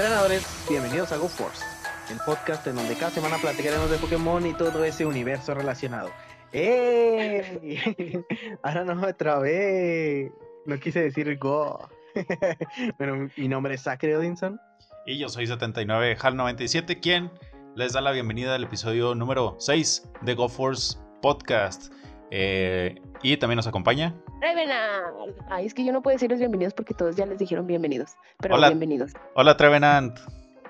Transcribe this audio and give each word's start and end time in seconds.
Entrenadores, 0.00 0.64
bienvenidos 0.66 1.12
a 1.12 1.18
Go 1.18 1.28
Force, 1.28 1.62
el 2.10 2.16
podcast 2.24 2.66
en 2.66 2.76
donde 2.76 2.94
cada 2.94 3.10
semana 3.10 3.36
platicaremos 3.36 3.90
de 3.90 3.98
Pokémon 3.98 4.46
y 4.46 4.54
todo 4.54 4.82
ese 4.82 5.04
universo 5.04 5.52
relacionado. 5.52 6.08
¡Eh! 6.54 8.24
Ahora 8.62 8.82
no 8.84 9.06
otra 9.06 9.38
vez. 9.40 10.32
No 10.64 10.80
quise 10.80 11.02
decir 11.02 11.36
Go. 11.36 11.86
bueno, 12.98 13.28
mi 13.36 13.46
nombre 13.46 13.74
es 13.74 13.82
Zachary 13.82 14.14
Odinson. 14.14 14.58
Y 15.04 15.18
yo 15.18 15.28
soy 15.28 15.46
79 15.46 16.16
HAL97, 16.16 16.98
quien 16.98 17.30
les 17.76 17.92
da 17.92 18.00
la 18.00 18.12
bienvenida 18.12 18.54
al 18.54 18.64
episodio 18.64 19.14
número 19.14 19.56
6 19.58 20.08
de 20.22 20.34
Go 20.34 20.48
Force 20.48 20.96
Podcast. 21.20 21.92
Eh, 22.30 23.00
y 23.22 23.36
también 23.36 23.56
nos 23.56 23.66
acompaña. 23.66 24.14
Revenant. 24.40 25.36
Ay, 25.48 25.66
es 25.66 25.74
que 25.74 25.84
yo 25.84 25.92
no 25.92 26.02
puedo 26.02 26.14
decirles 26.14 26.38
bienvenidos 26.38 26.74
porque 26.74 26.94
todos 26.94 27.16
ya 27.16 27.26
les 27.26 27.38
dijeron 27.38 27.66
bienvenidos. 27.66 28.16
Pero 28.38 28.54
Hola. 28.54 28.68
bienvenidos. 28.68 29.12
Hola, 29.34 29.56
Trevenant. 29.56 30.18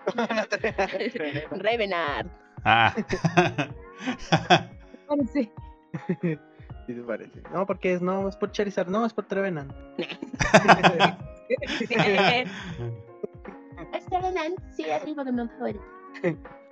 Revenant. 1.51 2.33
Ah. 2.65 2.95
Parece. 5.07 5.53
Sí, 6.87 6.95
se 6.95 7.03
parece. 7.03 7.43
No, 7.53 7.67
porque 7.67 7.95
es, 7.95 8.01
no, 8.03 8.29
es 8.29 8.37
por 8.37 8.53
Charizard, 8.53 8.89
no, 8.89 9.05
es 9.07 9.13
por 9.13 9.27
Trevenant. 9.27 9.73
Es 13.93 14.09
Revenant, 14.09 14.57
sí, 14.73 14.85
es 14.85 15.05
mi 15.05 15.15
Pokémon 15.15 15.49
favorito. 15.51 15.83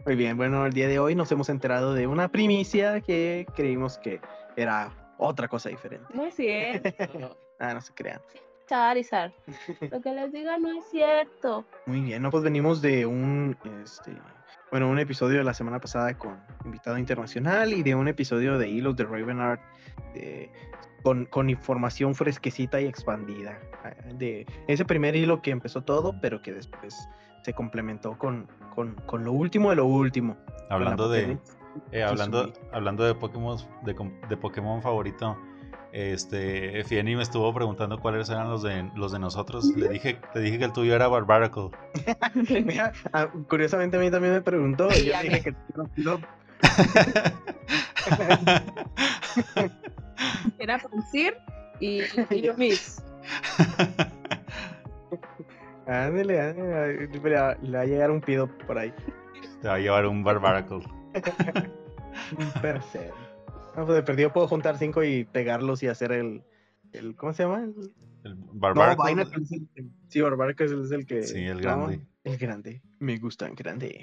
Muy 0.08 0.16
bien, 0.16 0.38
bueno, 0.38 0.64
el 0.64 0.72
día 0.72 0.88
de 0.88 0.98
hoy 0.98 1.14
nos 1.14 1.30
hemos 1.32 1.50
enterado 1.50 1.92
de 1.92 2.06
una 2.06 2.28
primicia 2.28 3.02
que 3.02 3.44
creímos 3.54 3.98
que 3.98 4.22
era 4.56 4.90
otra 5.18 5.48
cosa 5.48 5.68
diferente. 5.68 6.06
No 6.14 6.24
es 6.24 6.34
cierto. 6.34 7.36
Ah, 7.60 7.74
no 7.74 7.82
se 7.82 7.92
crean. 7.92 8.18
Charizard. 8.66 9.32
Lo 9.90 10.00
que 10.00 10.10
les 10.14 10.32
diga 10.32 10.56
no 10.56 10.70
es 10.70 10.86
cierto. 10.90 11.66
Muy 11.84 12.00
bien, 12.00 12.22
no, 12.22 12.30
pues 12.30 12.42
venimos 12.42 12.80
de 12.80 13.04
un, 13.04 13.54
este, 13.84 14.14
bueno, 14.70 14.88
un 14.88 14.98
episodio 14.98 15.36
de 15.36 15.44
la 15.44 15.52
semana 15.52 15.78
pasada 15.78 16.16
con 16.16 16.40
invitado 16.64 16.96
internacional 16.96 17.74
y 17.74 17.82
de 17.82 17.94
un 17.94 18.08
episodio 18.08 18.56
de 18.56 18.66
Hilos 18.66 18.96
de 18.96 19.04
Ravenart 19.04 19.60
de- 20.14 20.50
con, 21.02 21.26
con 21.26 21.50
información 21.50 22.14
fresquecita 22.14 22.80
y 22.80 22.86
expandida. 22.86 23.58
ah, 23.84 23.90
De 24.14 24.46
ese 24.68 24.86
primer 24.86 25.14
hilo 25.16 25.42
que 25.42 25.50
empezó 25.50 25.82
todo, 25.84 26.18
pero 26.22 26.40
que 26.40 26.54
después 26.54 26.96
se 27.42 27.52
complementó 27.54 28.18
con, 28.18 28.46
con, 28.74 28.94
con 29.06 29.24
lo 29.24 29.32
último 29.32 29.70
de 29.70 29.76
lo 29.76 29.86
último. 29.86 30.36
hablando 30.70 31.08
de 31.08 31.38
eh, 31.92 32.02
hablando, 32.02 32.52
hablando 32.72 33.04
de 33.04 33.14
Pokémon 33.14 33.58
de, 33.84 33.94
de 34.28 34.36
Pokémon 34.36 34.82
favorito. 34.82 35.36
Este, 35.92 36.84
Fieni 36.84 37.16
me 37.16 37.22
estuvo 37.22 37.52
preguntando 37.54 37.98
cuáles 37.98 38.28
eran 38.28 38.50
los 38.50 38.62
de 38.62 38.90
los 38.94 39.10
de 39.10 39.18
nosotros. 39.18 39.64
Le 39.74 39.88
dije, 39.88 40.20
le 40.34 40.40
dije 40.42 40.58
que 40.58 40.64
el 40.64 40.72
tuyo 40.72 40.94
era 40.94 41.08
Barbaracle. 41.08 41.70
Mira, 42.64 42.92
ah, 43.12 43.28
curiosamente 43.48 43.96
a 43.96 44.00
mí 44.00 44.10
también 44.10 44.34
me 44.34 44.42
preguntó. 44.42 44.88
y 44.90 45.04
yo 45.06 45.12
Ya 45.12 45.22
dije 45.22 45.42
que 45.42 45.54
no, 46.02 46.20
Era 50.58 50.78
Francir 50.80 51.36
y, 51.80 52.02
y 52.30 52.40
yo 52.42 52.54
Miss. 52.54 53.02
ándale, 55.88 56.40
ándale, 56.40 57.08
le 57.08 57.18
va- 57.34 57.80
a 57.80 57.84
llegar 57.84 58.10
un 58.10 58.20
pido 58.20 58.46
por 58.66 58.78
ahí. 58.78 58.92
Te 59.60 59.68
va 59.68 59.74
a 59.74 59.78
llevar 59.78 60.06
un 60.06 60.22
Barbaracle. 60.22 60.84
Un 62.38 62.50
Percel. 62.60 63.10
No, 63.76 63.84
pues 63.86 63.96
de 63.96 64.02
perdido 64.02 64.32
puedo 64.32 64.48
juntar 64.48 64.76
cinco 64.76 65.02
y 65.04 65.24
pegarlos 65.24 65.82
y 65.82 65.88
hacer 65.88 66.12
el. 66.12 66.42
el 66.92 67.14
¿Cómo 67.16 67.32
se 67.32 67.44
llama? 67.44 67.62
El, 67.64 67.74
El 68.24 68.38
no, 68.40 68.46
Barbaracle. 68.54 69.22
Es 69.22 69.52
el, 69.52 69.68
sí, 70.08 70.20
Barbaracle 70.20 70.66
es 70.66 70.90
el, 70.90 71.06
que. 71.06 71.22
Sí, 71.22 71.44
el 71.44 71.56
no, 71.56 71.62
grande. 71.62 72.00
el 72.24 72.36
grande. 72.38 72.82
Me 72.98 73.18
gustan 73.18 73.54
grandes. 73.54 73.94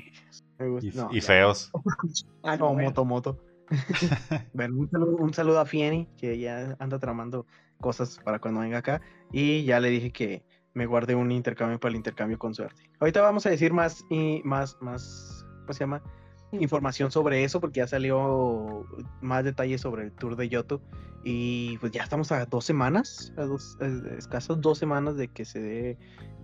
Me 0.57 0.67
gust- 0.67 0.93
y, 0.93 0.97
no, 0.97 1.09
y 1.11 1.21
feos. 1.21 1.71
Ah, 2.43 2.55
no, 2.57 2.73
moto, 2.73 3.03
moto. 3.05 3.39
bueno, 4.53 4.77
un 4.77 4.89
saludo, 4.89 5.17
un 5.17 5.33
saludo 5.33 5.59
a 5.59 5.65
Fieni, 5.65 6.07
que 6.17 6.37
ya 6.37 6.75
anda 6.79 6.99
tramando 6.99 7.45
cosas 7.79 8.19
para 8.23 8.39
cuando 8.39 8.61
venga 8.61 8.77
acá. 8.77 9.01
Y 9.31 9.65
ya 9.65 9.79
le 9.79 9.89
dije 9.89 10.11
que 10.11 10.43
me 10.75 10.85
guarde 10.85 11.15
un 11.15 11.31
intercambio 11.31 11.79
para 11.79 11.91
el 11.91 11.95
intercambio 11.95 12.37
con 12.37 12.53
suerte. 12.53 12.83
Ahorita 12.99 13.21
vamos 13.21 13.45
a 13.45 13.49
decir 13.49 13.73
más 13.73 14.05
y 14.09 14.41
más, 14.43 14.77
más, 14.81 15.47
¿cómo 15.61 15.73
se 15.73 15.79
llama? 15.79 16.03
Información 16.51 17.11
sobre 17.11 17.43
eso, 17.43 17.59
porque 17.59 17.79
ya 17.79 17.87
salió 17.87 18.85
más 19.21 19.43
detalles 19.43 19.81
sobre 19.81 20.03
el 20.03 20.11
tour 20.11 20.35
de 20.35 20.49
Yoto. 20.49 20.81
Y 21.23 21.77
pues 21.79 21.91
ya 21.91 22.03
estamos 22.03 22.31
a 22.31 22.45
dos 22.45 22.65
semanas, 22.65 23.33
a 23.37 23.45
dos, 23.45 23.77
eh, 23.81 24.15
escasas 24.17 24.61
dos 24.61 24.77
semanas 24.77 25.17
de 25.17 25.29
que 25.29 25.43
se 25.43 25.59
dé 25.59 25.97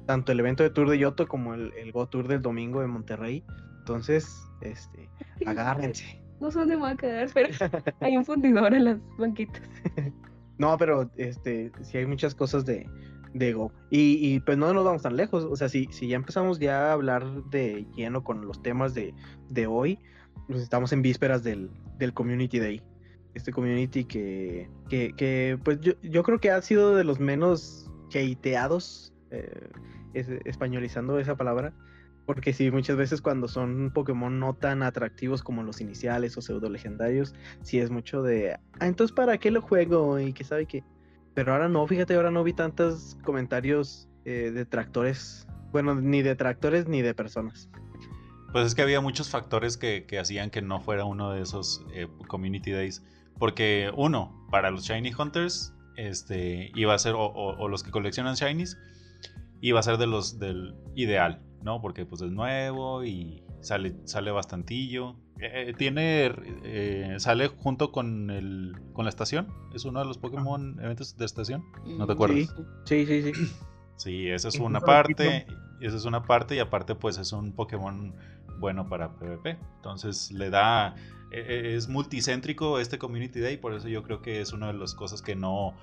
tanto 0.07 0.31
el 0.31 0.39
evento 0.39 0.63
de 0.63 0.71
tour 0.71 0.89
de 0.89 0.97
Yoto 0.97 1.27
como 1.27 1.53
el, 1.53 1.71
el 1.73 1.91
Go 1.91 2.07
Tour 2.07 2.27
del 2.27 2.41
domingo 2.41 2.81
de 2.81 2.87
Monterrey. 2.87 3.43
Entonces, 3.79 4.43
este, 4.61 5.09
agárrense. 5.45 6.19
No 6.39 6.49
sé 6.49 6.59
dónde 6.59 6.75
me 6.75 6.81
voy 6.81 6.91
a 6.91 6.95
quedar, 6.95 7.29
pero 7.33 7.49
hay 7.99 8.17
un 8.17 8.25
fundidor 8.25 8.73
en 8.73 8.85
las 8.85 8.97
banquitas. 9.17 9.61
No, 10.57 10.77
pero 10.77 11.09
este, 11.17 11.71
sí 11.81 11.97
hay 11.97 12.05
muchas 12.05 12.33
cosas 12.33 12.65
de, 12.65 12.87
de 13.33 13.53
Go. 13.53 13.71
Y, 13.89 14.17
y, 14.21 14.39
pues 14.39 14.57
no 14.57 14.73
nos 14.73 14.83
vamos 14.85 15.01
tan 15.01 15.15
lejos. 15.15 15.43
O 15.45 15.55
sea, 15.55 15.69
si, 15.69 15.87
si 15.91 16.07
ya 16.07 16.15
empezamos 16.15 16.59
ya 16.59 16.89
a 16.89 16.93
hablar 16.93 17.25
de 17.45 17.85
lleno 17.95 18.23
con 18.23 18.45
los 18.45 18.61
temas 18.61 18.93
de, 18.93 19.13
de 19.49 19.67
hoy, 19.67 19.99
pues 20.47 20.61
estamos 20.61 20.91
en 20.93 21.01
vísperas 21.01 21.43
del, 21.43 21.69
del 21.97 22.13
Community 22.13 22.59
Day. 22.59 22.81
Este 23.33 23.53
community 23.53 24.03
que, 24.03 24.69
que, 24.89 25.13
que, 25.15 25.57
pues 25.63 25.79
yo, 25.79 25.93
yo 26.01 26.23
creo 26.23 26.39
que 26.39 26.51
ha 26.51 26.61
sido 26.61 26.95
de 26.95 27.05
los 27.05 27.19
menos 27.19 27.89
hateados, 28.09 29.13
eh, 29.29 29.69
es- 30.13 30.27
españolizando 30.45 31.17
esa 31.19 31.35
palabra. 31.35 31.73
Porque 32.25 32.53
sí, 32.53 32.69
muchas 32.69 32.97
veces 32.97 33.21
cuando 33.21 33.47
son 33.47 33.91
Pokémon 33.93 34.39
no 34.39 34.53
tan 34.53 34.83
atractivos 34.83 35.41
como 35.41 35.63
los 35.63 35.81
iniciales 35.81 36.37
o 36.37 36.41
pseudo 36.41 36.69
legendarios, 36.69 37.33
sí 37.61 37.79
es 37.79 37.89
mucho 37.89 38.21
de, 38.21 38.53
ah, 38.53 38.87
entonces 38.87 39.13
¿para 39.15 39.37
qué 39.37 39.49
lo 39.49 39.61
juego? 39.61 40.19
Y 40.19 40.31
que 40.33 40.43
sabe 40.43 40.65
que... 40.65 40.83
Pero 41.33 41.53
ahora 41.53 41.69
no, 41.69 41.85
fíjate, 41.87 42.15
ahora 42.15 42.31
no 42.31 42.43
vi 42.43 42.53
tantos 42.53 43.17
comentarios 43.23 44.09
eh, 44.25 44.51
detractores, 44.53 45.47
bueno, 45.71 45.95
ni 45.95 46.21
detractores 46.21 46.87
ni 46.87 47.01
de 47.01 47.13
personas. 47.13 47.69
Pues 48.51 48.65
es 48.67 48.75
que 48.75 48.81
había 48.81 48.99
muchos 48.99 49.29
factores 49.29 49.77
que, 49.77 50.05
que 50.05 50.19
hacían 50.19 50.49
que 50.49 50.61
no 50.61 50.81
fuera 50.81 51.05
uno 51.05 51.31
de 51.31 51.41
esos 51.41 51.85
eh, 51.93 52.07
Community 52.27 52.71
Days. 52.71 53.01
Porque, 53.39 53.91
uno, 53.95 54.45
para 54.51 54.69
los 54.71 54.83
Shiny 54.83 55.13
Hunters, 55.17 55.73
este, 55.95 56.71
iba 56.75 56.93
a 56.93 56.99
ser, 56.99 57.15
o, 57.17 57.67
los 57.67 57.83
que 57.83 57.91
coleccionan 57.91 58.35
Shinies, 58.35 58.77
iba 59.61 59.79
a 59.79 59.83
ser 59.83 59.97
de 59.97 60.07
los 60.07 60.39
del 60.39 60.75
ideal, 60.95 61.41
¿no? 61.63 61.81
Porque 61.81 62.05
pues 62.05 62.21
es 62.21 62.31
nuevo 62.31 63.03
y 63.03 63.43
sale, 63.61 63.95
sale 64.05 64.31
bastantillo. 64.31 65.15
Eh, 65.39 65.73
tiene, 65.77 66.31
eh, 66.63 67.15
sale 67.17 67.47
junto 67.47 67.91
con, 67.91 68.29
el, 68.29 68.75
con 68.93 69.05
la 69.05 69.09
estación. 69.09 69.47
Es 69.73 69.85
uno 69.85 69.99
de 69.99 70.05
los 70.05 70.17
Pokémon 70.17 70.79
eventos 70.81 71.17
de 71.17 71.25
estación. 71.25 71.63
¿No 71.85 72.05
te 72.05 72.13
acuerdas? 72.13 72.53
Sí, 72.85 73.05
sí, 73.05 73.21
sí. 73.23 73.33
sí. 73.33 73.53
Sí, 73.97 74.29
esa 74.29 74.47
es 74.47 74.55
una 74.59 74.81
parte, 74.81 75.45
esa 75.79 75.95
es 75.95 76.05
una 76.05 76.23
parte 76.23 76.55
y 76.55 76.59
aparte 76.59 76.95
pues 76.95 77.19
es 77.19 77.33
un 77.33 77.51
Pokémon 77.51 78.15
bueno 78.57 78.89
para 78.89 79.15
PvP. 79.15 79.59
Entonces 79.75 80.31
le 80.31 80.49
da, 80.49 80.95
e- 81.29 81.37
e- 81.39 81.75
es 81.75 81.87
multicéntrico 81.87 82.79
este 82.79 82.97
Community 82.97 83.39
Day, 83.39 83.57
por 83.57 83.75
eso 83.75 83.87
yo 83.89 84.01
creo 84.01 84.23
que 84.23 84.41
es 84.41 84.53
una 84.53 84.67
de 84.67 84.73
las 84.73 84.95
cosas 84.95 85.21
que 85.21 85.35
no, 85.35 85.75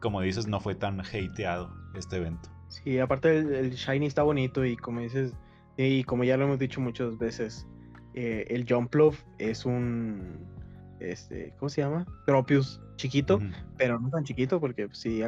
como 0.00 0.20
dices, 0.20 0.46
no 0.46 0.60
fue 0.60 0.74
tan 0.74 1.00
hateado 1.00 1.72
este 1.94 2.16
evento. 2.16 2.50
Sí, 2.68 2.98
aparte 2.98 3.38
el, 3.38 3.54
el 3.54 3.70
Shiny 3.70 4.04
está 4.04 4.22
bonito 4.22 4.66
y 4.66 4.76
como 4.76 5.00
dices, 5.00 5.32
y 5.76 6.04
como 6.04 6.24
ya 6.24 6.36
lo 6.36 6.44
hemos 6.44 6.58
dicho 6.58 6.80
muchas 6.80 7.18
veces, 7.18 7.66
eh, 8.14 8.44
el 8.48 8.66
Jumpluff 8.68 9.22
es 9.38 9.64
un, 9.64 10.46
este, 11.00 11.54
¿cómo 11.58 11.68
se 11.68 11.80
llama? 11.82 12.06
Tropius 12.26 12.80
chiquito, 12.96 13.40
pero 13.78 13.98
no 13.98 14.10
tan 14.10 14.22
chiquito 14.24 14.60
porque 14.60 14.88
sí 14.92 15.22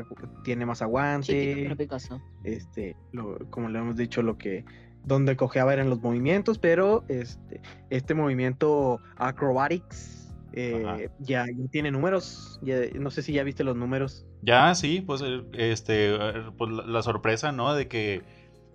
tiene 0.45 0.67
más 0.67 0.83
aguante. 0.83 1.27
Chiquito, 1.33 1.61
pero 1.63 1.77
picoso. 1.77 2.23
este, 2.45 2.97
lo- 3.13 3.39
como 3.51 3.69
le 3.69 3.79
hemos 3.79 3.97
dicho, 3.97 4.23
lo 4.23 4.37
que 4.39 4.65
donde 5.05 5.37
cojeaba 5.37 5.73
eran 5.73 5.91
los 5.91 6.01
movimientos, 6.01 6.59
pero 6.59 7.05
este, 7.09 7.61
este 7.91 8.15
movimiento 8.15 9.01
acrobatics 9.17 10.21
eh, 10.57 11.09
ya, 11.19 11.47
ya 11.47 11.69
tiene 11.71 11.91
números. 11.91 12.61
ya- 12.63 12.77
no 12.95 13.11
sé 13.11 13.23
si 13.23 13.33
ya 13.33 13.43
viste 13.43 13.65
los 13.65 13.77
números. 13.77 14.25
Ya, 14.43 14.73
sí, 14.77 15.01
pues, 15.01 15.21
el- 15.21 15.49
este, 15.55 16.15
eh, 16.15 16.45
pues 16.57 16.71
la, 16.71 16.87
la 16.87 17.03
sorpresa, 17.03 17.51
¿no? 17.51 17.75
De 17.75 17.89
que 17.89 18.23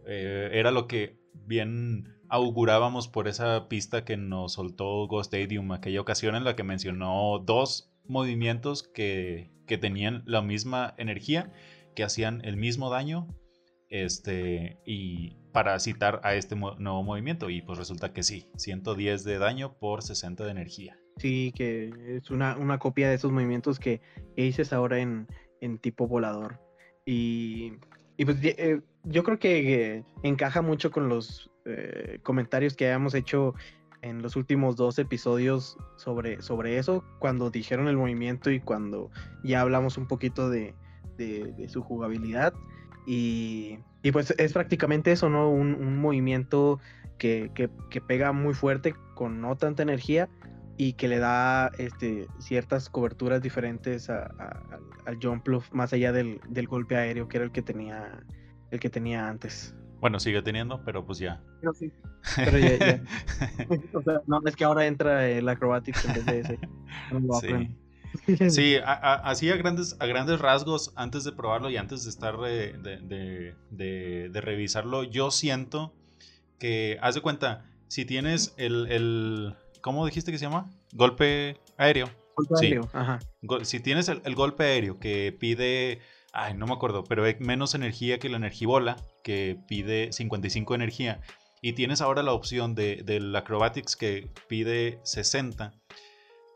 eh, 0.05 0.49
era 0.53 0.71
lo 0.71 0.87
que 0.87 1.15
bien 1.49 2.15
augurábamos 2.29 3.09
por 3.09 3.27
esa 3.27 3.67
pista 3.67 4.05
que 4.05 4.15
nos 4.15 4.53
soltó 4.53 5.07
Ghost 5.07 5.33
Stadium, 5.33 5.73
aquella 5.73 5.99
ocasión 5.99 6.35
en 6.35 6.45
la 6.45 6.55
que 6.55 6.63
mencionó 6.63 7.39
dos 7.39 7.91
movimientos 8.05 8.83
que, 8.83 9.51
que 9.67 9.77
tenían 9.77 10.23
la 10.25 10.41
misma 10.41 10.93
energía, 10.97 11.51
que 11.95 12.03
hacían 12.03 12.41
el 12.45 12.55
mismo 12.55 12.89
daño, 12.89 13.27
este, 13.89 14.77
y 14.85 15.35
para 15.51 15.79
citar 15.79 16.21
a 16.23 16.35
este 16.35 16.55
nuevo 16.55 17.03
movimiento, 17.03 17.49
y 17.49 17.61
pues 17.61 17.79
resulta 17.79 18.13
que 18.13 18.23
sí, 18.23 18.45
110 18.55 19.23
de 19.23 19.39
daño 19.39 19.77
por 19.79 20.03
60 20.03 20.45
de 20.45 20.51
energía. 20.51 20.99
Sí, 21.17 21.51
que 21.55 21.91
es 22.07 22.29
una, 22.29 22.55
una 22.57 22.77
copia 22.77 23.09
de 23.09 23.15
esos 23.15 23.31
movimientos 23.31 23.79
que 23.79 24.01
dices 24.37 24.71
ahora 24.71 24.99
en, 24.99 25.27
en 25.59 25.79
tipo 25.79 26.07
volador. 26.07 26.61
Y, 27.05 27.73
y 28.17 28.25
pues 28.25 28.37
eh, 28.43 28.81
yo 29.03 29.23
creo 29.23 29.39
que 29.39 30.03
encaja 30.23 30.61
mucho 30.61 30.91
con 30.91 31.09
los 31.09 31.49
eh, 31.65 32.19
comentarios 32.23 32.75
que 32.75 32.87
habíamos 32.87 33.13
hecho 33.13 33.53
en 34.01 34.21
los 34.21 34.35
últimos 34.35 34.75
dos 34.75 34.97
episodios 34.97 35.77
sobre, 35.97 36.41
sobre 36.41 36.77
eso, 36.77 37.03
cuando 37.19 37.51
dijeron 37.51 37.87
el 37.87 37.97
movimiento 37.97 38.49
y 38.49 38.59
cuando 38.59 39.11
ya 39.43 39.61
hablamos 39.61 39.97
un 39.97 40.07
poquito 40.07 40.49
de, 40.49 40.73
su 41.67 41.83
jugabilidad. 41.83 42.53
Y, 43.05 43.79
pues 44.13 44.33
es 44.37 44.53
prácticamente 44.53 45.11
eso, 45.11 45.29
¿no? 45.29 45.49
Un, 45.49 45.97
movimiento 45.97 46.79
que, 47.17 47.51
pega 48.07 48.31
muy 48.31 48.53
fuerte 48.53 48.95
con 49.15 49.41
no 49.41 49.57
tanta 49.57 49.83
energía 49.83 50.29
y 50.77 50.93
que 50.93 51.09
le 51.09 51.19
da 51.19 51.71
este, 51.77 52.27
ciertas 52.39 52.89
coberturas 52.89 53.41
diferentes 53.41 54.09
al 54.09 55.19
jump 55.21 55.45
más 55.73 55.91
allá 55.91 56.13
del, 56.13 56.39
del 56.47 56.67
golpe 56.67 56.95
aéreo 56.95 57.27
que 57.27 57.37
era 57.37 57.45
el 57.45 57.51
que 57.51 57.61
tenía 57.61 58.23
el 58.71 58.79
que 58.79 58.89
tenía 58.89 59.27
antes. 59.27 59.75
Bueno, 59.99 60.19
sigue 60.19 60.41
teniendo, 60.41 60.81
pero 60.85 61.05
pues 61.05 61.19
ya. 61.19 61.41
Pero 61.59 61.73
sí. 61.73 61.91
Pero 62.35 62.57
ya, 62.57 62.77
ya. 62.77 63.03
o 63.93 64.01
sea, 64.01 64.21
no, 64.27 64.41
es 64.45 64.55
que 64.55 64.63
ahora 64.63 64.85
entra 64.85 65.27
el 65.29 65.47
acrobatics 65.47 66.05
en 66.05 66.13
vez 66.13 66.25
de 66.25 66.39
ese. 66.39 66.59
sí. 68.37 68.49
sí, 68.49 68.77
así 68.83 69.49
a 69.49 69.55
grandes, 69.55 69.95
a 69.99 70.05
grandes 70.05 70.39
rasgos, 70.39 70.91
antes 70.95 71.23
de 71.23 71.31
probarlo 71.31 71.69
y 71.69 71.77
antes 71.77 72.03
de 72.03 72.09
estar 72.09 72.37
de, 72.37 72.73
de, 72.73 73.55
de, 73.71 74.29
de 74.29 74.41
revisarlo, 74.41 75.03
yo 75.03 75.31
siento 75.31 75.93
que, 76.59 76.97
haz 77.01 77.15
de 77.15 77.21
cuenta, 77.21 77.65
si 77.87 78.05
tienes 78.05 78.53
el, 78.57 78.91
el, 78.91 79.55
¿cómo 79.81 80.05
dijiste 80.05 80.31
que 80.31 80.37
se 80.37 80.45
llama? 80.45 80.69
Golpe 80.93 81.57
aéreo. 81.77 82.09
Golpe 82.35 82.53
aéreo, 82.61 82.89
ajá. 82.93 83.19
Si 83.63 83.79
tienes 83.79 84.09
el, 84.09 84.21
el 84.25 84.35
golpe 84.35 84.63
aéreo 84.63 84.99
que 84.99 85.35
pide 85.37 85.99
Ay, 86.31 86.53
no 86.53 86.67
me 86.67 86.73
acuerdo, 86.73 87.03
pero 87.03 87.23
hay 87.23 87.35
menos 87.39 87.73
energía 87.73 88.19
que 88.19 88.29
la 88.29 88.37
energibola, 88.37 88.97
que 89.23 89.57
pide 89.67 90.11
55 90.11 90.75
energía. 90.75 91.21
Y 91.61 91.73
tienes 91.73 92.01
ahora 92.01 92.23
la 92.23 92.33
opción 92.33 92.75
de, 92.75 93.01
del 93.03 93.35
Acrobatics 93.35 93.95
que 93.95 94.31
pide 94.47 94.99
60. 95.03 95.73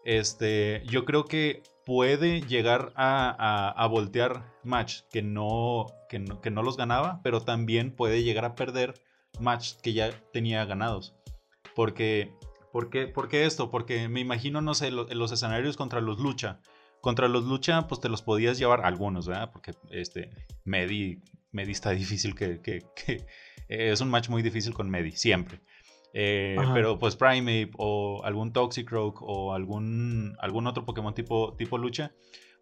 Este, 0.06 0.84
yo 0.86 1.06
creo 1.06 1.26
que 1.26 1.64
puede 1.86 2.42
llegar 2.42 2.94
a, 2.96 3.88
voltear 3.90 4.54
match 4.64 5.02
que 5.12 5.22
no, 5.22 5.88
que 6.10 6.20
no, 6.20 6.64
los 6.64 6.78
ganaba, 6.78 7.20
pero 7.24 7.42
también 7.42 7.96
puede 7.96 8.24
llegar 8.24 8.46
a 8.46 8.56
perder 8.56 8.94
match 9.40 9.74
que 9.82 9.94
ya 9.94 10.12
tenía 10.32 10.64
ganados. 10.66 11.16
Porque, 11.76 12.32
¿por 12.72 12.90
qué, 12.90 13.08
¿por 13.08 13.28
qué 13.28 13.46
esto? 13.46 13.72
Porque 13.72 14.08
me 14.08 14.20
imagino, 14.20 14.62
no 14.62 14.76
sé, 14.76 14.92
los 14.92 15.32
escenarios 15.32 15.78
contra 15.78 16.00
los 16.00 16.20
lucha 16.20 16.60
contra 17.04 17.28
los 17.28 17.44
lucha, 17.44 17.86
pues 17.86 18.00
te 18.00 18.08
los 18.08 18.22
podías 18.22 18.58
llevar 18.58 18.86
algunos, 18.86 19.28
¿verdad? 19.28 19.52
Porque 19.52 19.74
este, 19.92 20.30
Medi, 20.64 21.22
Medi 21.52 21.74
está 21.74 21.90
difícil 22.04 22.34
que, 22.34 22.62
que, 22.62 23.26
es 23.68 24.00
un 24.00 24.10
match 24.10 24.30
muy 24.30 24.42
difícil 24.42 24.74
con 24.74 24.90
Medi, 24.90 25.12
siempre. 25.12 25.60
Eh, 26.14 26.56
pero 26.74 26.98
pues 26.98 27.18
Primeape 27.18 27.74
o 27.78 28.24
algún 28.24 28.54
Toxicroak 28.54 29.22
o 29.22 29.54
algún, 29.54 30.38
algún 30.40 30.66
otro 30.66 30.86
Pokémon 30.86 31.14
tipo, 31.14 31.54
tipo 31.58 31.78
lucha, 31.78 32.14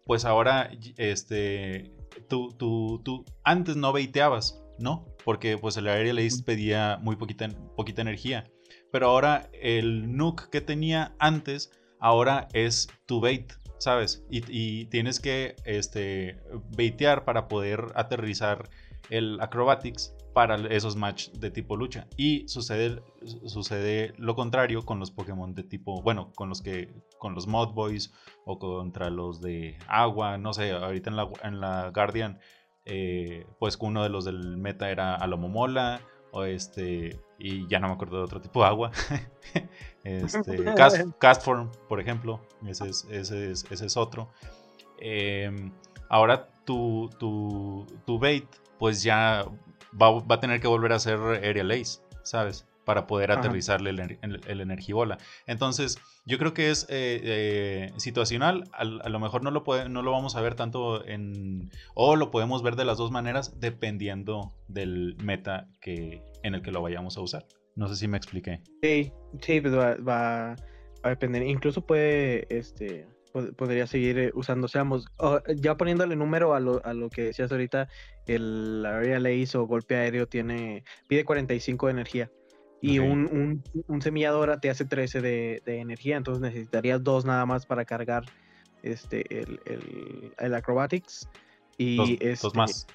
pues 0.06 0.24
ahora 0.24 0.72
este, 0.96 1.94
tú, 2.28 2.48
tú, 2.58 3.00
tú 3.04 3.24
antes 3.44 3.76
no 3.76 3.92
baiteabas, 3.92 4.60
¿no? 4.76 5.06
Porque 5.24 5.56
pues 5.56 5.76
el 5.76 5.86
Aerial 5.86 6.18
Ace 6.18 6.42
pedía 6.42 6.98
muy 7.00 7.14
poquita, 7.14 7.48
poquita 7.76 8.02
energía. 8.02 8.50
Pero 8.90 9.06
ahora 9.06 9.48
el 9.52 10.16
Nook 10.16 10.50
que 10.50 10.60
tenía 10.60 11.14
antes, 11.20 11.70
ahora 12.00 12.48
es 12.54 12.88
tu 13.06 13.20
bait. 13.20 13.52
¿Sabes? 13.82 14.24
Y, 14.30 14.84
tienes 14.86 15.18
que 15.18 15.56
este, 15.64 16.40
baitear 16.76 17.24
para 17.24 17.48
poder 17.48 17.86
aterrizar 17.96 18.70
el 19.10 19.40
acrobatics 19.40 20.14
para 20.32 20.54
esos 20.72 20.94
match 20.94 21.30
de 21.30 21.50
tipo 21.50 21.76
lucha. 21.76 22.06
Y 22.16 22.46
sucede, 22.46 23.02
sucede 23.46 24.14
lo 24.18 24.36
contrario 24.36 24.84
con 24.84 25.00
los 25.00 25.10
Pokémon 25.10 25.52
de 25.54 25.64
tipo, 25.64 26.00
bueno, 26.00 26.30
con 26.36 26.48
los 26.48 26.62
que, 26.62 26.94
con 27.18 27.34
los 27.34 27.48
Mod 27.48 27.74
Boys 27.74 28.12
o 28.46 28.60
contra 28.60 29.10
los 29.10 29.40
de 29.40 29.76
agua, 29.88 30.38
no 30.38 30.54
sé, 30.54 30.70
ahorita 30.70 31.10
en 31.10 31.16
la, 31.16 31.28
en 31.42 31.60
la 31.60 31.90
Guardian, 31.92 32.38
eh, 32.84 33.46
pues 33.58 33.76
uno 33.80 34.04
de 34.04 34.10
los 34.10 34.24
del 34.24 34.56
meta 34.58 34.90
era 34.90 35.16
Alomomola, 35.16 36.02
o 36.32 36.44
este, 36.44 37.20
y 37.38 37.68
ya 37.68 37.78
no 37.78 37.88
me 37.88 37.94
acuerdo 37.94 38.18
de 38.18 38.24
otro 38.24 38.40
tipo 38.40 38.62
de 38.62 38.66
agua. 38.66 38.90
este, 40.04 40.64
Castform, 41.18 41.70
por 41.88 42.00
ejemplo, 42.00 42.40
ese 42.66 42.88
es, 42.88 43.06
ese 43.10 43.52
es, 43.52 43.64
ese 43.70 43.86
es 43.86 43.96
otro. 43.96 44.30
Em, 44.98 45.70
ahora 46.08 46.48
tu, 46.64 47.10
tu, 47.18 47.86
tu, 48.06 48.18
bait, 48.18 48.46
pues 48.78 49.02
ya 49.02 49.44
va, 50.00 50.20
va, 50.20 50.36
a 50.36 50.40
tener 50.40 50.60
que 50.60 50.68
volver 50.68 50.92
a 50.92 50.96
hacer 50.96 51.18
Aerial 51.20 51.70
Ace, 51.70 52.00
¿sabes? 52.22 52.66
Para 52.84 53.06
poder 53.06 53.30
aterrizarle 53.30 53.90
el, 53.90 54.18
el, 54.46 54.60
Energibola. 54.60 55.18
Entonces, 55.46 55.98
yo 56.26 56.38
creo 56.38 56.52
que 56.52 56.70
es 56.70 56.84
eh, 56.88 57.20
eh, 57.22 57.92
situacional. 57.96 58.64
A, 58.72 58.84
lo 58.84 59.20
mejor 59.20 59.44
no 59.44 59.50
lo, 59.50 59.62
puede, 59.62 59.88
no 59.88 60.02
lo 60.02 60.10
vamos 60.10 60.34
a 60.34 60.40
ver 60.40 60.54
tanto 60.54 61.04
en. 61.06 61.70
O 61.94 62.16
lo 62.16 62.30
podemos 62.30 62.62
ver 62.62 62.76
de 62.76 62.84
las 62.84 62.98
dos 62.98 63.10
maneras, 63.10 63.60
dependiendo 63.60 64.52
del 64.68 65.16
meta 65.22 65.68
que, 65.80 66.22
en 66.42 66.54
el 66.54 66.62
que 66.62 66.72
lo 66.72 66.82
vayamos 66.82 67.16
a 67.16 67.20
usar. 67.20 67.46
No 67.76 67.88
sé 67.88 67.96
si 67.96 68.08
me 68.08 68.16
expliqué. 68.16 68.60
Sí, 68.82 69.12
sí, 69.40 69.60
pues 69.60 69.74
va, 69.74 70.56
a 71.02 71.08
depender. 71.08 71.42
Incluso 71.42 71.86
puede, 71.86 72.46
este, 72.56 73.06
podría 73.56 73.86
seguir 73.86 74.18
eh, 74.18 74.30
usando, 74.34 74.68
seamos, 74.68 75.06
ya 75.56 75.76
poniéndole 75.76 76.16
número 76.16 76.54
a 76.54 76.60
lo, 76.60 76.84
a 76.84 76.94
lo 76.94 77.10
que 77.10 77.22
decías 77.22 77.50
ahorita, 77.50 77.88
el 78.26 78.84
Area 78.86 79.18
Lace 79.18 79.56
o 79.56 79.66
golpe 79.66 79.96
aéreo 79.96 80.26
tiene, 80.26 80.84
pide 81.08 81.24
45 81.24 81.86
de 81.86 81.92
energía 81.92 82.30
y 82.82 82.98
un, 82.98 83.62
un, 83.86 84.02
semilladora 84.02 84.58
te 84.60 84.68
hace 84.68 84.84
13 84.84 85.20
de, 85.20 85.62
energía, 85.66 86.16
entonces 86.16 86.42
necesitarías 86.42 87.02
dos 87.02 87.24
nada 87.24 87.46
más 87.46 87.64
para 87.64 87.84
cargar 87.84 88.24
este 88.82 89.24
el, 89.40 89.60
el, 90.36 90.54
acrobatics 90.54 91.28
y 91.78 91.96
dos, 91.96 92.10
este, 92.20 92.58
más 92.58 92.86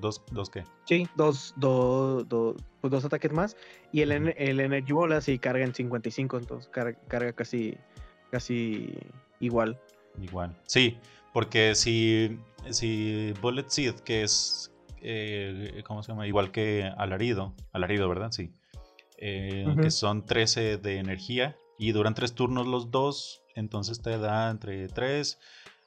dos, 0.00 0.22
dos 0.32 0.50
qué 0.50 0.64
sí 0.86 1.06
dos, 1.14 1.52
dos, 1.58 2.56
pues 2.80 2.90
dos 2.90 3.04
ataques 3.04 3.30
más 3.32 3.54
y 3.92 4.00
el, 4.00 4.10
el 4.12 4.60
energy 4.60 4.92
bola 4.92 5.20
sí 5.20 5.38
carga 5.38 5.64
en 5.64 5.74
55 5.74 6.38
entonces 6.38 6.70
carga, 6.70 7.32
casi 7.34 7.76
casi 8.30 8.94
igual. 9.40 9.78
Igual 10.22 10.56
sí 10.64 10.96
porque 11.34 11.74
si 11.74 12.38
si 12.70 13.34
bullet 13.42 13.66
seed 13.68 13.96
que 13.96 14.22
es 14.22 14.72
eh, 15.02 15.82
cómo 15.86 16.02
se 16.02 16.12
llama 16.12 16.26
igual 16.26 16.50
que 16.50 16.90
alarido 16.96 17.54
alarido 17.72 18.08
verdad 18.08 18.30
sí 18.30 18.50
eh, 19.18 19.64
que 19.80 19.90
son 19.90 20.26
13 20.26 20.76
de 20.78 20.98
energía 20.98 21.56
y 21.78 21.92
duran 21.92 22.14
3 22.14 22.34
turnos 22.34 22.66
los 22.66 22.90
dos, 22.90 23.42
entonces 23.54 24.02
te 24.02 24.18
da 24.18 24.50
entre 24.50 24.88
3, 24.88 25.38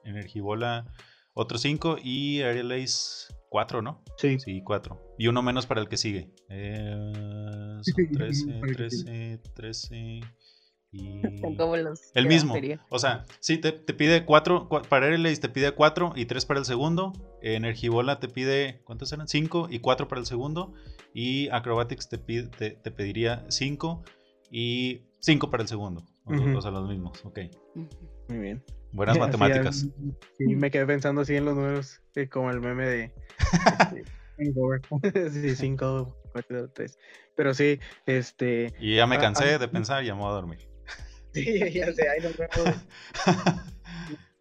energy, 0.04 0.40
bola, 0.40 0.92
otros 1.34 1.62
5 1.62 1.96
y 2.02 2.42
Aerial 2.42 2.72
Ace 2.72 3.32
4, 3.50 3.82
¿no? 3.82 4.02
Sí. 4.16 4.38
Sí, 4.38 4.62
4. 4.62 5.14
Y 5.18 5.28
uno 5.28 5.42
menos 5.42 5.66
para 5.66 5.80
el 5.80 5.88
que 5.88 5.96
sigue. 5.96 6.30
Eh, 6.48 6.92
son 7.82 8.12
13, 8.12 8.60
13, 8.74 9.40
13. 9.54 10.20
Y... 10.92 11.22
el 12.14 12.26
mismo. 12.26 12.54
O 12.88 12.98
sea, 12.98 13.24
sí, 13.38 13.58
te, 13.58 13.72
pide 13.72 14.24
4 14.24 14.68
para 14.88 15.08
el 15.08 15.40
te 15.40 15.48
pide 15.48 15.72
4 15.72 16.12
y 16.16 16.24
3 16.26 16.46
para 16.46 16.60
el 16.60 16.66
segundo. 16.66 17.12
Energibola 17.42 18.18
te 18.18 18.28
pide, 18.28 18.80
¿cuántos 18.84 19.12
eran? 19.12 19.28
5 19.28 19.68
y 19.70 19.78
4 19.78 20.08
para 20.08 20.20
el 20.20 20.26
segundo. 20.26 20.74
Y 21.14 21.48
Acrobatics 21.50 22.08
te, 22.08 22.18
pide, 22.18 22.48
te, 22.48 22.90
pediría 22.90 23.44
5 23.48 24.02
y 24.50 25.02
5 25.20 25.50
para 25.50 25.62
el 25.62 25.68
segundo. 25.68 26.04
O, 26.24 26.60
sea, 26.60 26.70
los 26.70 26.88
mismos. 26.88 27.24
Ok. 27.24 27.40
Muy 28.28 28.38
bien. 28.38 28.64
Buenas 28.92 29.18
matemáticas. 29.18 29.86
Sí, 30.38 30.56
me 30.56 30.70
quedé 30.70 30.86
pensando 30.86 31.20
así 31.20 31.36
en 31.36 31.44
los 31.44 31.54
números, 31.54 32.00
eh, 32.16 32.28
como 32.28 32.50
el 32.50 32.60
meme 32.60 32.86
de... 32.86 33.12
sí, 35.30 35.56
5, 35.56 36.16
4, 36.32 36.70
3. 36.70 36.98
Pero 37.36 37.54
sí, 37.54 37.78
este... 38.06 38.74
Y 38.80 38.96
ya 38.96 39.06
me 39.06 39.18
cansé 39.18 39.54
ah, 39.54 39.58
de 39.58 39.68
pensar 39.68 40.02
y 40.02 40.08
ya 40.08 40.14
me 40.14 40.22
voy 40.22 40.30
a 40.30 40.34
dormir. 40.34 40.69
Sí, 41.34 41.72
ya 41.72 41.92
sé, 41.92 42.08
ahí 42.08 42.20
nos 42.20 42.36
vemos. 42.36 42.86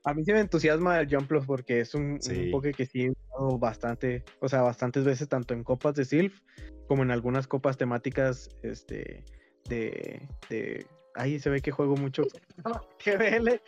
A 0.06 0.14
mí 0.14 0.24
sí 0.24 0.32
me 0.32 0.40
entusiasma 0.40 1.00
el 1.00 1.14
Jumpluff 1.14 1.46
porque 1.46 1.82
es 1.82 1.94
un, 1.94 2.22
sí. 2.22 2.52
que 2.76 2.86
sí 2.86 3.04
he 3.04 3.12
usado 3.12 3.60
bastante, 3.60 4.24
o 4.40 4.48
sea, 4.48 4.62
bastantes 4.62 5.04
veces, 5.04 5.28
tanto 5.28 5.54
en 5.54 5.64
copas 5.64 5.94
de 5.96 6.06
Sylph 6.06 6.40
como 6.88 7.04
en 7.04 7.12
algunas 7.12 7.48
copas 7.48 7.78
temáticas 7.78 8.50
este, 8.64 9.24
de, 9.68 10.28
de. 10.50 10.88
Ahí 11.16 11.40
se 11.40 11.50
ve 11.50 11.62
que 11.62 11.72
juego 11.72 11.96
mucho. 11.96 12.24
GBL. 13.06 13.62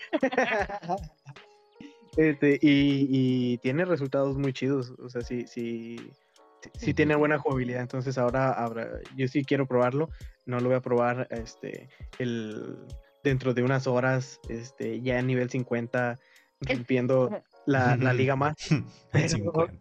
este, 2.17 2.53
y, 2.61 3.07
y, 3.09 3.57
tiene 3.57 3.85
resultados 3.85 4.37
muy 4.37 4.53
chidos. 4.53 4.93
O 4.99 5.09
sea, 5.09 5.21
sí, 5.21 5.45
sí, 5.47 5.97
sí 6.77 6.93
tiene 6.93 7.15
buena 7.15 7.37
jugabilidad. 7.37 7.81
Entonces 7.81 8.17
ahora 8.17 8.53
habrá, 8.53 8.89
yo 9.15 9.27
sí 9.27 9.43
quiero 9.43 9.67
probarlo 9.67 10.09
no 10.45 10.59
lo 10.59 10.69
voy 10.69 10.77
a 10.77 10.81
probar 10.81 11.27
este, 11.31 11.89
el, 12.19 12.77
dentro 13.23 13.53
de 13.53 13.63
unas 13.63 13.87
horas, 13.87 14.39
este, 14.49 15.01
ya 15.01 15.19
en 15.19 15.27
nivel 15.27 15.49
50, 15.49 16.19
rompiendo 16.61 17.29
la, 17.65 17.95
la 17.97 18.13
liga 18.13 18.35
más. 18.35 18.55
En 19.13 19.29
50. 19.29 19.73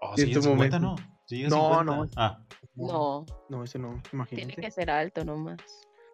Oh, 0.00 0.16
sí, 0.16 0.22
en 0.22 0.28
en 0.28 0.34
su 0.34 0.42
50 0.42 0.78
momento. 0.80 1.02
no. 1.02 1.12
Sí, 1.26 1.44
en 1.44 1.50
No, 1.50 1.56
50. 1.78 1.84
no. 1.84 2.08
Ah, 2.16 2.44
No, 2.74 3.26
No, 3.48 3.64
ese 3.64 3.78
no, 3.78 3.88
tiene 3.90 4.08
imagínate. 4.12 4.60
que 4.60 4.70
ser 4.70 4.90
alto 4.90 5.24
nomás. 5.24 5.58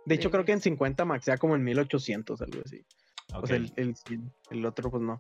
De 0.05 0.15
hecho, 0.15 0.29
sí. 0.29 0.33
creo 0.33 0.45
que 0.45 0.53
en 0.53 0.61
50 0.61 1.05
maxea 1.05 1.39
como 1.39 1.55
en 1.57 1.65
1800, 1.65 2.41
algo 2.43 2.61
así. 2.65 2.85
ok. 3.35 3.43
O 3.45 3.47
sea, 3.47 3.57
el, 3.57 3.73
el, 3.77 3.97
100, 3.97 4.33
el 4.51 4.65
otro, 4.67 4.91
pues 4.91 5.03
no. 5.03 5.19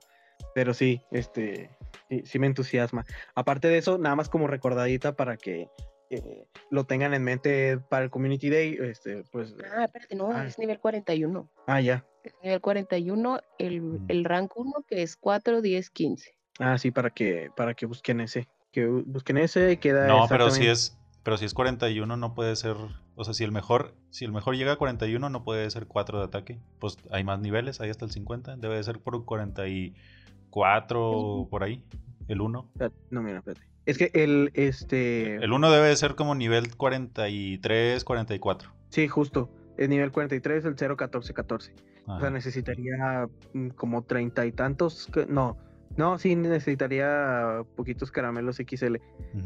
Pero 0.54 0.72
sí, 0.72 1.02
este, 1.10 1.76
sí, 2.08 2.22
sí 2.24 2.38
me 2.38 2.46
entusiasma. 2.46 3.04
Aparte 3.34 3.68
de 3.68 3.78
eso, 3.78 3.98
nada 3.98 4.14
más 4.16 4.28
como 4.28 4.46
recordadita 4.46 5.16
para 5.16 5.36
que 5.36 5.68
eh, 6.10 6.46
lo 6.70 6.84
tengan 6.84 7.12
en 7.14 7.22
mente 7.24 7.78
para 7.78 8.04
el 8.04 8.10
Community 8.10 8.48
Day, 8.50 8.76
este, 8.80 9.24
pues, 9.32 9.54
Ah, 9.74 9.84
espérate, 9.84 10.14
no, 10.16 10.30
Ah. 10.32 10.46
es 10.46 10.58
nivel 10.58 10.78
41. 10.80 11.50
ah, 11.66 11.80
ya. 11.80 12.04
Es 12.24 12.34
nivel 12.42 12.60
41, 12.60 13.40
el, 13.58 13.80
Mm. 13.82 14.04
el 14.08 14.24
rank 14.24 14.56
1 14.56 14.84
que 14.86 15.02
es 15.02 15.16
4, 15.16 15.60
10, 15.62 15.90
15. 15.90 16.34
Ah, 16.58 16.76
sí, 16.78 16.90
para 16.90 17.10
que, 17.10 17.50
para 17.56 17.74
que 17.74 17.86
busquen 17.86 18.20
ese. 18.20 18.48
Que 18.72 18.88
bu- 18.88 19.04
busquen 19.06 19.38
ese, 19.38 19.78
queda 19.78 20.06
No, 20.06 20.26
pero 20.28 20.50
si 20.50 20.66
es, 20.66 20.98
pero 21.22 21.36
si 21.36 21.44
es 21.44 21.54
41 21.54 22.16
no 22.16 22.34
puede 22.34 22.54
ser, 22.56 22.76
o 23.14 23.24
sea, 23.24 23.32
si 23.34 23.44
el 23.44 23.52
mejor, 23.52 23.94
si 24.10 24.24
el 24.24 24.32
mejor 24.32 24.56
llega 24.56 24.72
a 24.72 24.76
41 24.76 25.30
no 25.30 25.44
puede 25.44 25.70
ser 25.70 25.86
4 25.86 26.18
de 26.18 26.24
ataque. 26.24 26.58
Pues 26.78 26.96
hay 27.10 27.22
más 27.24 27.38
niveles, 27.40 27.80
ahí 27.80 27.90
hasta 27.90 28.04
el 28.04 28.10
50, 28.10 28.56
debe 28.56 28.76
de 28.76 28.82
ser 28.84 28.98
por 29.00 29.24
44 29.24 31.10
o 31.10 31.48
por 31.48 31.62
ahí, 31.62 31.82
el 32.28 32.40
1. 32.40 32.68
Espérate, 32.74 32.96
No, 33.10 33.22
mira, 33.22 33.38
espérate. 33.38 33.66
Es 33.86 33.96
que 33.98 34.10
el, 34.14 34.50
este, 34.54 35.36
El 35.36 35.52
1 35.52 35.70
debe 35.72 35.88
de 35.88 35.96
ser 35.96 36.14
como 36.14 36.34
nivel 36.34 36.76
43, 36.76 38.04
44. 38.04 38.70
sí, 38.90 39.08
justo, 39.08 39.50
el 39.76 39.90
nivel 39.90 40.12
43, 40.12 40.64
el 40.64 40.74
0, 40.76 40.96
14, 40.96 41.32
14. 41.34 41.72
O 41.72 42.06
sea, 42.06 42.14
Ajá. 42.16 42.30
necesitaría 42.30 43.28
mm, 43.52 43.68
como 43.68 44.02
treinta 44.02 44.44
y 44.46 44.52
tantos, 44.52 45.08
que- 45.12 45.26
no, 45.26 45.56
no, 45.96 46.18
sí 46.18 46.36
necesitaría 46.36 47.62
poquitos 47.76 48.10
caramelos 48.10 48.56
XL, 48.58 48.96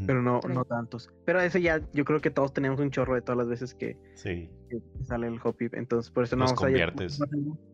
pero 0.05 0.21
no, 0.21 0.39
no 0.47 0.65
tantos. 0.65 1.09
Pero 1.25 1.39
ese 1.41 1.61
ya, 1.61 1.81
yo 1.93 2.05
creo 2.05 2.21
que 2.21 2.29
todos 2.29 2.53
tenemos 2.53 2.79
un 2.79 2.91
chorro 2.91 3.15
de 3.15 3.21
todas 3.21 3.37
las 3.37 3.47
veces 3.47 3.73
que, 3.73 3.97
Sí. 4.15 4.49
que 4.69 4.79
sale 5.05 5.27
el 5.27 5.39
Hoppy, 5.43 5.69
entonces 5.73 6.11
por 6.11 6.23
eso 6.25 6.35
no 6.35 6.43
Los 6.43 6.51
vamos 6.51 6.63
a 6.63 6.67
ir- 6.67 6.71
conviertes. 6.73 7.19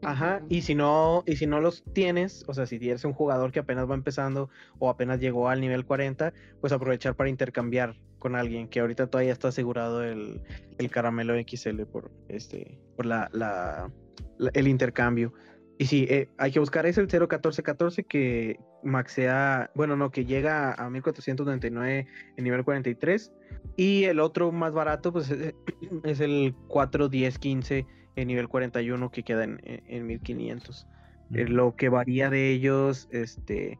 Ajá, 0.03 0.41
y 0.49 0.61
si 0.61 0.75
no, 0.75 1.23
y 1.25 1.35
si 1.35 1.45
no 1.47 1.59
los 1.59 1.83
tienes, 1.93 2.45
o 2.47 2.53
sea, 2.53 2.65
si 2.65 2.75
eres 2.77 3.03
un 3.03 3.13
jugador 3.13 3.51
que 3.51 3.59
apenas 3.59 3.89
va 3.89 3.95
empezando 3.95 4.49
o 4.77 4.89
apenas 4.89 5.19
llegó 5.19 5.49
al 5.49 5.59
nivel 5.61 5.85
40, 5.85 6.33
pues 6.61 6.71
aprovechar 6.71 7.15
para 7.15 7.29
intercambiar 7.29 7.95
con 8.19 8.35
alguien 8.35 8.67
que 8.67 8.79
ahorita 8.81 9.07
todavía 9.07 9.31
está 9.33 9.47
asegurado 9.49 10.03
el, 10.03 10.41
el 10.77 10.89
caramelo 10.91 11.33
XL 11.35 11.83
por 11.85 12.11
este, 12.27 12.79
por 12.95 13.05
la, 13.05 13.29
la- 13.33 13.89
la- 14.38 14.51
el 14.53 14.67
intercambio. 14.67 15.33
Y 15.79 15.86
sí, 15.86 16.05
eh, 16.09 16.27
hay 16.38 16.51
que 16.51 16.59
buscar 16.59 16.86
ese 16.86 17.00
el 17.00 17.07
01414 17.07 18.03
que 18.03 18.59
maxea, 18.83 19.71
bueno, 19.75 19.95
no, 19.95 20.12
que 20.12 20.25
llega 20.25 20.74
a 20.74 20.89
1499 20.89 22.05
en 22.36 22.43
nivel 22.43 22.65
43. 22.65 23.31
Y 23.77 24.03
el 24.03 24.19
otro 24.19 24.51
más 24.51 24.74
barato, 24.74 25.13
pues 25.13 25.31
es, 25.31 25.55
es 26.03 26.19
el 26.19 26.53
41015 26.67 27.86
en 28.17 28.27
nivel 28.27 28.50
41 28.50 29.09
que 29.09 29.24
queda 29.24 29.45
en, 29.45 29.62
en- 29.63 29.81
en 29.88 30.05
1500. 30.05 30.86
Eh, 31.33 31.43
Ujú. 31.45 31.53
lo 31.53 31.75
que 31.77 31.88
varía 31.88 32.29
de 32.29 32.51
ellos, 32.51 33.07
este, 33.12 33.79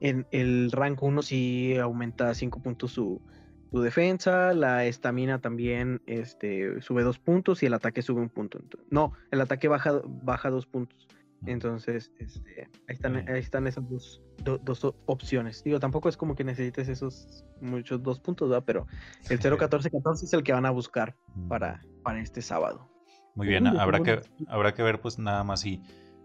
en 0.00 0.26
el 0.32 0.70
rank 0.70 1.02
1 1.02 1.22
sí 1.22 1.78
aumenta 1.78 2.34
5 2.34 2.60
puntos 2.62 2.92
su, 2.92 3.22
su 3.70 3.80
defensa, 3.80 4.52
la 4.52 4.84
estamina 4.84 5.38
también 5.40 6.02
este, 6.06 6.82
sube 6.82 7.04
2 7.04 7.18
puntos 7.18 7.62
y 7.62 7.66
el 7.66 7.72
ataque 7.72 8.02
sube 8.02 8.20
un 8.20 8.28
punto. 8.28 8.58
No, 8.90 9.14
el 9.30 9.40
ataque 9.40 9.66
baja, 9.68 10.02
baja 10.04 10.50
2 10.50 10.66
puntos. 10.66 11.07
Entonces, 11.46 12.10
este, 12.18 12.68
ahí, 12.88 12.94
están, 12.94 13.16
ahí 13.28 13.38
están 13.38 13.66
esas 13.66 13.88
dos, 13.88 14.22
do- 14.44 14.58
dos 14.58 14.84
opciones. 15.06 15.62
Digo, 15.62 15.78
tampoco 15.78 16.08
es 16.08 16.16
como 16.16 16.34
que 16.34 16.42
necesites 16.44 16.88
esos 16.88 17.44
muchos 17.60 18.02
dos 18.02 18.18
puntos, 18.18 18.48
¿verdad? 18.48 18.64
Pero 18.66 18.86
el 19.30 19.38
0-14-14 19.40 20.24
es 20.24 20.32
el 20.32 20.42
que 20.42 20.52
van 20.52 20.66
a 20.66 20.70
buscar 20.70 21.16
para, 21.48 21.80
para 22.02 22.20
este 22.20 22.42
sábado. 22.42 22.90
Muy 23.34 23.46
bien, 23.46 23.66
habrá 23.68 24.00
que, 24.02 24.20
habrá 24.48 24.74
que 24.74 24.82
ver 24.82 25.00
pues 25.00 25.16
nada 25.20 25.44
más 25.44 25.60
si, 25.60 25.80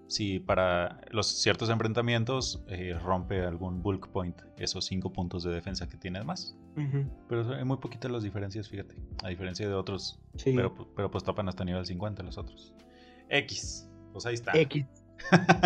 si 0.08 0.40
para 0.40 1.00
los 1.12 1.28
ciertos 1.28 1.70
enfrentamientos 1.70 2.64
eh, 2.68 2.98
rompe 3.04 3.46
algún 3.46 3.84
bulk 3.84 4.10
point, 4.10 4.42
esos 4.58 4.86
5 4.86 5.14
puntos 5.14 5.44
de 5.44 5.52
defensa 5.52 5.88
que 5.88 5.96
tiene 5.96 6.24
más. 6.24 6.58
Pero 7.30 7.54
hay 7.54 7.64
muy 7.66 7.78
poquitas 7.78 8.10
las 8.10 8.24
diferencias, 8.24 8.68
fíjate. 8.68 8.96
A 9.24 9.30
diferencia 9.30 9.68
de 9.68 9.76
otros. 9.76 10.20
Sí. 10.38 10.54
Pero, 10.56 10.74
pero 10.96 11.12
pues 11.12 11.24
tapan 11.24 11.48
hasta 11.50 11.64
nivel 11.64 11.86
50 11.86 12.24
los 12.24 12.40
otros. 12.40 12.74
X. 13.30 13.88
Pues 14.12 14.26
ahí 14.26 14.34
está. 14.34 14.52
X. 14.60 14.86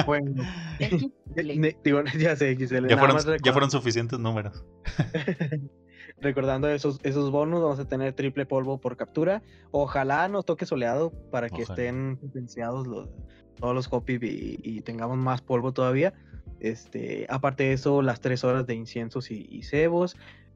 Bueno, 0.06 0.44
digo, 1.84 2.04
ya 2.20 2.36
sé, 2.36 2.56
XL. 2.56 2.88
ya, 2.88 2.98
fueron, 2.98 3.18
ya 3.44 3.70
suficientes 3.70 4.20
números. 4.20 4.64
Recordando 6.20 6.68
esos, 6.70 7.00
esos 7.04 7.32
bonus, 7.32 7.62
vamos 7.62 7.80
a 7.80 7.88
tener 7.88 8.14
triple 8.14 8.46
polvo 8.46 8.80
por 8.80 8.98
captura. 8.98 9.44
Ojalá 9.72 10.28
nos 10.28 10.46
toque 10.46 10.66
soleado 10.66 11.12
para 11.32 11.50
que 11.50 11.64
Ojalá. 11.64 11.74
estén 11.82 12.18
potenciados 12.18 12.88
los, 12.88 13.10
todos 13.56 13.76
los 13.76 13.88
Hoppy 13.92 14.14
y, 14.22 14.60
y 14.64 14.82
tengamos 14.82 15.18
más 15.18 15.42
polvo 15.42 15.74
todavía. 15.74 16.14
Este, 16.60 17.28
aparte 17.30 17.66
de 17.66 17.74
eso, 17.74 18.02
las 18.02 18.20
tres 18.20 18.44
horas 18.44 18.66
de 18.66 18.74
inciensos 18.74 19.30
y, 19.32 19.48
y 19.50 19.64
cebos. 19.64 20.16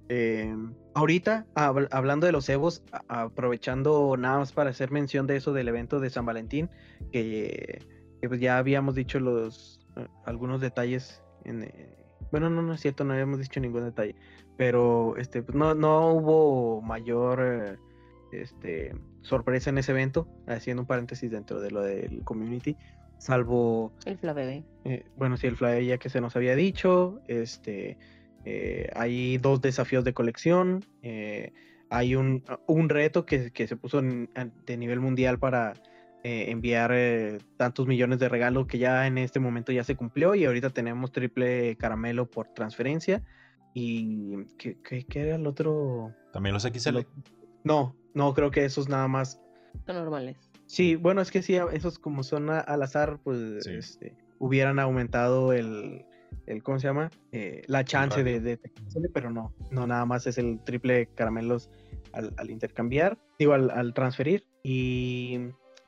Eh, 0.09 0.53
ahorita, 0.95 1.45
habl- 1.53 1.87
hablando 1.91 2.25
de 2.25 2.31
los 2.31 2.45
cebos, 2.45 2.83
aprovechando 3.07 4.15
nada 4.17 4.39
más 4.39 4.51
para 4.51 4.71
hacer 4.71 4.89
mención 4.91 5.27
de 5.27 5.35
eso 5.37 5.53
del 5.53 5.67
evento 5.67 5.99
de 5.99 6.09
San 6.09 6.25
Valentín, 6.25 6.69
que, 7.11 7.83
que, 8.21 8.29
pues 8.29 8.39
ya 8.39 8.57
habíamos 8.57 8.95
dicho 8.95 9.19
los 9.19 9.79
eh, 9.97 10.07
algunos 10.25 10.61
detalles. 10.61 11.21
En, 11.43 11.63
eh, 11.63 11.97
bueno, 12.31 12.49
no, 12.49 12.61
no 12.61 12.73
es 12.73 12.81
cierto, 12.81 13.03
no 13.03 13.13
habíamos 13.13 13.39
dicho 13.39 13.59
ningún 13.59 13.83
detalle 13.83 14.15
pero 14.57 15.17
este 15.17 15.41
pues, 15.41 15.55
no, 15.55 15.73
no 15.73 16.13
hubo 16.13 16.81
mayor 16.83 17.39
eh, 17.41 17.77
este, 18.31 18.93
sorpresa 19.21 19.71
en 19.71 19.79
ese 19.79 19.91
evento, 19.91 20.27
haciendo 20.45 20.83
un 20.83 20.87
paréntesis 20.87 21.31
dentro 21.31 21.59
de 21.59 21.71
lo 21.71 21.81
del 21.81 22.23
community, 22.23 22.77
salvo, 23.17 23.91
El 24.05 24.19
Flavebe. 24.19 24.63
eh, 24.85 25.03
bueno, 25.15 25.35
sí, 25.37 25.47
el 25.47 25.55
flyer 25.55 25.83
ya 25.83 25.97
que 25.97 26.09
se 26.09 26.21
nos 26.21 26.35
había 26.35 26.55
dicho, 26.55 27.21
este, 27.27 27.97
eh, 28.45 28.89
hay 28.95 29.39
dos 29.39 29.61
desafíos 29.61 30.03
de 30.03 30.13
colección, 30.13 30.85
eh, 31.01 31.53
hay 31.89 32.15
un, 32.15 32.43
un 32.67 32.87
reto 32.89 33.25
que, 33.25 33.51
que 33.51 33.67
se 33.67 33.77
puso 33.77 33.97
en- 33.99 34.29
de 34.65 34.77
nivel 34.77 34.99
mundial 34.99 35.39
para 35.39 35.73
eh, 36.23 36.51
enviar 36.51 36.91
eh, 36.93 37.39
tantos 37.57 37.87
millones 37.87 38.19
de 38.19 38.29
regalos 38.29 38.67
que 38.67 38.77
ya 38.77 39.07
en 39.07 39.17
este 39.17 39.39
momento 39.39 39.71
ya 39.71 39.83
se 39.83 39.95
cumplió 39.95 40.35
y 40.35 40.45
ahorita 40.45 40.69
tenemos 40.69 41.11
triple 41.11 41.75
caramelo 41.77 42.29
por 42.29 42.47
transferencia. 42.49 43.23
¿Y 43.73 44.45
qué, 44.57 44.77
qué- 44.83 45.05
qué 45.05 45.19
era 45.21 45.35
el 45.35 45.47
otro? 45.47 46.13
También 46.33 46.53
los 46.53 46.65
XL. 46.65 46.99
No, 47.63 47.95
no, 48.13 48.33
creo 48.33 48.51
que 48.51 48.65
esos 48.65 48.89
nada 48.89 49.07
más. 49.07 49.41
Son 49.85 49.95
normales. 49.95 50.37
Sí, 50.65 50.95
bueno, 50.95 51.21
es 51.21 51.31
que 51.31 51.41
sí, 51.41 51.57
esos 51.73 51.97
como 51.99 52.23
son 52.23 52.49
a- 52.49 52.59
al 52.59 52.83
azar, 52.83 53.19
pues 53.23 53.63
Sí. 53.63 53.71
este, 53.75 54.15
hubieran 54.39 54.79
aumentado 54.79 55.53
el, 55.53 56.05
el, 56.47 56.63
¿cómo 56.63 56.79
se 56.79 56.87
llama? 56.87 57.09
Eh, 57.31 57.61
la 57.67 57.83
chance 57.85 58.23
de, 58.23 58.39
de 58.39 58.57
tenerlo, 58.57 59.09
pero 59.13 59.29
no, 59.31 59.53
no, 59.69 59.87
nada 59.87 60.05
más 60.05 60.27
es 60.27 60.37
el 60.37 60.59
triple 60.63 61.07
caramelos 61.15 61.69
al, 62.13 62.33
al 62.37 62.49
intercambiar, 62.49 63.17
digo, 63.39 63.53
al, 63.53 63.69
al 63.71 63.93
transferir. 63.93 64.45
Y, 64.63 65.39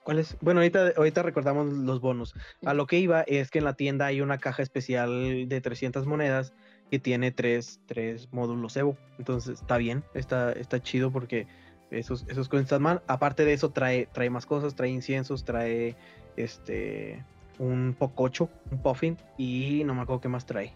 ¿cuál 0.03 0.19
es? 0.19 0.37
Bueno, 0.41 0.59
ahorita, 0.59 0.93
ahorita 0.95 1.23
recordamos 1.23 1.71
los 1.71 2.01
bonos. 2.01 2.33
A 2.65 2.73
lo 2.73 2.87
que 2.87 2.99
iba 2.99 3.21
es 3.21 3.51
que 3.51 3.59
en 3.59 3.65
la 3.65 3.73
tienda 3.73 4.05
hay 4.05 4.21
una 4.21 4.37
caja 4.37 4.61
especial 4.63 5.47
de 5.47 5.61
300 5.61 6.05
monedas 6.05 6.53
que 6.91 6.99
tiene 6.99 7.31
tres, 7.31 7.79
tres 7.87 8.27
módulos 8.31 8.77
Evo. 8.77 8.97
Entonces 9.17 9.59
está 9.61 9.77
bien, 9.77 10.03
está, 10.13 10.51
está 10.51 10.81
chido 10.81 11.11
porque 11.11 11.47
esos, 11.91 12.25
esos 12.27 12.49
cuestan 12.49 12.81
más. 12.81 13.01
Aparte 13.07 13.45
de 13.45 13.53
eso, 13.53 13.71
trae, 13.71 14.07
trae 14.11 14.29
más 14.29 14.45
cosas, 14.45 14.75
trae 14.75 14.89
inciensos, 14.89 15.43
trae 15.43 15.95
este 16.35 17.23
un 17.59 17.95
pococho, 17.97 18.49
un 18.71 18.79
puffin 18.81 19.17
y 19.37 19.83
no 19.85 19.93
me 19.93 20.01
acuerdo 20.01 20.21
qué 20.21 20.29
más 20.29 20.45
trae. 20.45 20.73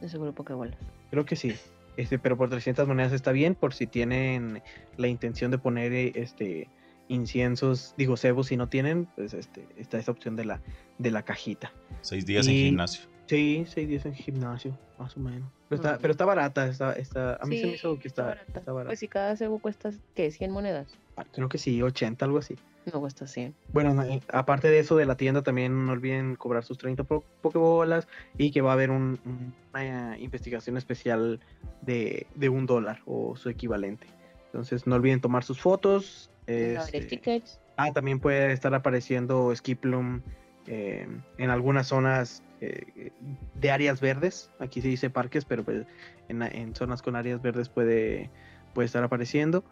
De 0.00 0.08
seguro 0.08 0.32
Pokébolas. 0.32 0.76
Creo 1.10 1.24
que 1.24 1.36
sí. 1.36 1.54
Este, 1.96 2.18
pero 2.18 2.36
por 2.36 2.50
300 2.50 2.86
monedas 2.86 3.12
está 3.12 3.32
bien, 3.32 3.54
por 3.54 3.72
si 3.72 3.86
tienen 3.86 4.62
la 4.96 5.08
intención 5.08 5.50
de 5.50 5.58
poner 5.58 5.92
este 6.16 6.68
inciensos, 7.08 7.94
digo 7.96 8.16
cebos 8.16 8.48
si 8.48 8.56
no 8.56 8.68
tienen, 8.68 9.06
pues 9.16 9.34
este 9.34 9.66
está 9.76 9.98
esa 9.98 10.10
opción 10.12 10.36
de 10.36 10.44
la 10.44 10.60
de 10.98 11.10
la 11.10 11.22
cajita. 11.24 11.72
Seis 12.00 12.26
días 12.26 12.46
en 12.48 12.54
gimnasio. 12.54 13.02
Sí, 13.26 13.64
6 13.66 13.88
días 13.88 14.06
en 14.06 14.14
gimnasio, 14.14 14.78
más 15.00 15.16
o 15.16 15.20
menos. 15.20 15.50
Pero 15.68 15.82
está, 15.82 15.98
pero 15.98 16.12
está 16.12 16.24
barata, 16.24 16.68
está, 16.68 16.92
está, 16.92 17.34
a 17.34 17.44
mí 17.44 17.58
se 17.58 17.66
me 17.66 17.72
hizo 17.72 17.98
que 17.98 18.06
está, 18.06 18.22
barata. 18.22 18.58
está 18.60 18.70
barata. 18.72 18.90
Pues 18.90 19.00
si 19.00 19.08
cada 19.08 19.36
cebo 19.36 19.58
cuesta, 19.58 19.90
¿qué? 20.14 20.28
¿100 20.28 20.50
monedas? 20.50 20.86
Ah, 21.16 21.24
Creo 21.32 21.48
que 21.48 21.58
sí, 21.58 21.82
80, 21.82 22.24
algo 22.24 22.38
así. 22.38 22.54
No 22.92 23.00
cuesta 23.00 23.26
100. 23.26 23.52
Bueno, 23.72 23.94
no, 23.94 24.04
aparte 24.32 24.68
de 24.68 24.78
eso, 24.78 24.94
de 24.94 25.06
la 25.06 25.16
tienda 25.16 25.42
también 25.42 25.86
no 25.86 25.90
olviden 25.90 26.36
cobrar 26.36 26.62
sus 26.62 26.78
30 26.78 27.02
po- 27.02 27.24
pokebolas 27.42 28.06
y 28.38 28.52
que 28.52 28.60
va 28.60 28.70
a 28.70 28.74
haber 28.74 28.92
un- 28.92 29.18
un- 29.24 29.52
una 29.74 30.16
investigación 30.20 30.76
especial 30.76 31.40
de, 31.82 32.28
de 32.36 32.48
un 32.48 32.64
dólar 32.66 33.00
o 33.06 33.34
su 33.34 33.48
equivalente. 33.50 34.06
Entonces 34.46 34.86
no 34.86 34.94
olviden 34.94 35.20
tomar 35.20 35.42
sus 35.42 35.60
fotos 35.60 36.30
Este, 36.46 37.42
ah, 37.76 37.92
también 37.92 38.20
puede 38.20 38.52
estar 38.52 38.74
apareciendo 38.74 39.54
Skiplum 39.54 40.22
eh, 40.66 41.06
en 41.38 41.50
algunas 41.50 41.88
zonas 41.88 42.42
eh, 42.60 43.12
de 43.54 43.70
áreas 43.70 44.00
verdes. 44.00 44.50
Aquí 44.58 44.80
se 44.80 44.88
dice 44.88 45.10
parques, 45.10 45.44
pero 45.44 45.64
pues 45.64 45.86
en, 46.28 46.74
zonas 46.74 47.02
con 47.02 47.16
áreas 47.16 47.42
verdes 47.42 47.68
puede, 47.68 48.30
puede 48.74 48.86
estar 48.86 49.02
apareciendo. 49.04 49.64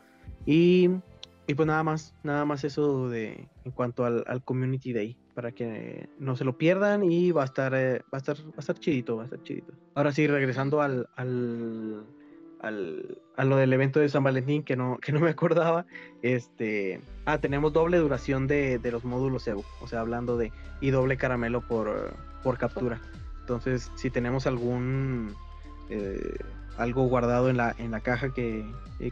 Y, 0.46 0.88
pues 1.56 1.66
nada 1.66 1.82
más, 1.82 2.14
nada 2.22 2.44
más 2.44 2.64
eso 2.64 3.08
de 3.08 3.48
en 3.64 3.72
cuanto 3.72 4.04
al, 4.04 4.42
Community 4.44 4.92
Day, 4.92 5.16
para 5.34 5.52
que 5.52 6.08
no 6.18 6.36
se 6.36 6.44
lo 6.44 6.58
pierdan 6.58 7.04
y 7.10 7.30
va 7.32 7.42
a 7.42 7.46
estar, 7.46 7.74
eh, 7.74 8.02
va 8.12 8.16
a 8.16 8.18
estar, 8.18 8.36
va 8.36 8.56
a 8.56 8.60
estar 8.60 8.78
chidito, 8.78 9.16
va 9.16 9.22
a 9.22 9.26
estar 9.26 9.42
chidito. 9.42 9.72
Ahora 9.94 10.12
sí, 10.12 10.26
regresando 10.26 10.80
al, 10.80 11.08
al, 11.16 12.04
al, 12.66 13.18
a 13.36 13.44
lo 13.44 13.56
del 13.56 13.72
evento 13.72 14.00
de 14.00 14.08
San 14.08 14.24
Valentín 14.24 14.62
que 14.62 14.76
no, 14.76 14.98
que 14.98 15.12
no 15.12 15.20
me 15.20 15.30
acordaba, 15.30 15.86
este, 16.22 17.00
ah, 17.26 17.38
tenemos 17.38 17.72
doble 17.72 17.98
duración 17.98 18.46
de, 18.46 18.78
de 18.78 18.92
los 18.92 19.04
módulos 19.04 19.46
Evo, 19.46 19.64
o 19.80 19.86
sea, 19.86 20.00
hablando 20.00 20.36
de, 20.36 20.52
y 20.80 20.90
doble 20.90 21.16
caramelo 21.16 21.60
por, 21.60 22.14
por 22.42 22.58
captura. 22.58 23.00
Entonces, 23.40 23.90
si 23.96 24.10
tenemos 24.10 24.46
algún 24.46 25.34
eh, 25.90 26.38
algo 26.78 27.04
guardado 27.06 27.50
en 27.50 27.56
la, 27.56 27.74
en 27.78 27.90
la 27.90 28.00
caja 28.00 28.28
eh, 28.36 28.64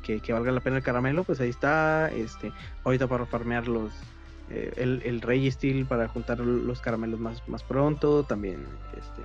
que, 0.03 0.21
que, 0.21 0.33
valga 0.33 0.53
la 0.53 0.61
pena 0.61 0.79
el 0.79 0.83
caramelo, 0.83 1.25
pues 1.25 1.41
ahí 1.41 1.51
está. 1.51 2.11
Este, 2.11 2.53
ahorita 2.85 3.07
para 3.07 3.27
farmear 3.27 3.69
los 3.69 3.93
eh, 4.51 4.73
el, 4.77 5.03
el 5.05 5.21
Rey 5.21 5.51
Steel 5.51 5.87
para 5.87 6.09
juntar 6.09 6.41
los 6.41 6.81
caramelos 6.81 7.21
más, 7.21 7.47
más 7.49 7.63
pronto. 7.63 8.25
También 8.25 8.65
este 8.97 9.23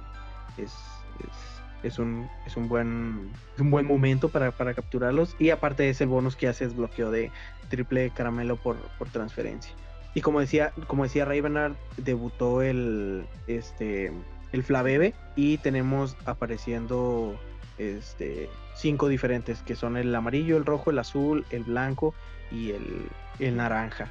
es, 0.62 0.74
es, 1.20 1.57
un, 2.00 2.30
es 2.46 2.58
un 2.58 2.68
buen 2.68 3.32
es 3.56 3.62
un 3.62 3.72
buen 3.72 3.86
momento 3.86 4.30
para, 4.30 4.52
para 4.52 4.74
capturarlos. 4.74 5.36
Y 5.40 5.50
aparte 5.50 5.84
de 5.84 5.90
ese 5.90 6.06
bonus 6.06 6.36
que 6.36 6.48
hace 6.48 6.66
es 6.66 6.76
bloqueo 6.76 7.12
de 7.12 7.32
triple 7.70 8.12
caramelo 8.12 8.58
por, 8.58 8.78
por 8.98 9.10
transferencia. 9.10 9.74
Y 10.14 10.22
como 10.22 10.40
decía, 10.40 10.74
como 10.88 11.04
decía 11.04 11.26
Ravenard, 11.26 11.74
debutó 11.98 12.62
el 12.62 13.26
este 13.48 14.12
el 14.52 14.64
Flavebe 14.64 15.14
y 15.36 15.58
tenemos 15.58 16.16
apareciendo 16.26 17.40
este 17.78 18.50
cinco 18.76 19.08
diferentes 19.08 19.62
que 19.62 19.76
son 19.76 19.98
el 19.98 20.14
amarillo, 20.16 20.58
el 20.58 20.66
rojo, 20.66 20.90
el 20.90 21.00
azul, 21.00 21.46
el 21.52 21.64
blanco 21.64 22.14
y 22.52 22.72
el, 22.72 23.58
naranja. 23.58 24.10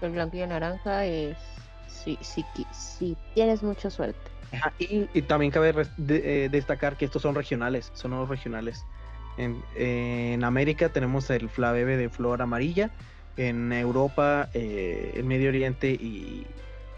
El 0.00 0.12
blanco 0.12 0.36
y 0.36 0.40
el 0.40 0.48
naranja 0.48 1.04
es 1.04 1.36
si, 1.86 2.18
si, 2.20 2.44
si 2.72 3.16
tienes 3.34 3.62
mucha 3.62 3.90
suerte. 3.90 4.33
Y, 4.78 5.22
también 5.22 5.50
cabe 5.52 5.74
eh, 6.08 6.48
destacar 6.50 6.96
que 6.96 7.04
estos 7.04 7.22
son 7.22 7.34
regionales, 7.34 7.90
son 7.94 8.12
nuevos 8.12 8.28
regionales. 8.28 8.84
En, 9.36 10.44
América 10.44 10.88
tenemos 10.90 11.28
el 11.30 11.48
Flavebe 11.48 11.96
de 11.96 12.08
flor 12.08 12.42
amarilla, 12.42 12.90
en 13.36 13.72
Europa, 13.72 14.48
eh, 14.54 15.12
el 15.16 15.24
Medio 15.24 15.48
Oriente 15.48 15.90
y 15.90 16.46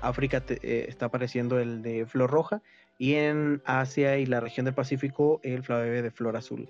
África 0.02 0.42
eh, 0.48 0.86
está 0.88 1.06
apareciendo 1.06 1.58
el 1.58 1.82
de 1.82 2.06
flor 2.06 2.30
roja 2.30 2.62
y 2.98 3.14
en 3.14 3.62
Asia 3.64 4.18
y 4.18 4.26
la 4.26 4.40
región 4.40 4.64
del 4.66 4.74
Pacífico 4.74 5.40
el 5.42 5.62
flavebe 5.62 6.02
de 6.02 6.10
flor 6.10 6.36
azul. 6.36 6.68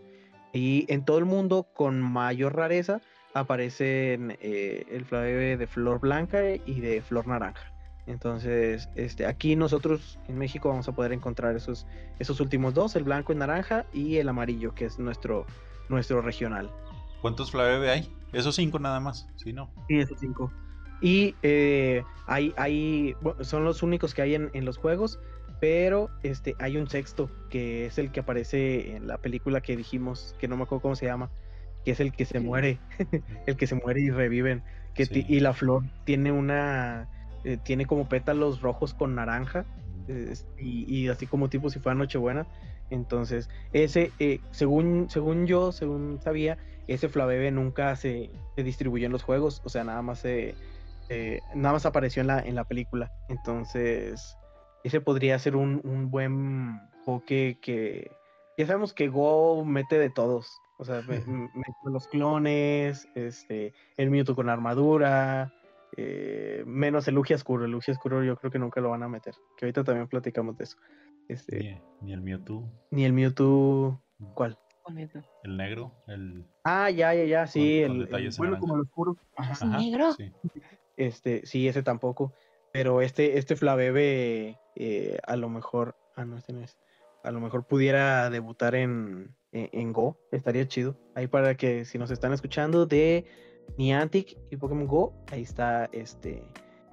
Y 0.52 0.86
en 0.88 1.04
todo 1.04 1.18
el 1.18 1.24
mundo 1.24 1.66
con 1.74 2.00
mayor 2.00 2.56
rareza 2.56 3.00
aparecen 3.34 4.36
eh, 4.40 4.84
el 4.90 5.04
flavebe 5.04 5.56
de 5.56 5.66
flor 5.66 6.00
blanca 6.00 6.40
y 6.64 6.80
de 6.80 7.02
flor 7.02 7.26
naranja. 7.26 7.72
Entonces, 8.06 8.88
este, 8.94 9.26
aquí 9.26 9.56
nosotros 9.56 10.18
en 10.28 10.38
México 10.38 10.68
vamos 10.68 10.88
a 10.88 10.92
poder 10.92 11.12
encontrar 11.12 11.56
esos, 11.56 11.86
esos 12.18 12.40
últimos 12.40 12.72
dos, 12.72 12.94
el 12.94 13.04
blanco 13.04 13.32
y 13.32 13.36
naranja 13.36 13.86
y 13.92 14.16
el 14.16 14.28
amarillo, 14.28 14.74
que 14.74 14.84
es 14.84 14.98
nuestro, 14.98 15.44
nuestro 15.88 16.22
regional. 16.22 16.70
¿Cuántos 17.20 17.50
flavebe 17.50 17.90
hay? 17.90 18.10
Esos 18.32 18.54
cinco 18.54 18.78
nada 18.78 19.00
más, 19.00 19.28
¿sí 19.36 19.52
no? 19.52 19.70
Sí, 19.88 19.98
esos 19.98 20.20
cinco. 20.20 20.52
Y 21.00 21.34
eh, 21.42 22.04
hay, 22.26 22.54
hay, 22.56 23.14
son 23.40 23.64
los 23.64 23.82
únicos 23.82 24.14
que 24.14 24.22
hay 24.22 24.34
en, 24.34 24.64
los 24.64 24.78
juegos, 24.78 25.18
pero 25.60 26.10
este, 26.22 26.54
hay 26.58 26.76
un 26.76 26.88
sexto 26.88 27.28
que 27.50 27.86
es 27.86 27.98
el 27.98 28.12
que 28.12 28.20
aparece 28.20 28.96
en 28.96 29.08
la 29.08 29.18
película 29.18 29.60
que 29.60 29.76
dijimos, 29.76 30.36
que 30.38 30.48
no 30.48 30.56
me 30.56 30.62
acuerdo 30.62 30.82
cómo 30.82 30.96
se 30.96 31.06
llama, 31.06 31.30
que 31.84 31.90
es 31.90 32.00
el 32.00 32.12
que 32.12 32.24
se 32.24 32.40
muere, 32.40 32.78
el 33.46 33.56
que 33.56 33.66
se 33.66 33.74
muere 33.74 34.00
y 34.00 34.10
reviven. 34.10 34.62
Que 34.94 35.06
y 35.28 35.40
la 35.40 35.52
flor 35.52 35.84
tiene 36.04 36.32
una, 36.32 37.06
eh, 37.46 37.58
tiene 37.62 37.86
como 37.86 38.08
pétalos 38.08 38.60
rojos 38.60 38.92
con 38.92 39.14
naranja, 39.14 39.64
y, 40.58 41.08
así 41.08 41.26
como 41.26 41.48
tipo 41.48 41.70
si 41.70 41.78
fuera 41.78 41.94
Nochebuena. 41.94 42.46
Entonces, 42.90 43.48
ese, 43.72 44.12
eh, 44.18 44.40
según, 44.50 45.08
según 45.10 45.46
yo, 45.46 45.72
según 45.72 46.20
sabía, 46.22 46.58
ese 46.88 47.08
Flavebe 47.08 47.50
nunca 47.50 47.96
se, 47.96 48.30
se 48.56 48.62
distribuyó 48.62 49.06
en 49.06 49.12
los 49.12 49.22
juegos, 49.22 49.62
o 49.64 49.68
sea, 49.68 49.84
nada 49.84 50.02
más 50.02 50.18
se 50.20 50.54
eh, 51.08 51.40
nada 51.54 51.74
más 51.74 51.86
apareció 51.86 52.20
en 52.20 52.26
la, 52.26 52.40
en 52.40 52.56
la 52.56 52.64
película. 52.64 53.12
Entonces, 53.28 54.36
ese 54.82 55.00
podría 55.00 55.38
ser 55.38 55.56
un, 55.56 55.80
un 55.84 56.10
buen 56.10 56.80
poke 57.04 57.58
que 57.62 58.10
ya 58.58 58.66
sabemos 58.66 58.92
que 58.92 59.08
Go 59.08 59.64
mete 59.64 59.98
de 59.98 60.10
todos. 60.10 60.60
O 60.78 60.84
sea, 60.84 61.02
mete 61.54 61.76
los 61.84 62.08
clones, 62.08 63.08
este, 63.14 63.72
el 63.96 64.10
Mewtwo 64.10 64.34
con 64.34 64.48
armadura, 64.48 65.52
eh, 65.96 66.62
menos 66.66 67.08
el 67.08 67.14
Lugia 67.14 67.36
Oscuro. 67.36 67.64
El 67.64 67.70
Lugia 67.70 67.92
Oscuro 67.92 68.22
yo 68.22 68.36
creo 68.36 68.50
que 68.50 68.58
nunca 68.58 68.80
lo 68.80 68.90
van 68.90 69.02
a 69.02 69.08
meter. 69.08 69.34
Que 69.56 69.66
ahorita 69.66 69.84
también 69.84 70.08
platicamos 70.08 70.56
de 70.58 70.64
eso. 70.64 70.76
Este, 71.28 71.82
ni, 72.00 72.12
el 72.12 72.20
Mewtwo. 72.20 72.70
Ni 72.90 73.04
el 73.04 73.12
Mewtwo. 73.12 74.00
¿Cuál? 74.34 74.58
El 75.42 75.56
negro, 75.56 75.92
el. 76.06 76.46
Ah, 76.62 76.90
ya, 76.90 77.12
ya, 77.12 77.24
ya, 77.24 77.46
sí. 77.46 77.80
el, 77.80 78.08
bueno, 78.38 78.58
como 78.60 78.76
el 78.76 78.82
oscuro. 78.82 79.16
negro? 79.64 80.10
Este, 80.96 81.44
sí, 81.44 81.66
ese 81.66 81.82
tampoco. 81.82 82.32
Pero 82.72 83.02
este, 83.02 83.38
este 83.38 83.56
Flavebe, 83.56 84.58
eh, 84.76 85.18
a 85.26 85.36
lo 85.36 85.48
mejor. 85.48 85.96
Ah, 86.14 86.24
no, 86.24 86.36
este 86.36 86.52
no 86.52 86.62
es. 86.62 86.78
A 87.24 87.32
lo 87.32 87.40
mejor 87.40 87.64
pudiera 87.64 88.30
debutar 88.30 88.76
en, 88.76 89.34
en, 89.50 89.92
Go. 89.92 90.16
Estaría 90.30 90.68
chido. 90.68 90.96
Ahí 91.16 91.26
para 91.26 91.56
que 91.56 91.84
si 91.84 91.98
nos 91.98 92.12
están 92.12 92.32
escuchando 92.32 92.86
de 92.86 93.26
Niantic 93.78 94.36
y 94.50 94.56
Pokémon 94.56 94.86
Go, 94.86 95.12
ahí 95.30 95.42
está 95.42 95.88
este, 95.92 96.42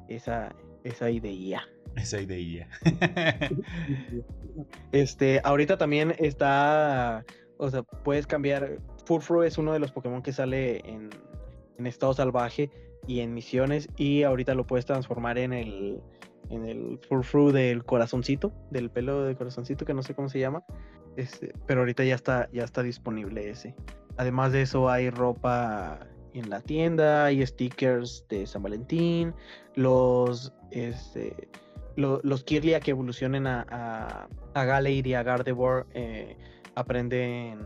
esa, 0.07 0.53
esa 0.83 1.09
idea. 1.09 1.63
Esa 1.95 2.19
idea. 2.19 2.67
este, 4.91 5.41
ahorita 5.43 5.77
también 5.77 6.15
está. 6.17 7.23
O 7.57 7.69
sea, 7.69 7.83
puedes 7.83 8.27
cambiar. 8.27 8.79
Furfru 9.05 9.43
es 9.43 9.57
uno 9.57 9.73
de 9.73 9.79
los 9.79 9.91
Pokémon 9.91 10.21
que 10.21 10.33
sale 10.33 10.79
en, 10.89 11.09
en 11.77 11.87
estado 11.87 12.13
salvaje 12.13 12.71
y 13.05 13.19
en 13.19 13.33
misiones 13.33 13.89
y 13.97 14.23
ahorita 14.23 14.55
lo 14.55 14.65
puedes 14.65 14.85
transformar 14.85 15.37
en 15.37 15.53
el 15.53 16.01
en 16.49 16.65
el 16.65 16.99
full 16.99 17.51
del 17.51 17.83
corazoncito, 17.83 18.53
del 18.69 18.89
pelo 18.89 19.23
de 19.23 19.35
corazoncito 19.35 19.85
que 19.85 19.93
no 19.93 20.03
sé 20.03 20.13
cómo 20.13 20.29
se 20.29 20.39
llama, 20.39 20.63
este, 21.15 21.53
pero 21.65 21.81
ahorita 21.81 22.03
ya 22.03 22.15
está 22.15 22.49
ya 22.51 22.63
está 22.63 22.83
disponible 22.83 23.49
ese. 23.49 23.75
Además 24.17 24.51
de 24.51 24.61
eso 24.61 24.89
hay 24.89 25.09
ropa 25.09 26.07
en 26.33 26.49
la 26.49 26.61
tienda, 26.61 27.25
hay 27.25 27.45
stickers 27.45 28.25
de 28.29 28.45
San 28.47 28.63
Valentín, 28.63 29.33
los 29.75 30.53
este, 30.71 31.49
los 31.95 32.43
Kirlia 32.43 32.79
que 32.79 32.91
evolucionen 32.91 33.45
a, 33.47 33.65
a, 33.69 34.27
a 34.53 34.81
y 34.89 35.13
a 35.13 35.23
Gardevoir 35.23 35.85
eh, 35.93 36.35
aprenden 36.75 37.59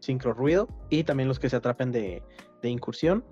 sincro 0.00 0.32
ruido 0.32 0.68
y 0.90 1.04
también 1.04 1.28
los 1.28 1.38
que 1.38 1.50
se 1.50 1.56
atrapen 1.56 1.92
de, 1.92 2.22
de 2.62 2.68
incursión. 2.68 3.24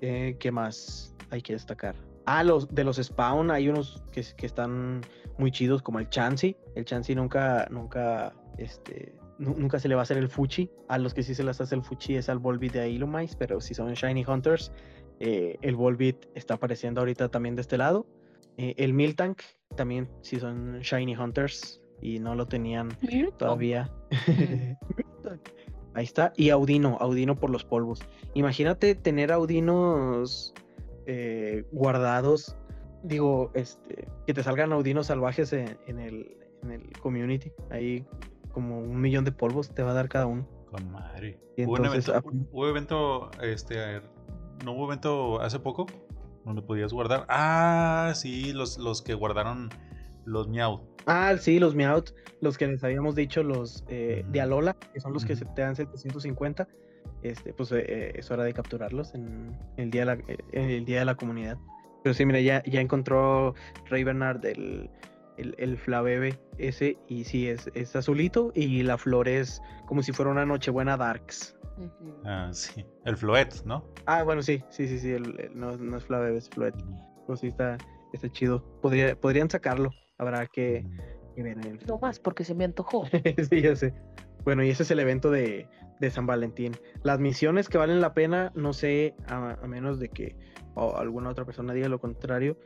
Eh, 0.00 0.36
¿Qué 0.38 0.50
más? 0.50 1.10
hay 1.30 1.42
que 1.42 1.52
destacar. 1.52 1.94
Ah, 2.26 2.44
los 2.44 2.68
de 2.74 2.84
los 2.84 2.96
Spawn 2.96 3.50
hay 3.50 3.68
unos 3.68 4.02
que, 4.12 4.24
que 4.36 4.46
están 4.46 5.00
muy 5.38 5.50
chidos, 5.50 5.82
como 5.82 5.98
el 5.98 6.08
Chansey. 6.08 6.56
El 6.74 6.84
Chansey 6.84 7.14
nunca, 7.14 7.66
nunca, 7.70 8.32
este, 8.58 9.14
nunca 9.40 9.78
se 9.78 9.88
le 9.88 9.94
va 9.94 10.02
a 10.02 10.04
hacer 10.04 10.18
el 10.18 10.28
Fuchi. 10.28 10.70
A 10.88 10.98
los 10.98 11.14
que 11.14 11.22
sí 11.22 11.34
se 11.34 11.42
les 11.42 11.60
hace 11.60 11.74
el 11.74 11.82
Fuchi 11.82 12.16
es 12.16 12.28
al 12.28 12.38
Volbeat 12.38 12.74
de 12.74 12.90
Illumise, 12.90 13.34
pero 13.38 13.60
si 13.60 13.74
son 13.74 13.92
Shiny 13.94 14.24
Hunters, 14.24 14.70
eh, 15.18 15.56
el 15.62 15.76
Volbeat 15.76 16.26
está 16.34 16.54
apareciendo 16.54 17.00
ahorita 17.00 17.28
también 17.28 17.56
de 17.56 17.62
este 17.62 17.78
lado. 17.78 18.06
Eh, 18.56 18.74
el 18.76 18.92
Miltank 18.92 19.40
también, 19.76 20.08
si 20.20 20.38
son 20.38 20.80
Shiny 20.80 21.16
Hunters 21.16 21.80
y 22.02 22.18
no 22.18 22.34
lo 22.34 22.46
tenían 22.46 22.90
todavía. 23.38 23.90
Ahí 25.94 26.04
está. 26.04 26.32
Y 26.36 26.50
Audino, 26.50 26.98
Audino 27.00 27.36
por 27.36 27.50
los 27.50 27.64
polvos. 27.64 28.00
Imagínate 28.34 28.94
tener 28.94 29.32
Audinos 29.32 30.54
eh, 31.06 31.64
guardados, 31.72 32.56
digo, 33.02 33.50
este, 33.54 34.06
que 34.26 34.34
te 34.34 34.42
salgan 34.42 34.72
audinos 34.72 35.06
salvajes 35.08 35.52
en, 35.52 35.98
el, 35.98 36.36
en 36.62 36.70
el 36.70 36.92
community. 37.00 37.50
Ahí 37.70 38.06
como 38.50 38.78
un 38.78 39.00
millón 39.00 39.24
de 39.24 39.32
polvos 39.32 39.70
te 39.74 39.82
va 39.82 39.92
a 39.92 39.94
dar 39.94 40.08
cada 40.08 40.26
uno. 40.26 40.46
Con 40.70 40.90
madre. 40.90 41.38
¿Hubo, 41.58 41.76
evento, 41.76 42.14
ah, 42.14 42.22
¿Hubo 42.52 42.68
evento, 42.68 43.30
este, 43.42 44.00
no 44.64 44.72
hubo 44.72 44.86
evento 44.86 45.40
hace 45.40 45.58
poco? 45.58 45.86
Donde 46.44 46.62
podías 46.62 46.92
guardar. 46.92 47.26
Ah, 47.28 48.12
sí, 48.14 48.52
los, 48.52 48.78
los 48.78 49.02
que 49.02 49.14
guardaron 49.14 49.68
los 50.24 50.48
Meowth. 50.48 50.80
Ah, 51.06 51.34
sí, 51.38 51.58
los 51.58 51.74
Meowth, 51.74 52.10
los 52.40 52.56
que 52.56 52.66
les 52.66 52.84
habíamos 52.84 53.14
dicho, 53.14 53.42
los 53.42 53.84
eh, 53.88 54.24
de 54.28 54.40
Alola, 54.40 54.74
que 54.92 55.00
son 55.00 55.12
los 55.12 55.24
que 55.24 55.36
se 55.36 55.44
te 55.44 55.62
dan 55.62 55.76
750 55.76 56.68
este, 57.22 57.52
pues 57.52 57.70
eh, 57.72 58.12
es 58.14 58.30
hora 58.30 58.44
de 58.44 58.52
capturarlos 58.54 59.14
en 59.14 59.56
el 59.76 59.90
día 59.90 60.02
de 60.02 60.06
la, 60.06 60.12
eh, 60.14 60.38
en 60.52 60.70
el 60.70 60.84
día 60.84 61.00
de 61.00 61.04
la 61.04 61.14
comunidad. 61.14 61.58
Pero 62.02 62.14
sí, 62.14 62.24
mira, 62.24 62.40
ya, 62.40 62.62
ya 62.64 62.80
encontró 62.80 63.54
Ray 63.90 64.04
Bernard 64.04 64.44
el, 64.46 64.88
el, 65.40 65.54
el 65.58 65.76
Flavebe 65.78 66.38
ese, 66.58 66.98
y 67.08 67.24
sí, 67.24 67.48
es, 67.48 67.70
es 67.74 67.96
azulito, 67.96 68.52
y 68.54 68.82
la 68.82 68.98
flor 68.98 69.28
es 69.28 69.60
como 69.86 70.02
si 70.02 70.12
fuera 70.12 70.30
una 70.30 70.44
Nochebuena 70.46 70.96
Darks. 70.96 71.56
Ujú. 71.78 72.14
Ah, 72.24 72.50
sí. 72.52 72.84
El 73.04 73.16
Floet, 73.16 73.64
¿no? 73.64 73.86
Ah, 74.06 74.22
bueno, 74.22 74.42
sí, 74.42 74.62
sí, 74.68 74.86
sí, 74.86 74.98
sí, 74.98 75.12
el- 75.12 75.40
el- 75.40 75.58
no, 75.58 75.76
no 75.76 75.96
es 75.96 76.04
Flavebe, 76.04 76.36
es 76.36 76.48
Floet. 76.50 76.74
Pues 77.26 77.40
sí, 77.40 77.46
está, 77.48 77.78
está 78.12 78.28
chido. 78.30 78.62
Podría, 78.82 79.16
podrían 79.16 79.48
sacarlo, 79.48 79.94
habrá 80.18 80.46
que, 80.46 80.84
que 81.34 81.42
ver 81.42 81.58
el, 81.58 81.78
No 81.86 81.98
más 81.98 82.20
porque 82.20 82.44
se 82.44 82.54
me 82.54 82.64
antojó. 82.64 83.06
sí, 83.50 83.62
ya 83.62 83.74
sé. 83.76 83.94
Bueno, 84.44 84.62
y 84.64 84.70
ese 84.70 84.82
es 84.82 84.90
el 84.90 85.00
evento 85.00 85.30
de, 85.30 85.68
de 86.00 86.10
San 86.10 86.26
Valentín. 86.26 86.72
Las 87.02 87.18
misiones 87.20 87.68
que 87.68 87.78
valen 87.78 88.00
la 88.00 88.12
pena, 88.14 88.52
no 88.54 88.72
sé, 88.72 89.14
a, 89.26 89.52
a 89.62 89.66
menos 89.66 89.98
de 89.98 90.08
que 90.10 90.36
o 90.74 90.96
alguna 90.96 91.30
otra 91.30 91.44
persona 91.44 91.72
diga 91.72 91.88
lo 91.88 91.98
contrario. 92.00 92.58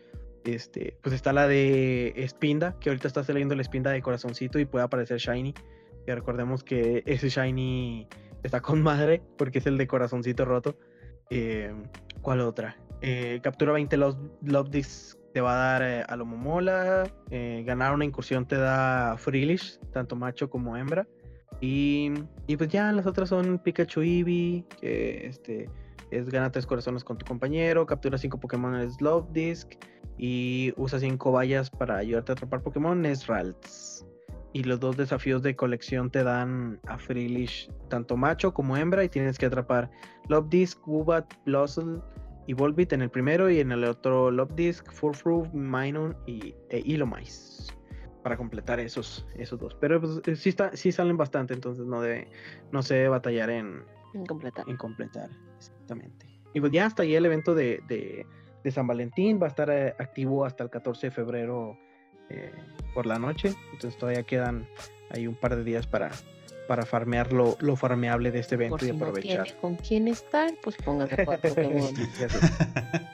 Este, 0.44 0.98
pues 1.02 1.14
está 1.14 1.32
la 1.32 1.48
de 1.48 2.22
Spinda, 2.28 2.78
que 2.78 2.90
ahorita 2.90 3.08
está 3.08 3.24
saliendo 3.24 3.54
el 3.54 3.64
Spinda 3.64 3.90
de 3.90 4.02
corazoncito 4.02 4.58
y 4.58 4.66
puede 4.66 4.84
aparecer 4.84 5.18
Shiny. 5.18 5.54
Y 6.06 6.12
recordemos 6.12 6.62
que 6.62 7.02
ese 7.06 7.30
Shiny 7.30 8.06
está 8.42 8.60
con 8.60 8.82
madre, 8.82 9.22
porque 9.38 9.58
es 9.58 9.66
el 9.66 9.78
de 9.78 9.86
corazoncito 9.86 10.44
roto. 10.44 10.76
Eh, 11.30 11.72
¿Cuál 12.20 12.40
otra? 12.40 12.76
Eh, 13.00 13.40
captura 13.42 13.72
20 13.72 13.96
Love, 13.96 14.18
Love 14.42 14.70
Discs 14.70 15.18
te 15.32 15.40
va 15.40 15.52
a 15.52 15.56
dar 15.56 15.82
eh, 15.82 16.04
a 16.06 16.16
lo 16.16 16.26
Momola. 16.26 17.10
ganar 17.30 17.94
una 17.94 18.04
incursión 18.04 18.46
te 18.46 18.56
da 18.56 19.16
Freelish, 19.16 19.80
tanto 19.92 20.14
macho 20.14 20.50
como 20.50 20.76
hembra. 20.76 21.06
Y, 21.60 22.10
pues 22.58 22.68
ya 22.68 22.92
las 22.92 23.06
otras 23.06 23.30
son 23.30 23.58
Pikachu 23.58 24.02
Eevee, 24.02 24.64
que 24.78 25.26
este, 25.26 25.70
es 26.10 26.28
gana 26.28 26.50
tres 26.50 26.66
corazones 26.66 27.02
con 27.02 27.16
tu 27.16 27.24
compañero, 27.24 27.86
captura 27.86 28.18
cinco 28.18 28.38
Pokémon 28.38 28.74
es 28.76 29.00
Love 29.00 29.30
Disc 29.32 29.72
y 30.18 30.72
usa 30.76 30.98
cinco 30.98 31.32
vallas 31.32 31.70
para 31.70 31.96
ayudarte 31.98 32.32
a 32.32 32.34
atrapar 32.34 32.62
Pokémon 32.62 33.04
es 33.06 33.26
Ralts. 33.26 34.06
Y 34.52 34.62
los 34.62 34.78
dos 34.78 34.96
desafíos 34.96 35.42
de 35.42 35.56
colección 35.56 36.10
te 36.10 36.22
dan 36.22 36.78
a 36.86 36.96
Freelish 36.96 37.68
tanto 37.88 38.16
macho 38.16 38.54
como 38.54 38.76
hembra 38.76 39.02
y 39.02 39.08
tienes 39.08 39.36
que 39.36 39.46
atrapar 39.46 39.90
Love 40.28 40.48
Disc, 40.48 40.86
Woobat, 40.86 41.26
Blossom 41.44 42.00
y 42.46 42.52
Volbit 42.52 42.92
en 42.92 43.02
el 43.02 43.10
primero 43.10 43.50
y 43.50 43.58
en 43.58 43.72
el 43.72 43.82
otro 43.84 44.30
Love 44.30 44.54
Disc, 44.54 44.88
Furfru, 44.92 45.48
Minun 45.52 46.16
y 46.26 46.54
e 46.68 46.82
Ilomice 46.84 47.72
para 48.22 48.36
completar 48.36 48.78
esos, 48.78 49.26
esos 49.34 49.58
dos. 49.58 49.76
Pero 49.80 50.00
pues, 50.00 50.20
eh, 50.26 50.36
sí, 50.36 50.50
está, 50.50 50.74
sí 50.76 50.92
salen 50.92 51.16
bastante, 51.16 51.52
entonces 51.54 51.84
no 51.84 52.00
debe, 52.00 52.28
no 52.70 52.82
se 52.82 52.94
debe 52.94 53.08
batallar 53.08 53.50
en, 53.50 53.82
Incompleta. 54.14 54.62
en 54.68 54.76
completar. 54.76 55.30
Exactamente. 55.56 56.26
Y 56.54 56.60
pues 56.60 56.70
ya 56.70 56.86
hasta 56.86 57.02
ahí 57.02 57.16
el 57.16 57.26
evento 57.26 57.54
de, 57.54 57.80
de- 57.88 58.24
de 58.64 58.70
San 58.72 58.86
Valentín 58.86 59.38
va 59.40 59.46
a 59.46 59.50
estar 59.50 59.70
eh, 59.70 59.94
activo 59.98 60.44
hasta 60.44 60.64
el 60.64 60.70
14 60.70 61.06
de 61.06 61.10
febrero 61.12 61.78
eh, 62.30 62.50
por 62.94 63.06
la 63.06 63.18
noche. 63.18 63.54
Entonces 63.72 63.96
todavía 63.98 64.22
quedan 64.24 64.66
ahí 65.10 65.26
un 65.26 65.34
par 65.36 65.54
de 65.54 65.62
días 65.62 65.86
para, 65.86 66.10
para 66.66 66.84
farmear 66.86 67.32
lo, 67.32 67.56
lo 67.60 67.76
farmeable 67.76 68.30
de 68.30 68.40
este 68.40 68.54
evento 68.56 68.76
Por 68.78 68.82
y 68.84 68.86
si 68.86 68.92
no 68.96 69.04
aprovechar. 69.06 69.44
tiene 69.44 69.60
con 69.60 69.76
quién 69.76 70.08
estar, 70.08 70.50
pues 70.62 70.76
póngase 70.76 71.16
Pokémon. 71.24 71.94
Sé. 71.94 72.28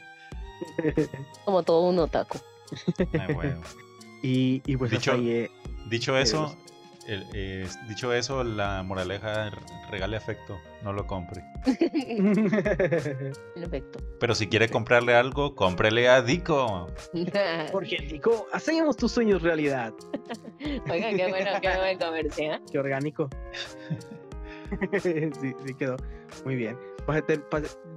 Como 1.44 1.62
todo 1.62 1.88
un 1.88 1.98
otaku. 1.98 2.38
Ay, 3.18 3.34
bueno. 3.34 3.60
y, 4.22 4.62
y 4.64 4.76
pues 4.76 4.90
Dicho- 4.90 5.10
hasta 5.12 5.22
ahí, 5.22 5.30
eh, 5.30 5.50
Dicho 5.88 6.16
Eh, 6.16 6.22
eso, 6.22 6.56
el- 7.06 7.26
eh, 7.34 7.66
dicho 7.88 8.12
eso, 8.12 8.44
la 8.44 8.82
moraleja 8.82 9.50
regale 9.90 10.16
afecto, 10.16 10.60
no 10.82 10.92
lo 10.92 11.06
compre. 11.06 11.42
En 11.66 13.62
efecto. 13.62 13.98
Pero 14.18 14.34
si 14.34 14.46
quiere 14.48 14.68
comprarle 14.68 15.14
algo, 15.14 15.54
cómprele 15.54 16.08
a 16.08 16.22
Dico. 16.22 16.88
Porque 17.72 17.98
Nico, 18.10 18.46
hacemos 18.52 18.96
tus 18.96 19.12
sueños 19.12 19.42
realidad. 19.42 19.92
Oiga, 20.90 21.10
qué 21.10 21.26
bueno, 21.28 21.50
qué 21.60 21.76
buen 21.76 21.98
comercio. 21.98 22.54
¿eh? 22.54 22.60
Qué 22.70 22.78
orgánico. 22.78 23.28
sí, 25.02 25.30
sí 25.40 25.74
quedó. 25.78 25.96
Muy 26.44 26.54
bien. 26.56 26.78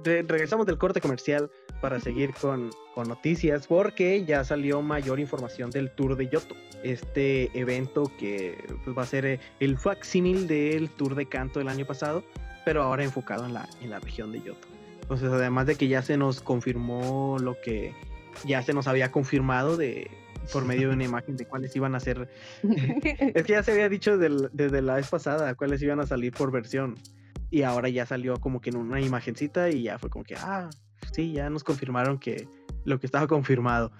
Regresamos 0.04 0.66
del 0.66 0.78
corte 0.78 1.00
comercial 1.00 1.50
para 1.80 2.00
seguir 2.00 2.32
con, 2.34 2.70
con 2.94 3.08
noticias 3.08 3.66
porque 3.66 4.24
ya 4.24 4.44
salió 4.44 4.82
mayor 4.82 5.20
información 5.20 5.70
del 5.70 5.90
Tour 5.90 6.16
de 6.16 6.28
Yoto. 6.28 6.54
Este 6.82 7.50
evento 7.58 8.10
que 8.18 8.56
pues, 8.84 8.96
va 8.96 9.02
a 9.02 9.06
ser 9.06 9.24
eh, 9.26 9.40
el 9.60 9.78
facsímil 9.78 10.46
del 10.46 10.90
Tour 10.90 11.14
de 11.14 11.26
Canto 11.26 11.58
del 11.58 11.68
año 11.68 11.86
pasado, 11.86 12.24
pero 12.64 12.82
ahora 12.82 13.04
enfocado 13.04 13.46
en 13.46 13.54
la, 13.54 13.68
en 13.80 13.90
la 13.90 14.00
región 14.00 14.32
de 14.32 14.40
Yoto. 14.42 14.68
Entonces, 15.02 15.30
además 15.30 15.66
de 15.66 15.74
que 15.76 15.88
ya 15.88 16.02
se 16.02 16.16
nos 16.16 16.40
confirmó 16.40 17.36
lo 17.38 17.56
que 17.62 17.94
ya 18.44 18.62
se 18.62 18.72
nos 18.72 18.86
había 18.88 19.12
confirmado 19.12 19.76
de 19.76 20.10
por 20.52 20.64
medio 20.64 20.88
de 20.88 20.94
una 20.94 21.04
imagen 21.12 21.36
de 21.36 21.46
cuáles 21.46 21.74
iban 21.76 21.94
a 21.94 22.00
ser 22.00 22.28
es 22.62 23.44
que 23.44 23.52
ya 23.52 23.62
se 23.62 23.72
había 23.72 23.88
dicho 23.88 24.18
del- 24.18 24.50
desde 24.52 24.82
la 24.82 24.96
vez 24.96 25.08
pasada 25.08 25.54
cuáles 25.54 25.80
iban 25.82 26.00
a 26.00 26.06
salir 26.06 26.32
por 26.32 26.50
versión. 26.50 26.96
Y 27.54 27.62
ahora 27.62 27.88
ya 27.88 28.04
salió 28.04 28.40
como 28.40 28.60
que 28.60 28.70
en 28.70 28.76
una 28.76 29.00
imagencita 29.00 29.70
y 29.70 29.84
ya 29.84 29.96
fue 29.96 30.10
como 30.10 30.24
que, 30.24 30.34
ah, 30.34 30.68
sí, 31.12 31.30
ya 31.32 31.48
nos 31.50 31.62
confirmaron 31.62 32.18
que 32.18 32.48
lo 32.84 32.98
que 32.98 33.06
estaba 33.06 33.28
confirmado. 33.28 33.92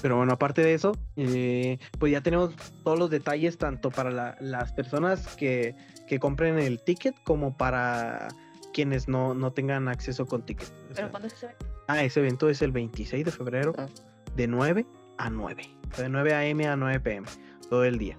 Pero 0.00 0.16
bueno, 0.16 0.32
aparte 0.32 0.62
de 0.62 0.72
eso, 0.72 0.96
eh, 1.16 1.78
pues 1.98 2.10
ya 2.10 2.22
tenemos 2.22 2.54
todos 2.82 2.98
los 2.98 3.10
detalles 3.10 3.58
tanto 3.58 3.90
para 3.90 4.10
la- 4.10 4.36
las 4.40 4.72
personas 4.72 5.36
que, 5.36 5.74
que 6.08 6.18
compren 6.18 6.58
el 6.58 6.82
ticket 6.82 7.14
como 7.24 7.54
para 7.54 8.28
quienes 8.72 9.08
no, 9.08 9.34
no 9.34 9.52
tengan 9.52 9.88
acceso 9.88 10.24
con 10.24 10.46
ticket. 10.46 10.68
O 10.68 10.94
sea, 10.94 10.94
¿Pero 10.94 11.10
cuándo 11.10 11.28
se 11.28 11.48
ve? 11.48 11.54
Ah, 11.88 12.02
ese 12.02 12.20
evento 12.20 12.48
es 12.48 12.62
el 12.62 12.72
26 12.72 13.26
de 13.26 13.30
febrero, 13.30 13.74
Ah. 13.76 13.88
de 14.36 14.46
9 14.48 14.86
a 15.18 15.28
9. 15.28 15.64
O 15.92 15.94
sea, 15.96 16.04
de 16.04 16.08
9 16.08 16.32
a.m. 16.32 16.66
a 16.66 16.76
9 16.76 16.98
p.m. 17.00 17.26
Todo 17.68 17.84
el 17.84 17.98
día. 17.98 18.16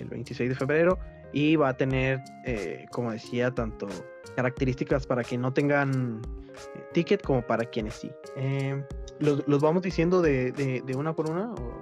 El 0.00 0.08
26 0.08 0.48
de 0.48 0.56
febrero. 0.56 0.98
Y 1.32 1.56
va 1.56 1.70
a 1.70 1.76
tener, 1.76 2.20
eh, 2.44 2.86
como 2.90 3.10
decía, 3.12 3.50
tanto 3.50 3.88
características 4.36 5.06
para 5.06 5.24
que 5.24 5.36
no 5.38 5.52
tengan 5.52 6.20
eh, 6.76 6.84
ticket 6.92 7.22
como 7.22 7.42
para 7.46 7.64
quienes 7.64 7.94
sí. 7.94 8.10
Eh, 8.36 8.82
¿los, 9.18 9.46
los 9.48 9.60
vamos 9.62 9.82
diciendo 9.82 10.20
de, 10.22 10.52
de- 10.52 10.82
de 10.84 10.94
una 10.96 11.14
por 11.14 11.30
una? 11.30 11.52
O, 11.52 11.72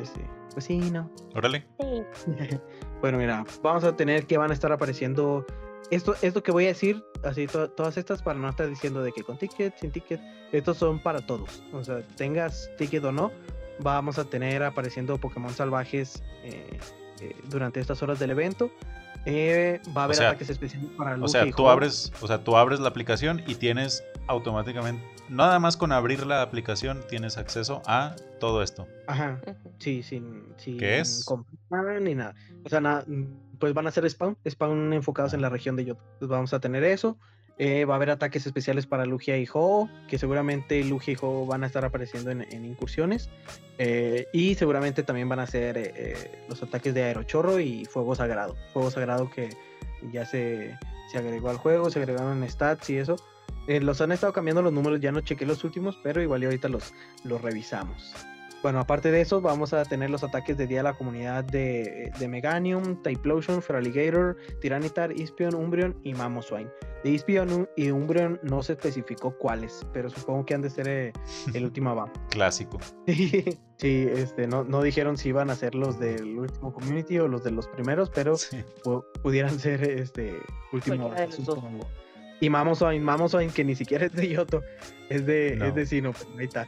este, 0.00 0.20
pues 0.52 0.64
sí, 0.64 0.78
no. 0.78 1.10
Órale. 1.34 1.66
Sí. 1.80 2.30
Bueno, 3.00 3.16
mira, 3.16 3.44
vamos 3.62 3.82
a 3.84 3.96
tener 3.96 4.26
que 4.26 4.36
van 4.36 4.50
a 4.50 4.54
estar 4.54 4.70
apareciendo. 4.72 5.46
Esto, 5.90 6.14
esto 6.20 6.42
que 6.42 6.52
voy 6.52 6.66
a 6.66 6.68
decir, 6.68 7.02
así 7.24 7.46
to- 7.46 7.70
todas 7.70 7.96
estas 7.96 8.22
para 8.22 8.38
no 8.38 8.46
estar 8.50 8.68
diciendo 8.68 9.02
de 9.02 9.10
que 9.10 9.22
con 9.24 9.38
ticket, 9.38 9.74
sin 9.78 9.90
ticket, 9.90 10.20
estos 10.52 10.76
son 10.76 10.98
para 11.02 11.24
todos. 11.24 11.62
O 11.72 11.82
sea, 11.82 12.06
tengas 12.16 12.70
ticket 12.76 13.02
o 13.04 13.10
no, 13.10 13.30
vamos 13.80 14.18
a 14.18 14.24
tener 14.26 14.62
apareciendo 14.62 15.16
Pokémon 15.16 15.50
salvajes 15.54 16.22
eh, 16.44 16.78
eh, 17.20 17.36
durante 17.48 17.80
estas 17.80 18.02
horas 18.02 18.18
del 18.18 18.30
evento. 18.30 18.70
Eh, 19.26 19.80
va 19.94 20.02
a 20.02 20.04
haber 20.04 20.16
sea- 20.16 20.28
ataques 20.30 20.48
especiales 20.48 20.88
para 20.96 21.12
O 21.12 21.16
Lugia 21.18 21.28
sea, 21.28 21.46
y 21.46 21.52
tú 21.52 21.68
abres, 21.68 22.10
o 22.22 22.26
sea, 22.26 22.42
tú 22.42 22.56
abres 22.56 22.80
la 22.80 22.88
aplicación 22.88 23.42
y 23.46 23.54
tienes 23.56 24.02
automáticamente, 24.28 25.04
nada 25.28 25.58
más 25.58 25.76
con 25.76 25.92
abrir 25.92 26.24
la 26.26 26.40
aplicación 26.40 27.00
tienes 27.08 27.36
acceso 27.36 27.82
a 27.86 28.16
todo 28.38 28.62
esto. 28.62 28.86
Ajá, 29.06 29.38
sí, 29.78 30.02
sin, 30.02 30.44
sin 30.56 30.78
¿Qué 30.78 31.00
es? 31.00 31.24
comprar 31.26 32.00
ni 32.00 32.14
nada. 32.14 32.34
O 32.64 32.68
sea, 32.70 32.80
nada, 32.80 33.04
pues 33.58 33.74
van 33.74 33.86
a 33.86 33.90
ser 33.90 34.08
spawn, 34.08 34.38
spawn 34.48 34.92
enfocados 34.94 35.34
en 35.34 35.42
la 35.42 35.50
región 35.50 35.76
de 35.76 35.84
Yoto. 35.84 36.02
Pues 36.18 36.30
vamos 36.30 36.54
a 36.54 36.60
tener 36.60 36.82
eso. 36.84 37.18
Eh, 37.62 37.84
va 37.84 37.92
a 37.92 37.96
haber 37.96 38.08
ataques 38.08 38.46
especiales 38.46 38.86
para 38.86 39.04
Lugia 39.04 39.36
y 39.36 39.46
Ho, 39.52 39.90
que 40.08 40.16
seguramente 40.16 40.82
Lugia 40.82 41.12
y 41.12 41.16
Ho 41.20 41.44
van 41.44 41.62
a 41.62 41.66
estar 41.66 41.84
apareciendo 41.84 42.30
en, 42.30 42.64
incursiones. 42.64 43.28
Eh, 43.76 44.28
y 44.32 44.54
seguramente 44.54 45.02
también 45.02 45.28
van 45.28 45.40
a 45.40 45.46
ser 45.46 45.76
eh, 45.76 46.46
los 46.48 46.62
ataques 46.62 46.94
de 46.94 47.02
Aerochorro 47.02 47.60
y 47.60 47.84
Fuego 47.84 48.14
Sagrado. 48.14 48.56
Fuego 48.72 48.90
Sagrado 48.90 49.28
que 49.28 49.50
ya 50.10 50.24
se, 50.24 50.74
se 51.12 51.18
agregó 51.18 51.50
al 51.50 51.58
juego, 51.58 51.90
se 51.90 51.98
agregaron 51.98 52.48
stats 52.48 52.88
y 52.88 52.96
eso. 52.96 53.16
Los 53.66 54.00
han 54.00 54.12
estado 54.12 54.32
cambiando 54.32 54.62
los 54.62 54.72
números, 54.72 54.98
ya 54.98 55.12
no 55.12 55.20
chequé 55.20 55.44
los 55.44 55.62
últimos, 55.62 55.98
pero 56.02 56.22
igual 56.22 56.42
y 56.42 56.46
ahorita 56.46 56.70
los, 56.70 56.94
los 57.24 57.42
revisamos. 57.42 58.14
Bueno, 58.62 58.78
aparte 58.80 59.10
de 59.10 59.22
eso, 59.22 59.40
vamos 59.40 59.72
a 59.72 59.82
tener 59.86 60.10
los 60.10 60.22
ataques 60.22 60.54
de 60.58 60.66
día 60.66 60.80
a 60.80 60.82
la 60.82 60.92
comunidad 60.92 61.44
de, 61.44 62.12
de 62.18 62.28
Meganium, 62.28 63.02
Typhlosion, 63.02 63.62
Feraligator, 63.62 64.36
Tyranitar, 64.60 65.12
Ispion, 65.12 65.54
Umbreon 65.54 65.96
y 66.04 66.12
Mamoswine. 66.12 66.68
De 67.02 67.08
Ispion 67.10 67.66
y 67.74 67.90
Umbreon 67.90 68.38
no 68.42 68.62
se 68.62 68.72
especificó 68.74 69.34
cuáles, 69.38 69.86
pero 69.94 70.10
supongo 70.10 70.44
que 70.44 70.52
han 70.52 70.60
de 70.60 70.68
ser 70.68 70.88
eh, 70.88 71.12
el 71.54 71.64
último 71.64 71.96
va. 71.96 72.12
Clásico. 72.28 72.78
sí, 73.06 74.06
este, 74.12 74.46
no, 74.46 74.62
no 74.64 74.82
dijeron 74.82 75.16
si 75.16 75.30
iban 75.30 75.48
a 75.48 75.54
ser 75.56 75.74
los 75.74 75.98
del 75.98 76.38
último 76.38 76.74
community 76.74 77.18
o 77.18 77.28
los 77.28 77.42
de 77.42 77.52
los 77.52 77.66
primeros, 77.66 78.10
pero 78.10 78.36
Sí. 78.36 78.58
pu- 78.84 79.02
pudieran 79.22 79.58
ser 79.58 79.82
este 79.88 80.34
último. 80.70 81.10
Y 82.40 82.50
Mamoswine, 82.50 83.00
Mamoswine, 83.00 83.52
que 83.52 83.64
ni 83.64 83.74
siquiera 83.74 84.04
es 84.06 84.12
de 84.12 84.28
Yoto, 84.28 84.62
es 85.08 85.24
de, 85.24 85.56
No. 85.56 85.64
es 85.66 85.74
de 85.74 85.86
Sino, 85.86 86.12
pues, 86.12 86.26
ahí 86.38 86.44
está. 86.44 86.66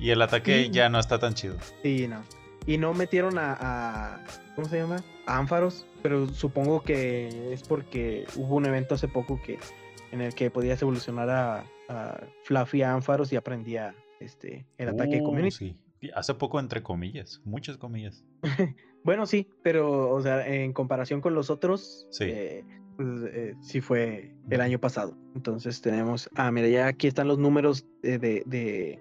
Y 0.00 0.10
el 0.10 0.22
ataque 0.22 0.70
ya 0.70 0.88
no 0.88 0.98
está 0.98 1.18
tan 1.18 1.34
chido. 1.34 1.56
Sí, 1.82 2.08
no. 2.08 2.22
Y 2.66 2.78
no 2.78 2.94
metieron 2.94 3.38
a, 3.38 3.56
a- 3.60 4.24
¿cómo 4.54 4.68
se 4.68 4.78
llama? 4.78 5.02
A 5.26 5.38
Ánfaros, 5.38 5.86
pero 6.02 6.26
supongo 6.28 6.82
que 6.82 7.52
es 7.52 7.62
porque 7.62 8.24
hubo 8.36 8.56
un 8.56 8.66
evento 8.66 8.94
hace 8.94 9.08
poco 9.08 9.40
que, 9.42 9.58
en 10.12 10.20
el 10.20 10.34
que 10.34 10.50
podías 10.50 10.80
evolucionar 10.82 11.28
a, 11.30 11.64
a 11.88 12.20
Fluffy 12.44 12.82
Ánfaros 12.82 13.32
y 13.32 13.36
aprendía 13.36 13.94
este, 14.20 14.66
el 14.78 14.88
ataque 14.88 15.16
de 15.16 15.22
Uh, 15.22 15.24
community. 15.24 15.56
sí. 16.00 16.10
Hace 16.14 16.32
poco 16.34 16.58
entre 16.58 16.82
comillas, 16.82 17.40
muchas 17.44 17.76
comillas. 17.76 18.24
Bueno, 19.02 19.24
sí, 19.24 19.48
pero 19.62 20.10
o 20.10 20.20
sea, 20.20 20.46
en 20.46 20.74
comparación 20.74 21.22
con 21.22 21.32
los 21.34 21.48
otros, 21.48 22.06
Sí. 22.10 22.24
eh, 22.26 22.64
pues, 22.98 23.08
eh, 23.32 23.54
sí 23.62 23.80
fue 23.80 24.34
el 24.50 24.60
año 24.60 24.78
pasado. 24.78 25.16
Entonces 25.34 25.80
tenemos, 25.80 26.28
ah, 26.36 26.50
mira, 26.50 26.68
ya 26.68 26.86
aquí 26.86 27.06
están 27.06 27.26
los 27.26 27.38
números 27.38 27.86
de, 28.02 28.18
de- 28.18 28.42
de 28.44 28.98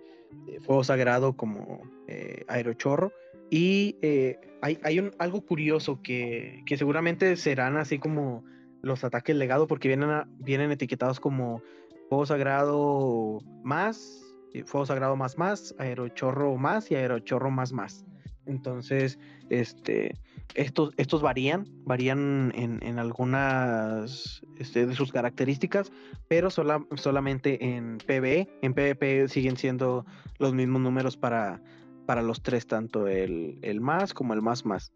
Fuego 0.61 0.83
Sagrado 0.83 1.35
como 1.35 1.81
eh, 2.07 2.43
Aerochorro. 2.47 3.11
Y 3.49 3.97
eh, 4.01 4.39
hay, 4.61 4.79
hay 4.83 4.99
un, 4.99 5.11
algo 5.17 5.41
curioso 5.41 6.01
que, 6.01 6.61
que 6.65 6.77
seguramente 6.77 7.35
serán 7.35 7.77
así 7.77 7.99
como 7.99 8.43
los 8.81 9.03
ataques 9.03 9.35
legado, 9.35 9.67
porque 9.67 9.87
vienen, 9.87 10.23
vienen 10.37 10.71
etiquetados 10.71 11.19
como 11.19 11.61
Fuego 12.09 12.25
Sagrado 12.25 13.39
más, 13.63 14.23
eh, 14.53 14.63
Fuego 14.65 14.85
Sagrado 14.85 15.15
más 15.15 15.37
más, 15.37 15.75
Aerochorro 15.77 16.57
más 16.57 16.89
y 16.91 16.95
Aerochorro 16.95 17.51
más 17.51 17.71
más. 17.71 18.05
Entonces, 18.45 19.19
este, 19.49 20.15
estos, 20.55 20.93
estos 20.97 21.21
varían, 21.21 21.67
varían 21.85 22.51
en, 22.55 22.79
en 22.81 22.99
algunas 22.99 24.41
este, 24.57 24.85
de 24.85 24.95
sus 24.95 25.11
características, 25.11 25.91
pero 26.27 26.49
sola- 26.49 26.85
solamente 26.95 27.63
en 27.75 27.97
PvE, 27.99 28.47
en 28.61 28.73
PvP 28.73 29.27
siguen 29.27 29.57
siendo 29.57 30.05
los 30.37 30.53
mismos 30.53 30.81
números 30.81 31.17
para, 31.17 31.61
para 32.05 32.21
los 32.21 32.41
tres, 32.41 32.67
tanto 32.67 33.07
el, 33.07 33.59
el 33.61 33.81
más 33.81 34.13
como 34.13 34.33
el 34.33 34.41
más 34.41 34.65
más. 34.65 34.91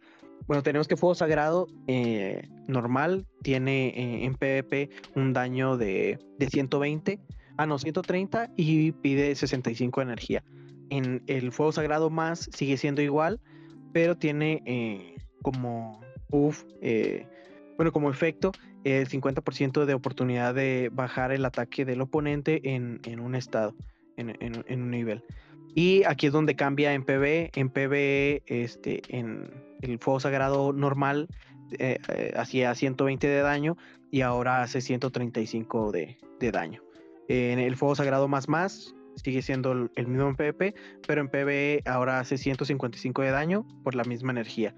Bueno, 0.48 0.62
tenemos 0.64 0.88
que 0.88 0.98
Fuego 0.98 1.16
Sagrado 1.16 1.68
eh, 1.88 2.50
normal 2.68 3.26
tiene 3.44 3.90
eh, 3.90 4.26
en 4.26 4.36
PvP 4.36 4.90
un 5.16 5.32
daño 5.32 5.78
de, 5.78 6.20
de 6.38 6.48
120, 6.48 7.20
ah 7.58 7.66
no, 7.66 7.78
130 7.80 8.50
y 8.58 8.92
pide 8.92 9.36
65 9.36 10.02
de 10.02 10.04
energía. 10.04 10.44
En 10.90 11.24
el 11.28 11.52
Fuego 11.54 11.72
Sagrado 11.72 12.10
más 12.10 12.50
sigue 12.52 12.76
siendo 12.76 13.02
igual, 13.02 13.40
pero 13.94 14.18
tiene 14.18 14.62
eh, 14.66 15.13
como 15.44 16.02
buff, 16.30 16.64
eh, 16.82 17.28
bueno, 17.78 17.92
como 17.92 18.10
efecto, 18.10 18.52
el 18.84 19.08
50% 19.08 19.86
de 19.86 19.94
oportunidad 19.94 20.56
de 20.56 20.90
bajar 20.92 21.32
el 21.32 21.46
ataque 21.46 21.86
del 21.86 22.02
oponente 22.02 22.62
en, 22.74 23.00
en 23.04 23.20
un 23.20 23.36
estado, 23.36 23.76
en, 24.18 24.30
en- 24.40 24.66
en 24.68 24.82
un 24.82 24.90
nivel. 24.90 25.24
Y 25.76 26.04
aquí 26.06 26.28
es 26.28 26.34
donde 26.34 26.56
cambia 26.56 26.94
en 26.94 27.04
PvE. 27.04 27.52
En 27.56 27.70
PvE, 27.70 28.44
este, 28.48 29.02
en 29.10 29.50
el 29.82 30.00
fuego 30.00 30.20
sagrado 30.20 30.72
normal, 30.74 31.28
eh, 31.80 31.98
eh, 32.10 32.34
hacía 32.36 32.74
120 32.76 33.28
de 33.28 33.40
daño 33.42 33.76
y 34.12 34.22
ahora 34.22 34.62
hace 34.62 34.82
135 34.82 35.92
de, 35.92 36.18
de 36.40 36.52
daño. 36.52 36.84
En 37.28 37.58
el 37.60 37.76
fuego 37.76 37.96
sagrado 37.96 38.28
más 38.28 38.48
más 38.50 38.94
sigue 39.16 39.42
siendo 39.42 39.72
el, 39.72 40.08
mismo 40.08 40.28
en 40.28 40.36
PvP, 40.36 40.76
pero 41.08 41.22
en 41.22 41.30
PvE 41.30 41.82
ahora 41.86 42.20
hace 42.20 42.38
155 42.38 43.22
de 43.22 43.32
daño 43.32 43.66
por 43.84 43.96
la 43.96 44.04
misma 44.04 44.32
energía. 44.32 44.76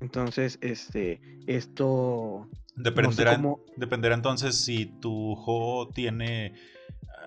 Entonces, 0.00 0.58
este, 0.60 1.20
esto 1.46 2.48
no 2.48 2.52
sé 2.76 2.82
Dependerá, 2.82 3.36
cómo- 3.36 3.60
dependerá 3.76 4.14
entonces 4.14 4.56
si 4.56 4.86
tu 5.00 5.34
juego 5.36 5.88
tiene 5.88 6.54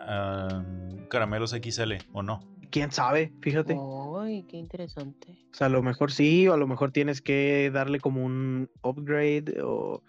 ah, 0.07 0.63
caramelos 1.09 1.53
XL 1.53 1.97
o 2.13 2.21
no. 2.23 2.39
quién 2.71 2.91
sabe, 2.91 3.33
fíjate. 3.41 3.75
Ay, 4.19 4.43
qué 4.43 4.57
interesante. 4.57 5.31
O 5.51 5.55
sea, 5.55 5.67
a 5.67 5.69
lo 5.69 5.81
mejor 5.81 6.11
sí, 6.11 6.47
o 6.47 6.53
a 6.53 6.57
lo 6.57 6.67
mejor 6.67 6.91
tienes 6.91 7.21
que 7.21 7.71
darle 7.73 7.99
como 7.99 8.23
un 8.23 8.69
upgrade, 8.83 9.61
o, 9.63 10.03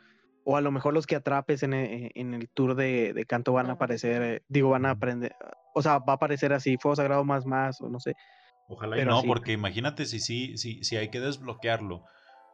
o 0.45 0.57
a 0.57 0.61
lo 0.61 0.71
mejor 0.71 0.93
los 0.93 1.07
que 1.07 1.17
atrapes 1.17 1.63
en 1.63 1.73
e- 1.75 2.11
en 2.15 2.35
el, 2.35 2.49
tour 2.51 2.75
de, 2.75 3.15
de 3.15 3.25
canto 3.25 3.53
van 3.55 3.67
a 3.67 3.71
Ah. 3.71 3.73
aparecer, 3.75 4.23
eh, 4.23 4.43
digo, 4.49 4.69
van 4.71 4.85
a 4.85 4.91
aprender, 4.91 5.35
o 5.75 5.81
sea, 5.83 5.99
va 5.99 6.13
a 6.13 6.17
aparecer 6.17 6.53
así, 6.53 6.77
fuego 6.77 6.97
sagrado 6.97 7.25
más 7.25 7.47
más, 7.47 7.81
o 7.81 7.89
no 7.89 7.99
sé. 8.01 8.15
Ojalá 8.69 8.97
y 8.97 9.01
Pero 9.01 9.13
no, 9.13 9.23
sí. 9.23 9.27
porque 9.27 9.53
imagínate 9.53 10.05
si 10.05 10.21
sí, 10.21 10.57
si, 10.59 10.85
si 10.85 10.97
hay 10.97 11.09
que 11.11 11.21
desbloquearlo 11.21 12.05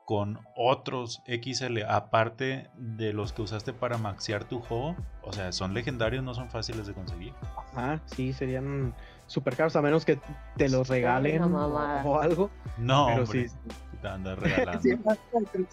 con 0.06 0.38
otros 0.54 1.20
XL 1.26 1.82
aparte 1.88 2.70
de 2.76 3.12
los 3.12 3.32
que 3.32 3.42
usaste 3.42 3.72
para 3.72 3.98
maxear 3.98 4.44
tu 4.44 4.60
juego. 4.60 4.94
O 5.22 5.32
sea, 5.32 5.50
son 5.50 5.74
legendarios, 5.74 6.22
no 6.22 6.32
son 6.32 6.48
fáciles 6.48 6.86
de 6.86 6.94
conseguir. 6.94 7.34
Ah, 7.74 7.98
sí, 8.06 8.32
serían 8.32 8.94
super 9.26 9.56
caros, 9.56 9.74
a 9.74 9.82
menos 9.82 10.04
que 10.04 10.20
te 10.56 10.68
los 10.68 10.88
regalen 10.88 11.42
o, 11.42 12.20
algo. 12.20 12.50
No, 12.78 13.06
Pero 13.08 13.24
hombre, 13.24 13.48
sí. 13.48 13.56
te 14.00 14.08
andas 14.08 14.38
regalando. 14.38 14.80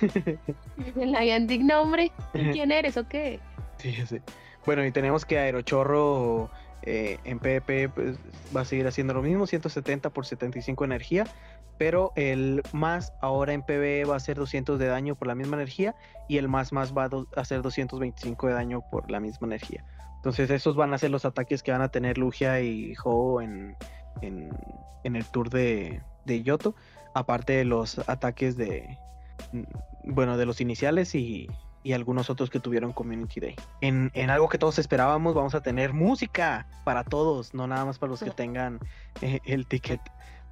El 0.96 1.12
Niantic, 1.12 1.62
no, 1.62 1.82
hombre. 1.82 2.12
¿Quién 2.32 2.70
eres 2.70 2.96
o 2.96 3.08
qué? 3.08 3.40
Sí, 3.78 3.92
sí. 4.06 4.20
Bueno, 4.64 4.86
y 4.86 4.92
tenemos 4.92 5.24
que 5.24 5.38
Aerochorro 5.38 6.50
eh, 6.82 7.18
en 7.24 7.40
PvP 7.40 7.88
pues, 7.88 8.16
va 8.56 8.60
a 8.60 8.64
seguir 8.64 8.86
haciendo 8.86 9.12
lo 9.12 9.22
mismo, 9.22 9.46
170 9.46 10.10
por 10.10 10.24
75 10.24 10.84
energía, 10.84 11.26
pero 11.78 12.12
el 12.16 12.62
más 12.72 13.12
ahora 13.20 13.52
en 13.52 13.62
PvE 13.62 14.04
va 14.04 14.14
a 14.14 14.16
hacer 14.16 14.36
200 14.36 14.78
de 14.78 14.86
daño 14.86 15.14
por 15.14 15.28
la 15.28 15.34
misma 15.34 15.56
energía 15.56 15.94
y 16.28 16.38
el 16.38 16.48
más 16.48 16.72
más 16.72 16.96
va 16.96 17.04
a 17.04 17.08
do- 17.08 17.28
hacer 17.36 17.62
225 17.62 18.46
de 18.48 18.52
daño 18.54 18.80
por 18.90 19.10
la 19.10 19.20
misma 19.20 19.46
energía. 19.46 19.84
Entonces 20.16 20.50
esos 20.50 20.74
van 20.76 20.92
a 20.94 20.98
ser 20.98 21.10
los 21.10 21.24
ataques 21.24 21.62
que 21.62 21.72
van 21.72 21.82
a 21.82 21.88
tener 21.88 22.18
Lugia 22.18 22.60
y 22.60 22.94
Ho 23.04 23.40
en, 23.40 23.76
en, 24.22 24.50
en 25.04 25.16
el 25.16 25.24
tour 25.26 25.50
de, 25.50 26.02
de 26.24 26.42
Yoto, 26.42 26.74
aparte 27.14 27.52
de 27.52 27.64
los 27.64 27.98
ataques 28.08 28.56
de, 28.56 28.98
bueno, 30.04 30.36
de 30.36 30.46
los 30.46 30.60
iniciales 30.60 31.14
y, 31.14 31.48
y 31.82 31.92
algunos 31.92 32.30
otros 32.30 32.50
que 32.50 32.58
tuvieron 32.60 32.92
Community 32.92 33.40
Day. 33.40 33.54
En, 33.80 34.10
en 34.14 34.30
algo 34.30 34.48
que 34.48 34.58
todos 34.58 34.78
esperábamos, 34.78 35.34
vamos 35.34 35.54
a 35.54 35.60
tener 35.60 35.92
música 35.92 36.66
para 36.84 37.04
todos, 37.04 37.54
no 37.54 37.66
nada 37.66 37.84
más 37.84 37.98
para 37.98 38.10
los 38.10 38.20
que 38.22 38.30
tengan 38.30 38.80
eh, 39.22 39.38
el 39.44 39.66
ticket. 39.66 40.00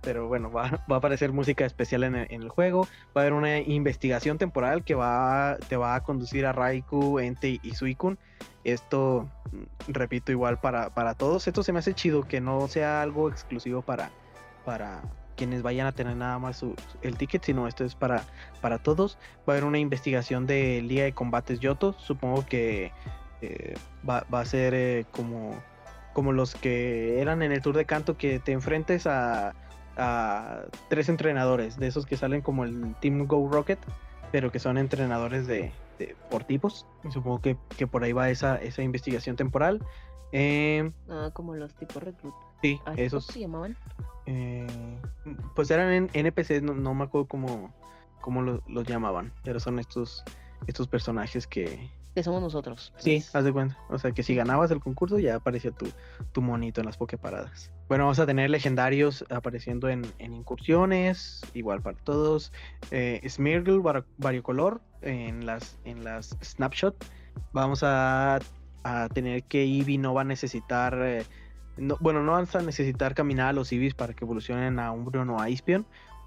Pero 0.05 0.29
bueno, 0.29 0.51
va, 0.51 0.63
va 0.91 0.97
a 0.97 0.99
aparecer 0.99 1.33
música 1.33 1.65
especial 1.65 2.05
en 2.05 2.15
el, 2.15 2.49
juego. 2.49 2.87
Va 3.17 3.21
a 3.21 3.25
haber 3.25 3.33
una 3.33 3.59
investigación 3.59 4.39
temporal 4.39 4.85
que 4.85 4.95
va, 4.95 5.57
te 5.69 5.77
va 5.77 5.95
a 5.95 6.03
conducir 6.03 6.47
a 6.47 6.53
Raikou, 6.53 7.19
Entei 7.19 7.61
y 7.63 7.75
Suicune. 7.75 8.17
Esto, 8.65 9.29
mm, 9.53 9.93
repito, 9.93 10.33
igual 10.33 10.61
para, 10.61 10.91
para 10.91 11.15
todos. 11.15 11.47
Esto 11.49 11.63
se 11.63 11.73
me 11.73 11.79
hace 11.79 11.95
chido 11.95 12.23
que 12.23 12.41
no 12.41 12.69
sea 12.69 13.03
algo 13.03 13.31
exclusivo 13.31 13.83
para, 13.83 14.11
para 14.65 15.03
quienes 15.37 15.63
vayan 15.63 15.87
a 15.87 15.93
tener 15.93 16.17
nada 16.17 16.39
más 16.39 16.65
el 17.03 17.17
ticket, 17.17 17.45
sino 17.45 17.67
esto 17.67 17.85
es 17.85 17.95
para, 17.95 18.25
para 18.61 18.79
todos. 18.79 19.19
Va 19.49 19.53
a 19.55 19.57
haber 19.57 19.65
una 19.65 19.79
investigación 19.79 20.47
de 20.47 20.83
Liga 20.83 21.05
de 21.05 21.13
Combates 21.13 21.61
Yoto. 21.61 21.95
Supongo 21.99 22.47
que 22.47 22.93
eh, 23.41 23.75
va, 24.09 24.25
va 24.33 24.41
a 24.41 24.45
ser 24.45 24.75
eh, 24.75 25.07
como, 25.11 25.61
como 26.13 26.33
los 26.33 26.55
que 26.55 27.21
eran 27.21 27.43
en 27.43 27.53
el 27.53 27.61
Tour 27.63 27.77
de 27.77 27.85
Canto, 27.85 28.17
que 28.17 28.39
te 28.39 28.53
enfrentes 28.53 29.07
a, 29.07 29.55
a 29.97 30.65
tres 30.89 31.09
entrenadores, 31.09 31.79
de 31.79 31.87
esos 31.87 32.07
que 32.07 32.17
salen 32.17 32.41
como 32.43 32.65
el 32.65 32.95
Team 33.01 33.27
Go 33.27 33.49
Rocket, 33.51 33.79
pero 34.33 34.51
que 34.51 34.59
son 34.59 34.79
entrenadores 34.79 35.47
de, 35.47 35.73
de- 35.99 36.17
por 36.31 36.45
tipos. 36.45 36.87
Supongo 37.13 37.41
que, 37.41 37.57
que 37.77 37.87
por 37.87 38.03
ahí 38.05 38.13
va 38.13 38.31
esa, 38.31 38.57
esa 38.57 38.83
investigación 38.83 39.37
temporal. 39.37 39.81
Eh, 40.33 40.91
Ah, 41.09 41.31
como 41.33 41.55
los 41.55 41.75
tipos 41.75 42.03
reclutas. 42.03 42.41
sí, 42.61 42.81
Ah, 42.87 42.95
esos. 42.97 43.27
¿Cómo 43.27 43.33
se 43.35 43.41
llamaban? 43.41 43.77
Eh, 44.27 44.67
pues 45.55 45.71
eran 45.71 45.93
en 45.93 46.11
NPCs, 46.13 46.63
no, 46.63 46.75
no 46.75 46.95
me 46.95 47.05
acuerdo 47.05 47.29
cómo, 47.29 47.73
cómo 48.21 48.43
lo- 48.43 48.63
los 48.67 48.85
llamaban, 48.87 49.33
pero 49.45 49.61
son 49.61 49.79
estos, 49.79 50.25
estos 50.67 50.89
personajes 50.89 51.47
que... 51.47 51.91
Que 52.15 52.23
somos 52.23 52.41
nosotros. 52.41 52.93
Sí, 52.99 53.17
pues. 53.17 53.35
haz 53.35 53.45
de 53.45 53.53
cuenta. 53.53 53.77
O 53.89 53.99
sea 53.99 54.13
que 54.13 54.23
si 54.23 54.35
ganabas 54.35 54.71
el 54.71 54.81
concurso 54.81 55.19
ya 55.19 55.35
aparecía 55.37 55.73
tu, 55.73 55.87
tu 56.33 56.43
monito 56.43 56.81
en 56.81 56.87
las 56.87 56.97
pokeparadas. 56.97 57.73
Bueno, 57.89 58.05
vamos 58.05 58.19
a 58.21 58.27
tener 58.27 58.51
legendarios 58.51 59.25
apareciendo 59.31 59.89
en, 59.89 60.03
en 60.19 60.33
incursiones, 60.33 61.41
igual 61.55 61.83
para 61.83 61.97
todos. 61.99 62.53
Eh, 62.91 63.21
Smeargle 63.29 63.79
var- 63.79 64.05
variocolor 64.19 64.81
en 65.03 65.45
las, 65.45 65.77
en 65.85 66.05
las 66.05 66.37
snapshot. 66.43 66.95
Vamos 67.53 67.83
a, 67.83 68.39
a 68.85 69.09
tener 69.13 69.43
que 69.43 69.65
Eevee 69.65 69.99
no 69.99 70.15
va 70.15 70.21
a 70.21 70.25
necesitar... 70.25 70.97
eh, 71.03 71.25
no- 71.77 71.97
bueno, 72.01 72.23
no 72.23 72.33
vas 72.33 72.55
a 72.55 72.61
necesitar 72.63 73.15
caminar 73.15 73.49
a 73.49 73.53
los 73.53 73.73
Eevees 73.73 73.95
para 73.95 74.15
que 74.15 74.25
evolucionen 74.25 74.79
a 74.79 74.93
Umbreon 74.93 75.31
o 75.31 75.41
a 75.41 75.51
Ispion. 75.51 75.85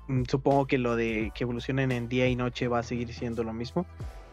Mm, 0.10 0.24
Supongo 0.30 0.68
que 0.68 0.78
lo 0.78 0.98
de 0.98 1.32
que 1.34 1.46
evolucionen 1.46 1.94
en 1.94 2.10
día 2.10 2.28
y 2.28 2.36
noche 2.36 2.68
va 2.68 2.80
a 2.80 2.84
seguir 2.84 3.14
siendo 3.14 3.44
lo 3.46 3.54
mismo. 3.54 3.86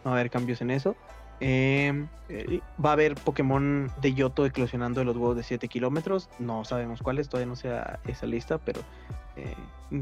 No 0.03 0.11
va 0.11 0.17
a 0.17 0.19
haber 0.19 0.29
cambios 0.29 0.61
en 0.61 0.69
eso. 0.71 0.95
Eh, 1.39 2.05
eh, 2.29 2.61
va 2.83 2.91
a 2.91 2.93
haber 2.93 3.15
Pokémon 3.15 3.91
de 4.01 4.13
Yoto 4.13 4.45
eclosionando 4.45 5.01
de 5.01 5.05
los 5.05 5.15
huevos 5.15 5.35
de 5.35 5.43
7 5.43 5.67
kilómetros. 5.67 6.29
No 6.39 6.63
sabemos 6.65 7.01
cuáles, 7.01 7.29
todavía 7.29 7.49
no 7.49 7.55
sea 7.55 7.99
esa 8.07 8.25
lista, 8.25 8.57
pero 8.57 8.81
eh, 9.35 9.55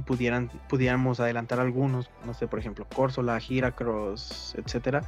pudieran, 0.05 0.49
pudiéramos 0.69 1.19
adelantar 1.19 1.59
algunos. 1.59 2.09
No 2.25 2.33
sé, 2.33 2.47
por 2.47 2.59
ejemplo, 2.59 2.85
Corsola, 2.93 3.39
Heracross, 3.49 4.55
etcétera. 4.57 5.03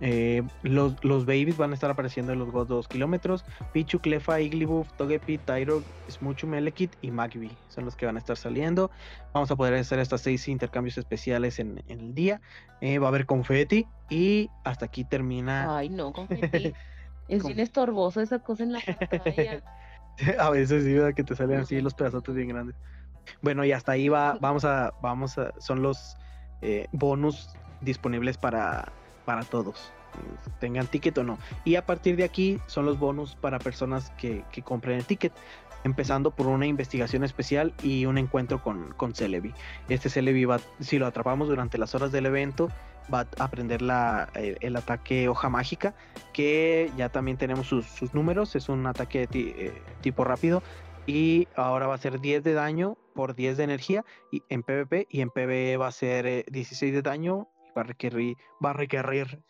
Eh, 0.00 0.42
los, 0.62 1.02
los 1.04 1.24
babies 1.24 1.56
van 1.56 1.70
a 1.70 1.74
estar 1.74 1.90
apareciendo 1.90 2.32
en 2.32 2.38
los 2.38 2.52
de 2.52 2.64
2 2.74 2.88
kilómetros. 2.88 3.44
Pichu, 3.72 4.00
Clefa, 4.00 4.40
Igglybuff, 4.40 4.92
Togepi, 4.94 5.38
Tyro, 5.38 5.82
Smoochum, 6.10 6.54
Elekid 6.54 6.90
y 7.00 7.10
Magby 7.10 7.50
son 7.68 7.84
los 7.84 7.96
que 7.96 8.06
van 8.06 8.16
a 8.16 8.18
estar 8.18 8.36
saliendo. 8.36 8.90
Vamos 9.32 9.50
a 9.50 9.56
poder 9.56 9.74
hacer 9.74 9.98
estas 9.98 10.20
seis 10.20 10.48
intercambios 10.48 10.98
especiales 10.98 11.58
en, 11.58 11.82
en 11.88 12.00
el 12.00 12.14
día. 12.14 12.40
Eh, 12.80 12.98
va 12.98 13.06
a 13.06 13.08
haber 13.08 13.26
confeti 13.26 13.86
y 14.10 14.50
hasta 14.64 14.86
aquí 14.86 15.04
termina 15.04 15.76
Ay, 15.76 15.88
no, 15.88 16.12
confeti. 16.12 16.72
Es 17.26 17.42
bien 17.42 17.58
estorboso 17.58 18.20
esa 18.20 18.40
cosa 18.40 18.64
en 18.64 18.72
la 18.72 18.80
pantalla. 18.80 19.62
A 20.38 20.50
veces 20.50 20.84
sí, 20.84 20.92
¿verdad? 20.92 21.14
que 21.14 21.24
te 21.24 21.34
salen 21.34 21.60
así 21.60 21.80
los 21.80 21.94
pedazotes 21.94 22.34
bien 22.34 22.48
grandes. 22.48 22.76
Bueno, 23.40 23.64
y 23.64 23.72
hasta 23.72 23.92
ahí 23.92 24.10
va, 24.10 24.36
vamos 24.40 24.66
a, 24.66 24.92
vamos 25.00 25.38
a, 25.38 25.58
son 25.58 25.82
los 25.82 26.18
eh, 26.60 26.86
bonus 26.92 27.48
disponibles 27.80 28.36
para, 28.36 28.92
para 29.24 29.42
todos, 29.42 29.92
eh, 30.14 30.50
tengan 30.60 30.86
ticket 30.86 31.16
o 31.18 31.24
no. 31.24 31.38
Y 31.64 31.76
a 31.76 31.84
partir 31.86 32.16
de 32.16 32.24
aquí 32.24 32.58
son 32.66 32.86
los 32.86 32.98
bonus 32.98 33.36
para 33.36 33.58
personas 33.58 34.10
que, 34.18 34.44
que 34.52 34.62
compren 34.62 34.98
el 34.98 35.04
ticket, 35.04 35.32
empezando 35.84 36.30
por 36.30 36.46
una 36.46 36.66
investigación 36.66 37.24
especial 37.24 37.74
y 37.82 38.06
un 38.06 38.16
encuentro 38.18 38.62
con, 38.62 38.92
con 38.94 39.14
Celebi. 39.14 39.52
Este 39.88 40.08
Celebi 40.08 40.44
va, 40.44 40.58
si 40.80 40.98
lo 40.98 41.06
atrapamos 41.06 41.48
durante 41.48 41.76
las 41.78 41.94
horas 41.94 42.10
del 42.10 42.26
evento, 42.26 42.68
va 43.12 43.26
a 43.38 43.44
aprender 43.44 43.82
la, 43.82 44.28
el, 44.34 44.56
el 44.60 44.76
ataque 44.76 45.28
hoja 45.28 45.50
mágica, 45.50 45.94
que 46.32 46.90
ya 46.96 47.10
también 47.10 47.36
tenemos 47.36 47.66
sus, 47.66 48.14
números, 48.14 48.56
es 48.56 48.68
un 48.68 48.86
ataque 48.86 49.26
ti- 49.26 49.52
eh, 49.56 49.82
tipo 50.00 50.24
rápido 50.24 50.62
y 51.06 51.48
ahora 51.54 51.86
va 51.86 51.94
a 51.94 51.98
ser 51.98 52.18
10 52.20 52.42
de 52.42 52.54
daño 52.54 52.96
por 53.14 53.34
10 53.34 53.58
de 53.58 53.64
energía 53.64 54.04
y 54.32 54.42
en 54.48 54.62
PvP 54.62 55.06
y 55.10 55.20
en 55.20 55.28
PvE 55.30 55.76
va 55.76 55.88
a 55.88 55.92
ser 55.92 56.26
eh, 56.26 56.44
16 56.50 56.94
de 56.94 57.02
daño 57.02 57.48
va 57.76 57.82
a 57.82 57.84
requerir 57.84 58.36
va 58.64 58.70
a 58.70 58.72
requerir 58.74 59.40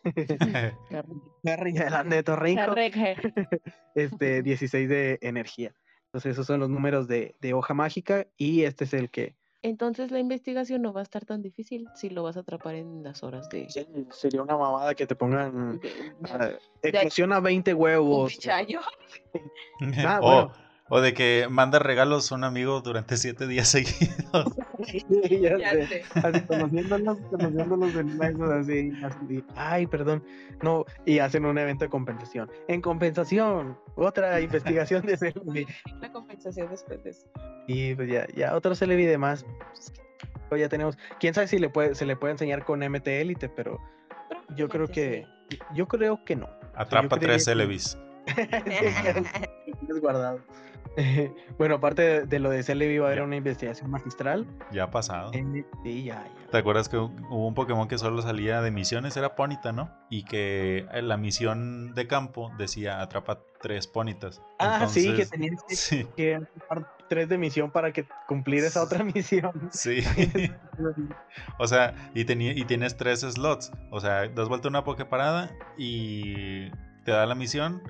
Garry, 1.42 1.78
adelante, 1.78 2.22
Torrico, 2.22 2.74
este 3.94 4.42
16 4.42 4.88
de 4.88 5.18
energía. 5.22 5.74
Entonces 6.06 6.32
esos 6.32 6.46
son 6.46 6.60
los 6.60 6.70
números 6.70 7.08
de, 7.08 7.34
de 7.40 7.54
hoja 7.54 7.74
mágica 7.74 8.26
y 8.36 8.62
este 8.62 8.84
es 8.84 8.94
el 8.94 9.10
que 9.10 9.34
Entonces 9.62 10.10
la 10.12 10.20
investigación 10.20 10.82
no 10.82 10.92
va 10.92 11.00
a 11.00 11.02
estar 11.02 11.24
tan 11.24 11.42
difícil 11.42 11.88
si 11.94 12.08
lo 12.10 12.22
vas 12.22 12.36
a 12.36 12.40
atrapar 12.40 12.76
en 12.76 13.02
las 13.02 13.22
horas 13.22 13.48
de... 13.48 13.66
sería 14.10 14.42
una 14.42 14.56
mamada 14.56 14.94
que 14.94 15.06
te 15.06 15.16
pongan 15.16 15.80
de- 15.80 15.90
ah, 16.30 16.50
eclosiona 16.82 17.40
20 17.40 17.74
huevos. 17.74 18.22
un 18.22 18.28
pichayo. 18.28 18.80
Ah, 20.06 20.20
o, 20.22 20.24
bueno. 20.24 20.52
O 20.96 21.00
de 21.00 21.12
que 21.12 21.48
manda 21.50 21.80
regalos 21.80 22.30
a 22.30 22.36
un 22.36 22.44
amigo 22.44 22.80
durante 22.80 23.16
siete 23.16 23.48
días 23.48 23.66
seguidos. 23.74 24.54
Ya 25.28 25.58
Ya 25.58 25.70
sé. 25.72 25.86
sé. 25.88 26.02
Así, 26.22 26.40
conociéndolos, 26.42 27.18
conociéndolos 27.30 27.96
en 27.96 28.16
meses, 28.16 28.40
así, 28.42 28.92
así, 29.02 29.44
ay, 29.56 29.88
perdón, 29.88 30.22
no, 30.62 30.84
y 31.04 31.18
hacen 31.18 31.46
un 31.46 31.58
evento 31.58 31.84
de 31.84 31.88
compensación. 31.90 32.48
En 32.68 32.80
compensación, 32.80 33.76
otra 33.96 34.40
investigación 34.40 35.04
de 35.04 35.16
Celebi. 35.18 35.66
La 36.00 36.12
compensación 36.12 36.70
después 36.70 37.02
de 37.02 37.10
eso. 37.10 37.26
Y 37.66 37.96
pues 37.96 38.08
ya, 38.08 38.28
ya 38.36 38.54
otro 38.54 38.76
Celebi 38.76 39.04
de 39.04 39.18
más. 39.18 39.44
pues, 40.48 40.60
ya 40.60 40.68
tenemos, 40.68 40.96
quién 41.18 41.34
sabe 41.34 41.48
si 41.48 41.58
le 41.58 41.70
puede, 41.70 41.96
se 41.96 42.06
le 42.06 42.14
puede 42.14 42.32
enseñar 42.34 42.64
con 42.64 42.80
MT 42.88 43.08
Elite, 43.20 43.48
pero 43.48 43.80
yo 44.56 44.68
creo 44.68 44.86
que, 44.86 45.26
yo 45.74 45.88
creo 45.88 46.24
que 46.24 46.36
no. 46.36 46.48
Atrapa 46.76 47.18
tres 47.18 47.46
que- 47.46 47.50
Guardado. 50.00 50.40
bueno, 51.58 51.76
aparte 51.76 52.02
de, 52.02 52.26
de 52.26 52.38
lo 52.38 52.50
de 52.50 52.62
Celebi, 52.62 52.98
va 52.98 53.06
a 53.06 53.10
haber 53.10 53.22
una 53.22 53.34
investigación 53.36 53.90
magistral. 53.90 54.46
Ya 54.70 54.84
ha 54.84 54.90
pasado. 54.90 55.32
Eh, 55.34 55.64
sí, 55.82 56.04
ya, 56.04 56.24
ya. 56.24 56.50
¿Te 56.52 56.58
acuerdas 56.58 56.88
que 56.88 56.96
hu- 56.98 57.10
hubo 57.30 57.48
un 57.48 57.54
Pokémon 57.54 57.88
que 57.88 57.98
solo 57.98 58.22
salía 58.22 58.62
de 58.62 58.70
misiones? 58.70 59.16
Era 59.16 59.34
Ponita, 59.34 59.72
¿no? 59.72 59.90
Y 60.08 60.24
que 60.24 60.86
en 60.92 61.08
la 61.08 61.16
misión 61.16 61.94
de 61.94 62.06
campo 62.06 62.52
decía 62.58 63.00
atrapa 63.00 63.40
tres 63.60 63.88
Ponitas. 63.88 64.40
Ah, 64.60 64.86
sí, 64.86 65.12
que 65.16 65.26
tenías 65.26 65.62
que, 65.66 65.74
Sí, 65.76 66.06
que 66.16 66.36
atrapar 66.36 66.86
tres 67.08 67.28
de 67.28 67.38
misión 67.38 67.72
para 67.72 67.92
que 67.92 68.06
cumplir 68.28 68.62
esa 68.62 68.80
otra 68.82 69.02
misión. 69.14 69.50
sí. 69.72 70.04
o 71.58 71.66
sea, 71.66 71.94
y, 72.14 72.24
tenía, 72.24 72.52
y 72.52 72.64
tienes 72.64 72.96
tres 72.96 73.20
slots. 73.22 73.72
O 73.90 73.98
sea, 74.00 74.28
das 74.28 74.48
vuelta 74.48 74.68
una 74.68 74.84
Poképarada 74.84 75.50
y 75.76 76.70
te 77.04 77.10
da 77.10 77.26
la 77.26 77.34
misión. 77.34 77.82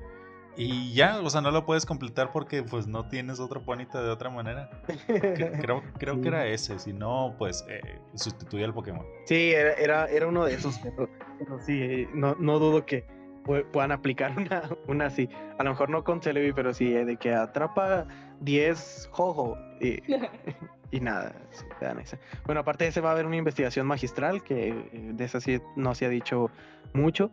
Y 0.57 0.93
ya, 0.95 1.21
o 1.21 1.29
sea, 1.31 1.41
no 1.41 1.51
lo 1.51 1.65
puedes 1.67 1.85
completar 1.85 2.31
porque 2.33 2.63
pues 2.63 2.87
no 2.87 3.09
tienes 3.09 3.41
otro 3.41 3.63
Ponita 3.63 4.03
de 4.03 4.11
otra 4.11 4.31
manera. 4.31 4.71
Cre- 4.87 5.59
Creo, 5.61 5.83
creo 5.99 6.21
que 6.21 6.29
era 6.29 6.47
ese. 6.47 6.79
Si 6.79 6.93
no, 6.93 7.35
pues 7.39 7.65
eh, 7.69 7.81
sustituye 8.15 8.65
al 8.65 8.73
Pokémon. 8.73 9.05
Sí, 9.27 9.51
era, 9.53 9.73
era, 9.75 10.07
era 10.07 10.27
uno 10.29 10.45
de 10.45 10.55
esos, 10.55 10.79
pero, 10.79 11.09
pero 11.39 11.59
sí, 11.61 11.81
eh, 11.83 12.09
no, 12.15 12.37
no 12.39 12.59
dudo 12.61 12.87
que 12.87 13.05
pu- 13.45 13.65
puedan 13.73 13.91
aplicar 13.91 14.33
una, 14.39 14.63
una 14.87 15.07
así. 15.07 15.29
A 15.59 15.65
lo 15.65 15.71
mejor 15.71 15.91
no 15.91 16.05
con 16.05 16.23
Celebi, 16.23 16.53
pero 16.53 16.73
sí, 16.73 16.95
eh, 16.95 17.05
de 17.05 17.17
que 17.17 17.35
atrapa 17.35 18.07
10 18.41 19.09
Jojo 19.11 19.57
y, 19.81 19.99
y 20.93 21.01
nada, 21.01 21.35
sí, 21.51 21.65
te 21.81 21.87
dan 21.87 21.99
esa. 21.99 22.17
Bueno, 22.47 22.61
aparte 22.61 22.85
de 22.85 22.91
ese 22.91 23.01
va 23.01 23.09
a 23.09 23.13
haber 23.13 23.27
una 23.27 23.37
investigación 23.37 23.89
magistral, 23.89 24.45
que 24.45 24.69
eh, 24.69 24.85
de 24.93 25.25
esa 25.25 25.41
sí 25.41 25.61
no 25.75 25.97
se 25.97 26.07
ha 26.07 26.09
dicho 26.11 26.51
mucho. 26.93 27.33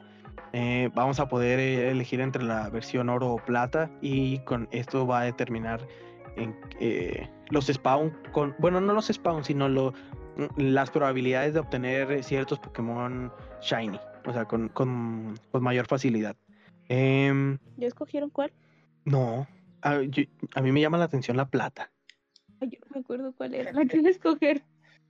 Eh, 0.54 0.90
vamos 0.94 1.20
a 1.20 1.28
poder 1.30 1.60
eh, 1.60 1.92
elegir 1.92 2.20
entre 2.20 2.44
la 2.44 2.70
versión 2.70 3.10
oro 3.10 3.30
o 3.34 3.38
plata 3.38 3.90
y 4.02 4.40
con 4.40 4.68
esto 4.72 5.08
va 5.08 5.22
a 5.22 5.24
determinar 5.24 5.88
en, 6.36 6.56
eh, 6.80 7.30
los 7.50 7.68
spawn 7.68 8.12
con 8.34 8.54
bueno 8.60 8.82
no 8.82 8.94
los 8.94 9.08
spawn 9.08 9.44
sino 9.46 9.70
lo, 9.70 9.94
las 10.58 10.90
probabilidades 10.92 11.54
de 11.54 11.60
obtener 11.62 12.22
ciertos 12.24 12.60
Pokémon 12.60 13.32
shiny 13.62 13.98
o 14.26 14.34
sea 14.34 14.44
con, 14.46 14.68
con- 14.70 15.38
con 15.52 15.64
mayor 15.64 15.86
facilidad 15.88 16.36
Em, 16.90 17.58
¿Ya 17.78 17.88
escogieron 17.88 18.30
cuál? 18.30 18.52
no 19.06 19.48
a, 19.82 20.02
yo- 20.02 20.24
a 20.56 20.62
mí 20.62 20.72
me 20.74 20.82
llama 20.82 20.98
la 20.98 21.06
atención 21.06 21.38
la 21.38 21.48
plata 21.50 21.92
Ay, 22.60 22.70
yo 22.72 22.80
no 22.82 22.88
me 22.96 23.00
acuerdo 23.02 23.34
cuál 23.38 23.56
era 23.56 23.72
la 23.72 23.86
que 23.86 23.98
iba 23.98 24.08
a 24.10 24.12
escoger. 24.12 24.64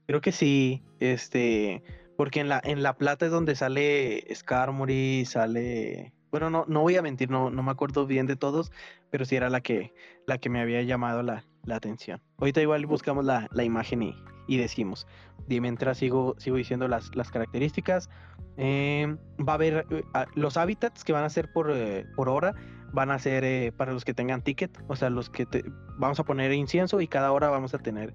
creo 0.06 0.20
que 0.20 0.30
sí 0.32 0.82
este 1.00 1.82
porque 2.16 2.40
en 2.40 2.48
la 2.48 2.60
en 2.64 2.82
la 2.82 2.94
plata 2.96 3.26
es 3.26 3.32
donde 3.32 3.54
sale 3.54 4.24
Skarmory 4.34 5.24
sale 5.24 6.12
bueno 6.30 6.50
no 6.50 6.64
no 6.68 6.80
voy 6.80 6.96
a 6.96 7.02
mentir 7.02 7.30
no, 7.30 7.50
no 7.50 7.62
me 7.62 7.70
acuerdo 7.70 8.06
bien 8.06 8.26
de 8.26 8.36
todos 8.36 8.70
pero 9.10 9.24
sí 9.24 9.36
era 9.36 9.50
la 9.50 9.60
que 9.60 9.92
la 10.26 10.38
que 10.38 10.48
me 10.48 10.60
había 10.60 10.82
llamado 10.82 11.22
la, 11.22 11.44
la 11.64 11.76
atención. 11.76 12.20
Ahorita 12.38 12.60
igual 12.62 12.86
buscamos 12.86 13.24
la, 13.24 13.48
la 13.52 13.64
imagen 13.64 14.02
y, 14.02 14.14
y 14.48 14.56
decimos. 14.56 15.06
Y 15.48 15.60
mientras 15.60 15.98
sigo 15.98 16.34
sigo 16.38 16.56
diciendo 16.56 16.88
las, 16.88 17.14
las 17.14 17.30
características 17.30 18.08
em, 18.56 19.18
va 19.46 19.52
a 19.52 19.54
haber 19.56 19.86
eh, 19.90 20.02
los 20.34 20.56
hábitats 20.56 21.04
que 21.04 21.12
van 21.12 21.24
a 21.24 21.28
ser 21.30 21.52
por 21.52 21.70
eh, 21.72 22.06
por 22.16 22.28
hora 22.28 22.54
van 22.92 23.10
a 23.10 23.18
ser 23.18 23.44
eh, 23.44 23.72
para 23.76 23.92
los 23.92 24.04
que 24.04 24.14
tengan 24.14 24.42
ticket 24.42 24.70
o 24.88 24.96
sea 24.96 25.10
los 25.10 25.30
que 25.30 25.46
te- 25.46 25.64
vamos 25.98 26.20
a 26.20 26.24
poner 26.24 26.52
incienso 26.52 27.00
y 27.00 27.08
cada 27.08 27.32
hora 27.32 27.48
vamos 27.48 27.74
a 27.74 27.78
tener 27.78 28.12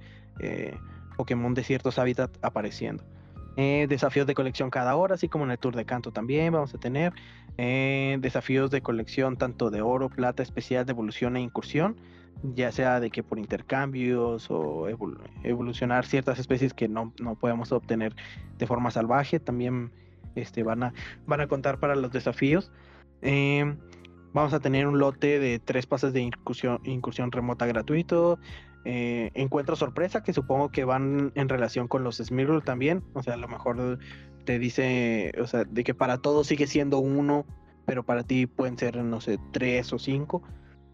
Pokémon 1.18 1.54
de 1.56 1.64
ciertos 1.64 1.98
hábitats 1.98 2.38
apareciendo. 2.44 3.04
Eh, 3.58 3.88
desafíos 3.90 4.28
de 4.28 4.36
colección 4.36 4.70
cada 4.70 4.96
hora, 4.96 5.16
así 5.16 5.28
como 5.28 5.44
en 5.44 5.52
el 5.52 5.58
Tour 5.58 5.76
de 5.76 5.84
Canto 5.84 6.12
también 6.12 6.54
vamos 6.54 6.74
a 6.74 6.78
tener. 6.78 7.12
eh, 7.58 8.18
desafíos 8.22 8.70
de 8.70 8.82
colección 8.82 9.36
tanto 9.36 9.72
de 9.72 9.82
oro, 9.82 10.10
plata, 10.10 10.44
especial, 10.44 10.86
de 10.86 10.92
evolución 10.92 11.36
e 11.36 11.42
incursión, 11.42 11.96
ya 12.56 12.72
sea 12.72 13.00
de 13.00 13.10
que 13.10 13.24
por 13.24 13.40
intercambios 13.40 14.52
o 14.52 14.88
evol- 14.88 15.18
evolucionar 15.44 16.06
ciertas 16.06 16.38
especies 16.38 16.76
que 16.76 16.88
no, 16.88 17.14
no 17.20 17.34
podemos 17.34 17.72
obtener 17.72 18.16
de 18.60 18.68
forma 18.68 18.92
salvaje, 18.92 19.40
también 19.40 19.92
este, 20.36 20.62
van, 20.62 20.84
a, 20.84 20.94
van 21.26 21.42
a 21.42 21.48
contar 21.48 21.80
para 21.80 21.96
los 21.96 22.12
desafíos. 22.12 22.72
Eh, 23.24 23.76
vamos 24.34 24.54
a 24.54 24.60
tener 24.60 24.86
un 24.86 25.00
lote 25.00 25.40
de 25.40 25.58
tres 25.58 25.88
pases 25.88 26.14
de 26.14 26.22
incursión, 26.22 26.80
incursión 26.84 27.32
remota 27.32 27.66
gratuito, 27.66 28.38
eh, 28.90 29.32
encuentro 29.34 29.76
sorpresa 29.76 30.24
que 30.24 30.32
supongo 30.32 30.70
que 30.70 30.86
van 30.86 31.34
en 31.36 31.50
relación 31.50 31.90
con 31.90 32.06
los 32.06 32.18
Smirgle 32.20 32.62
también. 32.62 33.04
O 33.14 33.22
sea, 33.22 33.34
a 33.34 33.38
lo 33.38 33.50
mejor 33.50 34.00
te 34.46 34.60
dice, 34.60 35.34
o 35.42 35.46
sea, 35.46 35.66
de 35.66 35.84
que 35.84 35.94
para 35.94 36.20
todos 36.20 36.48
sigue 36.48 36.68
siendo 36.68 37.00
uno, 37.00 37.46
pero 37.86 38.04
para 38.04 38.24
ti 38.24 38.48
pueden 38.48 38.78
ser, 38.78 38.96
no 39.04 39.20
sé, 39.20 39.40
tres 39.52 39.92
o 39.92 40.00
cinco. 40.00 40.42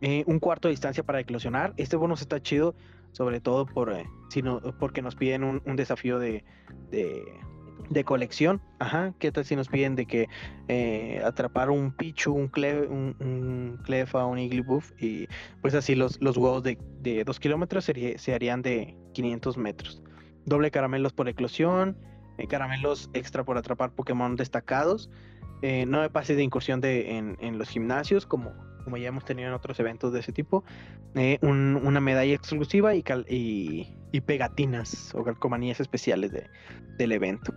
Eh, 0.01 0.23
un 0.25 0.39
cuarto 0.39 0.69
de 0.69 0.71
distancia 0.71 1.03
para 1.03 1.19
eclosionar. 1.19 1.75
Este 1.77 1.95
bonus 1.95 2.21
está 2.21 2.41
chido, 2.41 2.73
sobre 3.11 3.39
todo 3.41 3.67
por, 3.67 3.93
eh, 3.93 4.07
si 4.29 4.41
no- 4.41 4.59
porque 4.79 5.03
nos 5.03 5.15
piden 5.15 5.43
un, 5.43 5.75
desafío 5.75 6.17
de, 6.17 6.43
de, 6.89 7.21
de 7.89 8.03
colección. 8.03 8.61
Ajá, 8.79 9.13
¿qué 9.19 9.31
tal 9.31 9.45
si 9.45 9.55
nos 9.55 9.67
piden 9.67 9.95
de 9.95 10.05
que 10.05 10.27
eh, 10.67 11.21
atrapar 11.23 11.69
un 11.69 11.91
Pichu, 11.91 12.33
un, 12.33 12.47
Cle, 12.47 12.87
un, 12.87 13.15
un 13.19 13.79
Clefa, 13.83 14.25
un 14.25 14.39
y 14.39 15.27
pues 15.61 15.73
así 15.73 15.95
los, 15.95 16.21
los 16.21 16.37
huevos 16.37 16.63
de, 16.63 16.77
de 17.01 17.23
2 17.23 17.39
kilómetros 17.39 17.85
se 17.85 18.33
harían 18.33 18.61
de 18.61 18.95
500 19.13 19.57
metros. 19.57 20.01
Doble 20.45 20.71
caramelos 20.71 21.13
por 21.13 21.29
eclosión, 21.29 21.97
eh, 22.37 22.47
caramelos 22.47 23.09
extra 23.13 23.43
por 23.43 23.57
atrapar 23.57 23.91
Pokémon 23.91 24.35
destacados, 24.35 25.09
eh, 25.61 25.85
nueve 25.87 26.09
pases 26.09 26.35
de 26.35 26.43
incursión 26.43 26.81
de, 26.81 27.17
en, 27.17 27.37
en 27.39 27.57
los 27.57 27.69
gimnasios, 27.69 28.25
como, 28.25 28.53
como 28.83 28.97
ya 28.97 29.07
hemos 29.09 29.25
tenido 29.25 29.47
en 29.49 29.53
otros 29.53 29.79
eventos 29.79 30.11
de 30.13 30.19
ese 30.19 30.31
tipo, 30.31 30.63
eh, 31.15 31.37
un- 31.41 31.79
una 31.83 31.99
medalla 31.99 32.33
exclusiva 32.33 32.95
y, 32.95 33.03
cal- 33.03 33.25
y, 33.29 33.93
y 34.11 34.21
pegatinas 34.21 35.13
o 35.15 35.23
calcomanías 35.23 35.79
especiales 35.79 36.31
de, 36.31 36.47
del 36.97 37.11
evento. 37.11 37.53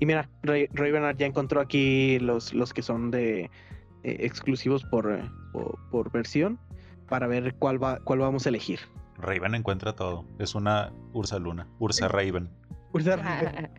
Y 0.00 0.06
mira, 0.06 0.28
Ray- 0.42 0.68
Ravenart 0.72 1.18
ya 1.18 1.26
encontró 1.26 1.60
aquí 1.60 2.18
los, 2.20 2.52
los 2.54 2.72
que 2.72 2.82
son 2.82 3.10
de 3.10 3.44
eh, 3.44 4.16
exclusivos 4.20 4.84
por, 4.84 5.12
eh, 5.12 5.22
por, 5.52 5.78
por 5.90 6.10
versión 6.12 6.58
para 7.08 7.26
ver 7.26 7.54
cuál 7.56 7.82
va 7.82 7.98
cuál 8.00 8.18
vamos 8.20 8.46
a 8.46 8.48
elegir. 8.48 8.80
Raven 9.18 9.54
encuentra 9.54 9.94
todo. 9.94 10.24
Es 10.38 10.54
una 10.54 10.92
Ursa 11.12 11.38
Luna. 11.38 11.66
Ursa 11.78 12.08
Raven. 12.08 12.48
Ursa 12.92 13.16
Raven. 13.16 13.70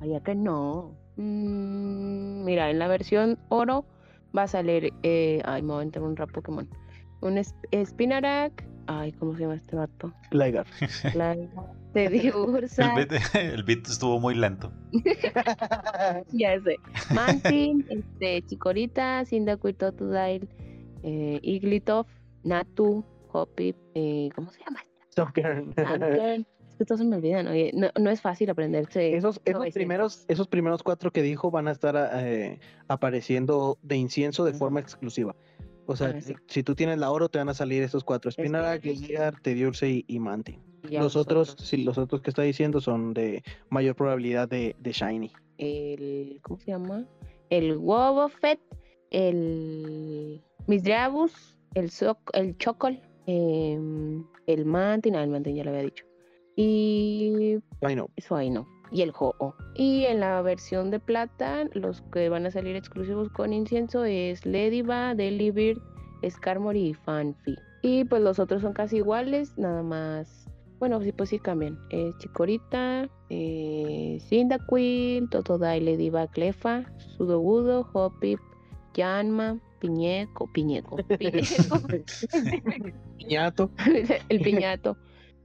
Vaya 0.00 0.20
que 0.20 0.34
no. 0.34 0.92
Mm, 1.16 2.44
mira, 2.44 2.70
en 2.70 2.78
la 2.78 2.88
versión 2.88 3.38
oro 3.48 3.84
va 4.36 4.44
a 4.44 4.48
salir, 4.48 4.92
eh, 5.02 5.42
ay, 5.44 5.62
me 5.62 5.72
voy 5.72 5.80
a 5.80 5.82
entrar 5.84 6.04
un 6.04 6.16
rap 6.16 6.30
Pokémon. 6.32 6.68
Un 7.22 7.42
Spinarak, 7.84 8.64
ay, 8.86 9.12
¿cómo 9.12 9.34
se 9.34 9.42
llama 9.42 9.54
este 9.54 9.76
vato? 9.76 10.12
Ligar. 10.30 10.66
De 11.94 12.04
El 12.04 12.12
Diursa, 12.12 12.94
beat, 12.94 13.12
el 13.34 13.64
beat 13.64 13.88
estuvo 13.88 14.20
muy 14.20 14.36
lento. 14.36 14.72
ya 16.32 16.60
sé. 16.62 16.76
Mantin, 17.12 17.84
este, 17.90 18.42
Chikorita, 18.42 19.24
Cyndaquil, 19.26 19.74
Totodile, 19.74 20.46
eh, 21.02 21.40
Iglitov, 21.42 22.06
Natu, 22.44 23.04
Hoppip, 23.32 23.76
eh, 23.94 24.28
¿cómo 24.36 24.52
se 24.52 24.60
llama? 24.60 24.80
Soccer. 25.08 25.64
Sandkern. 26.80 26.82
Es 26.82 26.84
que 26.84 26.84
todos 26.84 27.00
se 27.00 27.06
me 27.06 27.16
olvidan, 27.16 27.46
oye, 27.48 27.70
no, 27.74 27.88
no 28.00 28.10
es 28.10 28.20
fácil 28.20 28.50
aprenderse. 28.50 29.16
Esos, 29.16 29.40
esos 29.44 29.66
primeros, 29.72 30.24
esos 30.28 30.48
primeros 30.48 30.82
cuatro 30.82 31.10
que 31.10 31.22
dijo 31.22 31.50
van 31.50 31.68
a 31.68 31.72
estar 31.72 32.10
eh, 32.14 32.58
apareciendo 32.88 33.78
de 33.82 33.96
incienso 33.96 34.44
de 34.44 34.54
forma 34.54 34.80
exclusiva. 34.80 35.34
O 35.86 35.96
sea, 35.96 36.20
sí. 36.20 36.34
si 36.46 36.62
tú 36.62 36.74
tienes 36.74 36.98
la 36.98 37.10
oro, 37.10 37.28
te 37.28 37.38
van 37.38 37.48
a 37.48 37.54
salir 37.54 37.82
esos 37.82 38.04
cuatro: 38.04 38.30
Spinarak, 38.30 38.80
Spinarak. 38.80 39.08
Ligar, 39.08 39.40
Tediurse 39.40 39.88
y, 39.90 40.04
y 40.06 40.20
ya 40.88 41.02
Los 41.02 41.16
otros, 41.16 41.56
sí, 41.58 41.78
los 41.78 41.98
otros 41.98 42.22
que 42.22 42.30
está 42.30 42.42
diciendo 42.42 42.80
son 42.80 43.12
de 43.12 43.42
mayor 43.68 43.96
probabilidad 43.96 44.48
de, 44.48 44.76
de 44.78 44.92
Shiny. 44.92 45.32
el 45.58 46.40
¿cómo 46.42 46.58
se 46.58 46.66
llama? 46.66 47.06
El 47.50 47.76
Wobbuffet, 47.76 48.60
el 49.10 50.42
Misdreavus, 50.66 51.58
el 51.74 51.90
Soc, 51.90 52.18
el 52.32 52.56
Chocol, 52.56 53.00
em, 53.26 54.24
el 54.46 54.64
Mantin, 54.64 55.16
ah, 55.16 55.24
el 55.24 55.30
Mantin 55.30 55.56
ya 55.56 55.64
lo 55.64 55.70
había 55.70 55.82
dicho. 55.82 56.09
Y 56.60 57.58
Ay, 57.80 57.96
no. 57.96 58.10
eso 58.16 58.36
ahí 58.36 58.50
no. 58.50 58.68
Y 58.92 59.00
el 59.02 59.12
Ho-Oh. 59.18 59.54
Y 59.74 60.04
en 60.04 60.20
la 60.20 60.42
versión 60.42 60.90
de 60.90 61.00
plata, 61.00 61.64
los 61.72 62.02
que 62.12 62.28
van 62.28 62.44
a 62.44 62.50
salir 62.50 62.76
exclusivos 62.76 63.30
con 63.30 63.52
incienso 63.52 64.04
es 64.04 64.44
Lediva, 64.44 65.14
Delibird, 65.14 65.80
Skarmory 66.28 66.88
y 66.88 66.94
Fanfi. 66.94 67.56
Y 67.82 68.04
pues 68.04 68.20
los 68.20 68.38
otros 68.38 68.60
son 68.60 68.74
casi 68.74 68.96
iguales, 68.96 69.56
nada 69.56 69.82
más. 69.82 70.46
Bueno, 70.80 71.00
sí, 71.00 71.12
pues 71.12 71.30
sí 71.30 71.38
cambian. 71.38 71.78
Es 71.90 72.16
Chikorita, 72.18 73.08
eh, 73.30 74.18
Cyndaquil, 74.28 75.30
Totodile, 75.30 75.80
Lediva, 75.80 76.26
Clefa, 76.26 76.84
Sudogudo, 77.16 77.88
Hoppip, 77.94 78.40
Yanma, 78.92 79.58
Piñeco, 79.78 80.46
Piñeco, 80.52 80.96
Piñeco, 81.18 81.80
Piñato. 83.16 83.70
el 84.28 84.40
Piñato, 84.40 84.96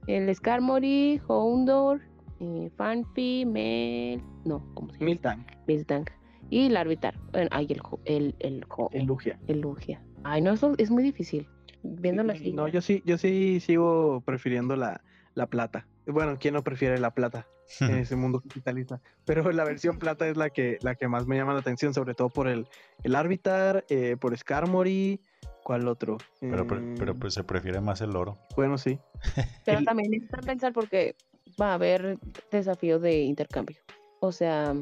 el 0.06 0.34
Skarmory, 0.34 1.20
Houndour, 1.28 2.00
eh, 2.40 2.70
Fanfi, 2.76 3.44
Mel, 3.46 4.22
no, 4.44 4.64
¿cómo 4.74 4.88
se 4.92 4.98
llama? 4.98 5.06
Miltank. 5.06 5.50
Miltank. 5.66 6.10
Y 6.50 6.66
el 6.66 6.76
Arbitar. 6.76 7.18
Bueno, 7.32 7.48
ay, 7.50 7.66
el, 7.70 7.80
el, 8.04 8.34
el, 8.38 8.64
jo- 8.68 8.90
El 8.92 9.04
Lugia. 9.06 9.38
el 9.48 9.60
Lugia. 9.60 10.02
Ay, 10.22 10.42
no, 10.42 10.52
eso 10.52 10.74
es 10.78 10.90
muy 10.90 11.02
difícil. 11.02 11.48
Viéndolo 11.82 12.32
así. 12.32 12.52
No, 12.52 12.68
yo 12.68 12.80
sí, 12.80 13.02
yo 13.04 13.18
sí 13.18 13.58
sigo 13.60 14.20
prefiriendo 14.24 14.76
la, 14.76 15.02
la 15.34 15.46
plata. 15.46 15.86
Bueno, 16.06 16.36
¿quién 16.38 16.54
no 16.54 16.62
prefiere 16.62 16.98
la 16.98 17.12
plata 17.12 17.46
en 17.80 17.96
ese 17.98 18.14
mundo 18.16 18.40
capitalista? 18.40 19.00
Pero 19.24 19.50
la 19.50 19.64
versión 19.64 19.98
plata 19.98 20.28
es 20.28 20.36
la 20.36 20.50
que, 20.50 20.78
la 20.82 20.94
que 20.94 21.08
más 21.08 21.26
me 21.26 21.36
llama 21.36 21.52
la 21.54 21.60
atención, 21.60 21.94
sobre 21.94 22.14
todo 22.14 22.28
por 22.28 22.46
el, 22.48 22.66
el 23.02 23.14
Arbitar, 23.16 23.84
eh, 23.88 24.16
por 24.20 24.36
Skarmory, 24.36 25.20
¿cuál 25.66 25.88
otro? 25.88 26.16
Pero, 26.38 26.64
pre- 26.64 26.94
pero 26.96 27.14
Mm, 27.16 27.18
pues 27.18 27.34
se 27.34 27.42
prefiere 27.42 27.80
más 27.80 28.00
el 28.00 28.14
oro. 28.14 28.38
Bueno, 28.54 28.78
sí. 28.78 29.00
Pero 29.66 29.82
también 29.82 30.12
necesitan 30.12 30.44
pensar 30.44 30.72
porque 30.72 31.16
va 31.60 31.72
a 31.72 31.74
haber 31.74 32.18
desafío 32.52 33.00
de 33.00 33.22
intercambio. 33.22 33.76
O 34.20 34.30
sea, 34.30 34.74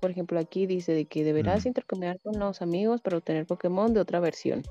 por 0.00 0.10
ejemplo, 0.10 0.40
aquí 0.40 0.66
dice 0.66 0.92
de 0.94 1.04
que 1.04 1.22
deberás 1.22 1.64
Mm. 1.64 1.68
intercambiar 1.68 2.18
con 2.20 2.40
los 2.40 2.60
amigos 2.60 3.02
para 3.02 3.18
obtener 3.18 3.46
Pokémon 3.46 3.94
de 3.94 4.00
otra 4.00 4.18
versión. 4.18 4.62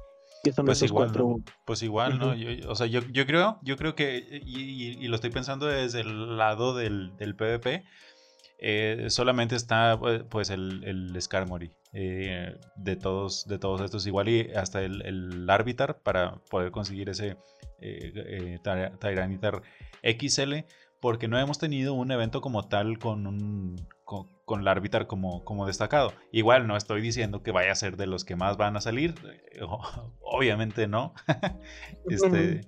Pues 0.66 0.82
igual, 0.84 1.06
cuatro. 1.08 1.24
¿no? 1.30 1.38
Pues 1.66 1.82
igual, 1.84 2.20
¿no? 2.20 2.36
Yo- 2.36 2.52
yo- 2.52 2.70
o 2.70 2.76
sea, 2.76 2.86
yo, 2.88 3.00
yo 3.14 3.26
creo, 3.26 3.58
yo 3.64 3.78
creo 3.78 3.96
que, 3.96 4.42
y, 4.46 4.60
y- 4.62 4.98
y 5.06 5.08
lo 5.08 5.16
estoy 5.16 5.30
pensando 5.30 5.68
desde 5.68 6.02
el 6.02 6.38
lado 6.38 6.76
del, 6.76 7.16
del 7.16 7.34
PvP, 7.36 7.86
eh, 8.58 9.08
solamente 9.10 9.56
está 9.56 9.98
pues, 10.00 10.24
pues, 10.30 10.50
el, 10.50 10.84
el 10.86 11.22
Skarmory 11.22 11.72
eh, 11.94 12.58
de, 12.76 12.96
todos, 12.96 13.46
de 13.48 13.58
todos 13.60 13.82
estos, 13.82 14.08
igual 14.08 14.30
y 14.30 14.52
hasta 14.54 14.82
el, 14.82 15.02
el 15.06 15.50
Arbitar 15.50 16.00
para 16.00 16.36
poder 16.50 16.72
conseguir 16.72 17.10
ese 17.10 17.38
eh, 17.80 18.12
eh, 18.16 18.60
Tyra- 18.64 18.98
Tyranitar 19.00 19.62
XL, 20.04 20.66
porque 21.00 21.28
no 21.28 21.38
hemos 21.40 21.60
tenido 21.60 21.94
un 21.94 22.12
evento 22.12 22.42
como 22.42 22.68
tal 22.68 22.98
con 23.00 23.28
un 23.28 23.76
con, 24.04 24.28
con 24.46 24.62
el 24.62 24.68
Arbitar 24.68 25.08
como, 25.08 25.44
como 25.44 25.68
destacado. 25.68 26.14
Igual 26.32 26.68
no 26.68 26.78
estoy 26.78 27.02
diciendo 27.02 27.44
que 27.44 27.52
vaya 27.52 27.72
a 27.72 27.76
ser 27.76 27.98
de 27.98 28.08
los 28.08 28.24
que 28.26 28.36
más 28.36 28.58
van 28.58 28.78
a 28.78 28.82
salir, 28.82 29.16
obviamente 30.22 30.88
no. 30.88 31.14
este, 32.10 32.62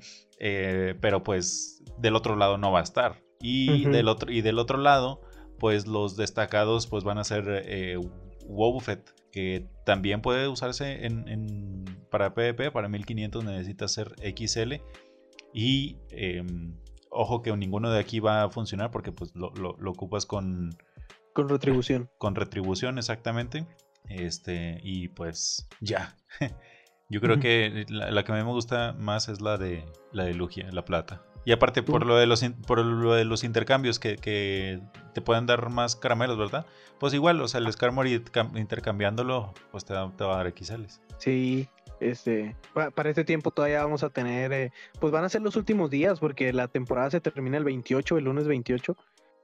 pero 1.00 1.24
pues 1.24 1.84
del 1.98 2.16
otro 2.16 2.36
lado 2.36 2.58
no 2.58 2.72
va 2.72 2.80
a 2.80 2.84
estar. 2.84 3.22
Y, 3.40 3.86
del 3.86 4.08
otro, 4.08 4.32
y 4.32 4.42
del 4.42 4.58
otro 4.58 4.78
lado, 4.80 5.22
pues 5.60 5.88
los 5.88 6.16
destacados 6.18 6.88
pues 6.88 7.04
van 7.04 7.18
a 7.18 7.24
ser 7.24 7.46
eh, 7.66 7.98
Wobbuffet, 8.46 9.14
que 9.32 9.68
también 9.86 10.22
puede 10.22 10.48
usarse 10.48 11.06
en, 11.06 11.28
en- 11.28 11.86
para 12.10 12.34
PvP, 12.34 12.72
para 12.72 12.88
1500 12.88 13.44
necesita 13.44 13.88
ser 13.88 14.16
XL. 14.22 14.76
Y 15.54 15.98
em, 16.12 16.76
ojo 17.10 17.42
que 17.42 17.56
ninguno 17.56 17.90
de 17.92 18.00
aquí 18.00 18.20
va 18.20 18.44
a 18.44 18.50
funcionar 18.50 18.92
porque 18.92 19.12
pues 19.12 19.36
lo, 19.36 19.52
lo- 19.56 19.76
lo 19.80 19.92
ocupas 19.92 20.26
con, 20.26 20.70
Con 21.34 21.50
retribución. 21.50 22.10
con 22.18 22.36
retribución 22.36 22.98
exactamente. 22.98 23.66
Este, 24.10 24.80
y 24.84 25.10
pues 25.10 25.68
ya. 25.82 26.16
Yo 27.10 27.22
creo 27.22 27.40
que 27.40 27.86
la, 27.90 28.12
la 28.12 28.24
que 28.26 28.34
a 28.34 28.36
mí 28.36 28.44
me 28.44 28.52
gusta 28.52 28.94
más 29.00 29.30
es 29.30 29.40
la 29.40 29.58
de 29.58 29.86
la 30.12 30.26
de 30.26 30.34
Lugia, 30.34 30.70
la 30.72 30.84
plata. 30.84 31.24
Y 31.48 31.54
aparte 31.54 31.82
por 31.82 32.06
lo 32.06 32.18
de 32.18 32.26
los 32.28 32.44
por 32.66 32.84
lo 32.86 33.14
de 33.14 33.24
los 33.24 33.46
intercambios 33.46 34.00
que, 34.00 34.18
que 34.18 34.82
te 35.14 35.22
pueden 35.22 35.46
dar 35.46 35.70
más 35.70 35.96
caramelos, 35.96 36.38
¿verdad? 36.38 36.66
Pues 37.00 37.14
igual, 37.14 37.40
o 37.40 37.48
sea, 37.48 37.62
el 37.62 37.72
Skarmory 37.72 38.20
cam- 38.26 38.60
intercambiándolo, 38.60 39.54
pues 39.72 39.86
te, 39.86 39.94
va 39.94 40.12
a 40.12 40.44
dar 40.44 40.54
XLs. 40.54 41.00
Sí, 41.20 41.70
este, 42.02 42.54
pa- 42.74 42.92
para 42.92 43.10
este 43.12 43.24
tiempo 43.24 43.52
todavía 43.52 43.82
vamos 43.82 44.04
a 44.04 44.10
tener, 44.10 44.52
eh, 44.52 44.74
pues 45.00 45.14
van 45.14 45.24
a 45.24 45.30
ser 45.30 45.42
los 45.42 45.56
últimos 45.56 45.90
días 45.90 46.20
porque 46.20 46.52
la 46.52 46.68
temporada 46.68 47.12
se 47.12 47.22
termina 47.22 47.56
el 47.56 47.64
28, 47.64 48.18
el 48.18 48.26
lunes 48.26 48.46
28. 48.46 48.98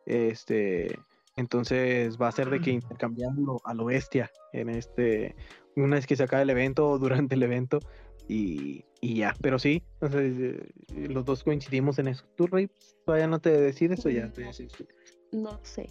Este, 0.05 0.99
entonces 1.37 2.17
va 2.21 2.27
a 2.27 2.31
ser 2.33 2.49
de 2.49 2.59
que 2.59 2.71
intercambiarlo 2.71 3.61
a 3.63 3.73
lo 3.73 3.85
bestia 3.85 4.29
en 4.51 4.67
este, 4.69 5.37
una 5.77 5.95
vez 5.95 6.05
que 6.05 6.17
se 6.17 6.23
acabe 6.23 6.43
el 6.43 6.49
evento 6.49 6.89
o 6.89 6.99
durante 6.99 7.35
el 7.35 7.43
evento 7.43 7.79
y, 8.27 8.85
y 9.01 9.15
ya, 9.17 9.35
pero 9.41 9.59
sí, 9.59 9.83
o 9.99 10.07
sea, 10.07 10.21
eh, 10.21 10.69
los 11.09 11.25
dos 11.25 11.43
coincidimos 11.43 11.99
en 11.99 12.07
eso. 12.07 12.25
¿Tú, 12.35 12.47
Rey, 12.47 12.69
todavía 13.05 13.27
no 13.27 13.39
te 13.39 13.49
decides 13.51 14.05
o 14.05 14.09
ya 14.09 14.31
te 14.31 14.43
decidiste? 14.43 14.87
No 15.31 15.59
sé. 15.63 15.89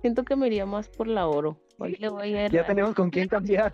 Siento 0.00 0.24
que 0.24 0.36
me 0.36 0.46
iría 0.46 0.66
más 0.66 0.88
por 0.88 1.08
la 1.08 1.26
oro. 1.26 1.58
Hoy 1.78 1.96
le 1.98 2.08
voy 2.08 2.34
a 2.34 2.46
ir 2.46 2.52
Ya 2.52 2.64
tenemos 2.66 2.94
con 2.94 3.10
quién 3.10 3.28
cambiar. 3.28 3.72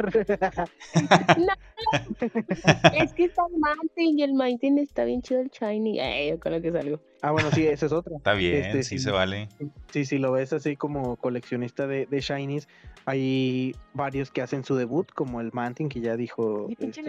Es 2.94 3.12
que 3.12 3.24
está 3.24 3.42
el 3.52 3.58
Mountain 3.58 4.18
y 4.18 4.22
el 4.22 4.34
Mountain 4.34 4.78
está 4.78 5.04
bien 5.04 5.22
chido 5.22 5.40
el 5.40 5.50
Shiny. 5.50 6.00
Ay, 6.00 6.30
yo 6.30 6.40
con 6.40 6.52
lo 6.52 6.60
que 6.60 6.72
salgo. 6.72 7.00
ah, 7.22 7.30
bueno, 7.32 7.50
sí, 7.52 7.66
esa 7.66 7.86
es 7.86 7.92
otra. 7.92 8.16
Está 8.16 8.34
bien, 8.34 8.64
Este, 8.64 8.82
sí 8.82 8.98
sí. 8.98 9.04
se 9.04 9.10
vale. 9.10 9.48
Sí, 9.90 10.04
si 10.04 10.18
lo 10.18 10.32
ves 10.32 10.52
así 10.52 10.76
como 10.76 11.16
coleccionista 11.16 11.86
de, 11.86 12.06
de 12.06 12.20
Shinies, 12.20 12.68
hay 13.06 13.74
varios 13.94 14.30
que 14.30 14.42
hacen 14.42 14.64
su 14.64 14.76
debut, 14.76 15.10
como 15.12 15.40
el 15.40 15.50
Mantin, 15.52 15.88
que 15.88 16.00
ya 16.00 16.16
dijo 16.16 16.68
pinche 16.78 17.02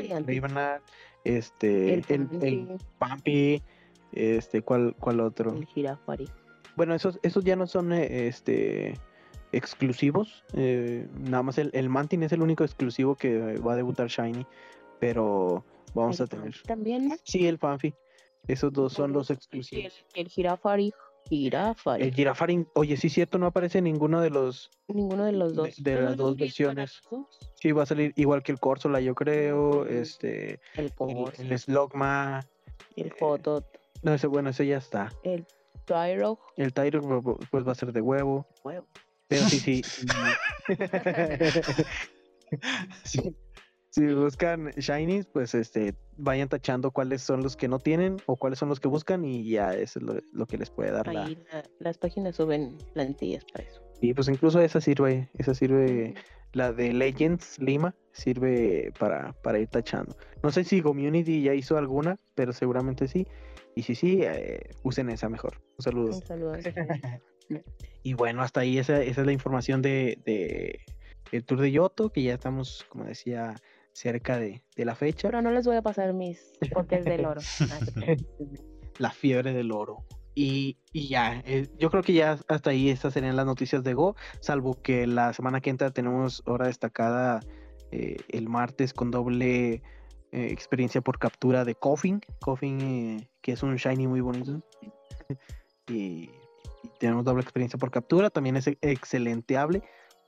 este, 1.24 1.94
este, 1.96 2.16
el, 2.16 2.28
el, 2.42 2.78
Pampi, 2.98 3.62
este, 4.12 4.62
¿cuál, 4.62 4.96
cuál 5.00 5.20
otro? 5.20 5.54
el 5.56 5.66
Girafari. 5.66 6.28
Bueno, 6.76 6.96
esos, 6.96 7.20
esos 7.22 7.44
ya 7.44 7.56
no 7.56 7.68
son 7.68 7.94
eh, 7.94 8.28
este 8.28 8.96
exclusivos, 9.52 10.44
eh, 10.54 11.08
nada 11.20 11.44
más 11.44 11.58
el, 11.58 11.70
el 11.74 11.90
Mantin 11.90 12.24
es 12.24 12.32
el 12.32 12.42
único 12.42 12.64
exclusivo 12.64 13.16
que 13.16 13.58
va 13.58 13.74
a 13.74 13.76
debutar 13.76 14.08
Shiny, 14.08 14.46
pero 15.00 15.64
vamos 15.94 16.20
El 16.20 16.26
a 16.26 16.28
tener. 16.28 16.56
También. 16.64 17.18
Sí, 17.24 17.48
el 17.48 17.58
Fanfi, 17.58 17.94
esos 18.48 18.72
dos 18.74 18.94
son 18.94 19.14
los 19.14 19.30
exclusivos. 19.30 19.94
el, 20.14 20.22
el 20.26 20.28
Girafari. 20.30 20.94
Girafari. 21.30 22.04
El 22.04 22.14
Girafarin, 22.16 22.68
oye, 22.74 22.98
sí 22.98 23.08
es 23.08 23.14
cierto, 23.14 23.38
no 23.38 23.46
aparece 23.46 23.78
en 23.78 23.84
ninguno 23.84 24.22
de 24.22 24.32
los 24.32 24.72
Ninguno 24.88 25.24
de 25.26 25.32
los 25.34 25.54
dos. 25.54 25.70
de 25.82 26.02
las 26.02 26.18
dos 26.18 26.36
versiones. 26.36 27.00
Sí, 27.62 27.72
va 27.72 27.84
a 27.84 27.86
salir 27.86 28.12
igual 28.16 28.42
que 28.42 28.52
el 28.52 28.60
Corsola, 28.60 29.00
yo 29.02 29.14
creo. 29.14 29.86
Este, 29.86 30.60
El 30.74 30.92
el, 31.38 31.60
Slogma. 31.60 32.42
el 32.96 33.14
Hotot, 33.20 33.66
No, 34.02 34.14
ese 34.16 34.26
bueno, 34.28 34.50
ese 34.50 34.66
ya 34.66 34.78
está. 34.78 35.14
el 35.24 35.46
Tyrog. 35.86 36.40
El 36.58 36.74
Tyro 36.74 37.22
pues 37.52 37.68
va 37.68 37.74
a 37.74 37.76
ser 37.76 37.94
de 37.94 38.02
huevo. 38.02 38.48
Huevo. 38.64 38.88
Pero 39.32 39.50
sí, 39.50 39.60
sí. 39.62 39.82
sí. 43.06 43.34
Si 43.90 44.06
buscan 44.14 44.72
Shinies, 44.78 45.26
pues 45.28 45.56
este, 45.56 45.96
vayan 46.18 46.50
tachando 46.50 46.92
cuáles 46.92 47.22
son 47.22 47.42
los 47.44 47.56
que 47.56 47.68
no 47.70 47.80
tienen 47.80 48.18
o 48.26 48.36
cuáles 48.36 48.60
son 48.60 48.68
los 48.70 48.80
que 48.82 48.88
buscan 48.90 49.24
y 49.26 49.50
ya 49.50 49.74
eso 49.74 50.00
es 50.00 50.06
lo, 50.06 50.16
lo 50.34 50.46
que 50.46 50.58
les 50.58 50.70
puede 50.70 50.92
dar 50.92 51.08
la- 51.08 51.30
las 51.80 51.98
páginas 51.98 52.36
suben 52.36 52.78
plantillas 52.94 53.46
para 53.52 53.66
eso. 53.66 53.82
Y 54.02 54.14
pues 54.14 54.28
incluso 54.28 54.60
esa 54.62 54.82
sirve, 54.82 55.30
esa 55.38 55.54
sirve 55.54 56.16
la 56.54 56.74
de 56.74 56.92
Legends 56.92 57.58
Lima 57.60 57.96
sirve 58.12 58.92
para, 59.00 59.32
para 59.44 59.60
ir 59.60 59.70
tachando. 59.70 60.18
No 60.44 60.52
sé 60.52 60.66
si 60.66 60.82
Community 60.82 61.42
ya 61.42 61.54
hizo 61.54 61.78
alguna, 61.78 62.20
pero 62.36 62.52
seguramente 62.52 63.08
sí. 63.08 63.26
Y 63.76 63.84
si 63.84 63.96
sí, 63.96 64.20
eh, 64.24 64.60
usen 64.84 65.10
esa 65.10 65.30
mejor. 65.30 65.62
Un 65.78 65.84
saludo. 65.84 66.16
Un 66.18 66.22
saludo. 66.22 66.54
Y 68.04 68.14
bueno, 68.14 68.42
hasta 68.42 68.62
ahí 68.62 68.78
esa, 68.78 69.02
esa 69.02 69.22
es 69.22 69.28
la 69.28 69.34
información 69.34 69.82
de, 69.82 70.20
de 70.26 70.80
el 71.32 71.44
Tour 71.46 71.62
de 71.62 71.72
Yoto, 71.72 72.12
que 72.12 72.24
ya 72.24 72.34
estamos, 72.34 72.86
como 72.90 73.06
decía, 73.06 73.56
cerca 73.94 74.40
de, 74.40 74.64
de 74.76 74.86
la 74.86 74.96
fecha. 74.96 75.28
Pero 75.28 75.42
no 75.42 75.52
les 75.52 75.66
voy 75.66 75.76
a 75.76 75.82
pasar 75.82 76.14
mis 76.14 76.54
potes 76.74 77.06
del 77.06 77.26
oro. 77.26 77.42
La 78.98 79.12
fiebre 79.12 79.54
del 79.54 79.72
oro. 79.72 80.06
Y, 80.34 80.78
y 80.94 81.10
ya, 81.10 81.42
eh, 81.46 81.68
yo 81.78 81.90
creo 81.90 82.04
que 82.04 82.14
ya 82.14 82.38
hasta 82.48 82.70
ahí 82.70 82.90
estas 82.90 83.14
serían 83.14 83.36
las 83.36 83.46
noticias 83.46 83.84
de 83.84 83.94
Go, 83.94 84.16
salvo 84.40 84.82
que 84.82 85.06
la 85.06 85.34
semana 85.34 85.60
que 85.60 85.70
entra 85.70 85.92
tenemos 85.92 86.42
hora 86.46 86.68
destacada 86.68 87.42
eh, 87.92 88.18
el 88.30 88.48
martes 88.48 88.94
con 88.94 89.12
doble 89.12 89.74
eh, 89.74 89.82
experiencia 90.32 91.02
por 91.02 91.20
captura 91.20 91.66
de 91.66 91.76
Coffin, 91.76 92.22
Coffin 92.40 93.28
que 93.42 93.52
es 93.52 93.64
un 93.64 93.76
shiny 93.76 94.08
muy 94.08 94.22
bonito. 94.22 94.62
y 95.90 96.30
tenemos 97.00 97.26
doble 97.26 97.42
experiencia 97.42 97.80
por 97.80 97.92
captura, 97.92 98.30
también 98.30 98.58
es 98.58 98.68
excelenteable. 98.82 99.84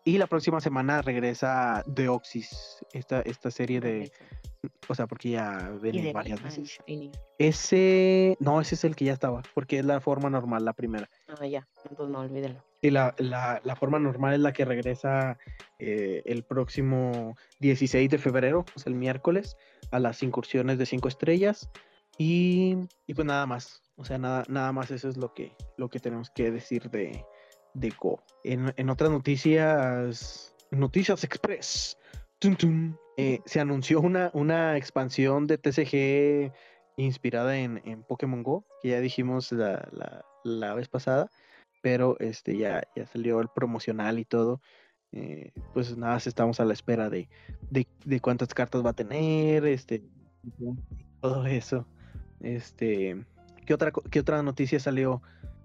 Y 0.06 0.18
la 0.18 0.28
próxima 0.28 0.60
semana 0.60 1.02
regresa 1.02 1.84
Deoxys, 1.88 2.86
esta, 2.92 3.22
esta 3.22 3.50
serie 3.52 3.80
de, 3.80 4.12
o 4.88 4.96
sea, 4.96 5.08
porque 5.08 5.30
ya 5.30 5.72
de 5.72 6.12
varias 6.12 6.42
Batman, 6.42 6.64
veces. 6.64 6.80
Ese, 7.38 8.38
no, 8.42 8.60
ese 8.60 8.76
es 8.76 8.84
el 8.84 8.98
que 8.98 9.06
ya 9.06 9.14
estaba, 9.14 9.42
porque 9.54 9.80
es 9.80 9.86
la 9.86 10.02
forma 10.02 10.30
normal, 10.30 10.66
la 10.66 10.74
primera. 10.74 11.08
Ah, 11.40 11.46
ya. 11.46 11.66
Entonces 11.90 12.12
no, 12.12 12.20
olvídenlo. 12.20 12.62
Y 12.82 12.90
la, 12.90 13.16
la, 13.18 13.62
la 13.64 13.76
forma 13.78 13.98
normal 13.98 14.34
es 14.34 14.40
la 14.42 14.52
que 14.52 14.66
regresa 14.66 15.38
eh, 15.80 16.22
el 16.26 16.44
próximo 16.44 17.38
16 17.60 18.10
de 18.10 18.18
febrero, 18.18 18.66
o 18.76 18.80
sea, 18.80 18.92
el 18.92 18.98
miércoles, 18.98 19.56
a 19.92 20.00
las 20.00 20.22
incursiones 20.22 20.78
de 20.78 20.86
5 20.86 21.08
estrellas. 21.08 21.70
Y, 22.18 22.76
y 23.08 23.14
pues 23.14 23.26
nada 23.26 23.46
más. 23.46 23.83
O 23.96 24.06
sea, 24.06 24.18
nada, 24.18 24.44
nada 24.50 24.72
más 24.72 24.92
eso 24.92 25.08
es 25.10 25.18
lo 25.18 25.34
que, 25.34 25.56
lo 25.78 25.90
que 25.90 26.00
tenemos 26.00 26.30
que 26.30 26.52
decir 26.52 26.90
de, 26.90 27.24
de 27.74 27.94
Go. 28.00 28.24
En, 28.44 28.74
en 28.76 28.90
otras 28.90 29.12
noticias, 29.12 30.56
Noticias 30.72 31.24
Express. 31.24 31.98
Tun, 32.40 32.98
eh, 33.18 33.40
se 33.46 33.60
anunció 33.60 34.02
una, 34.02 34.30
una 34.34 34.76
expansión 34.78 35.48
de 35.48 35.58
TCG 35.58 36.54
inspirada 36.98 37.58
en, 37.58 37.82
en 37.86 38.04
Pokémon 38.04 38.44
Go, 38.44 38.66
que 38.82 38.90
ya 38.90 39.00
dijimos 39.00 39.52
la, 39.52 39.88
la, 39.92 40.26
la 40.44 40.74
vez 40.74 40.90
pasada 40.90 41.30
pero 41.84 42.18
este 42.20 42.58
ya, 42.58 42.82
ya 42.96 43.06
salió 43.06 43.42
el 43.42 43.50
promocional 43.50 44.18
y 44.18 44.24
todo. 44.24 44.62
eh, 45.12 45.52
pues 45.74 45.96
nada, 45.98 46.16
estamos 46.18 46.62
a 46.62 46.66
la 46.66 46.72
espera 46.74 47.10
de, 47.10 47.28
de, 47.70 47.86
de 48.06 48.20
cuántas 48.22 48.54
cartas 48.54 48.84
va 48.86 48.92
a 48.92 48.96
tener, 48.96 49.66
este, 49.66 50.02
todo 51.20 51.46
eso. 51.46 51.86
Este, 52.40 53.26
¿qué 53.66 53.74
otra, 53.74 53.92
qué 54.12 54.20
otra 54.20 54.42
noticia 54.44 54.80
salió 54.80 55.22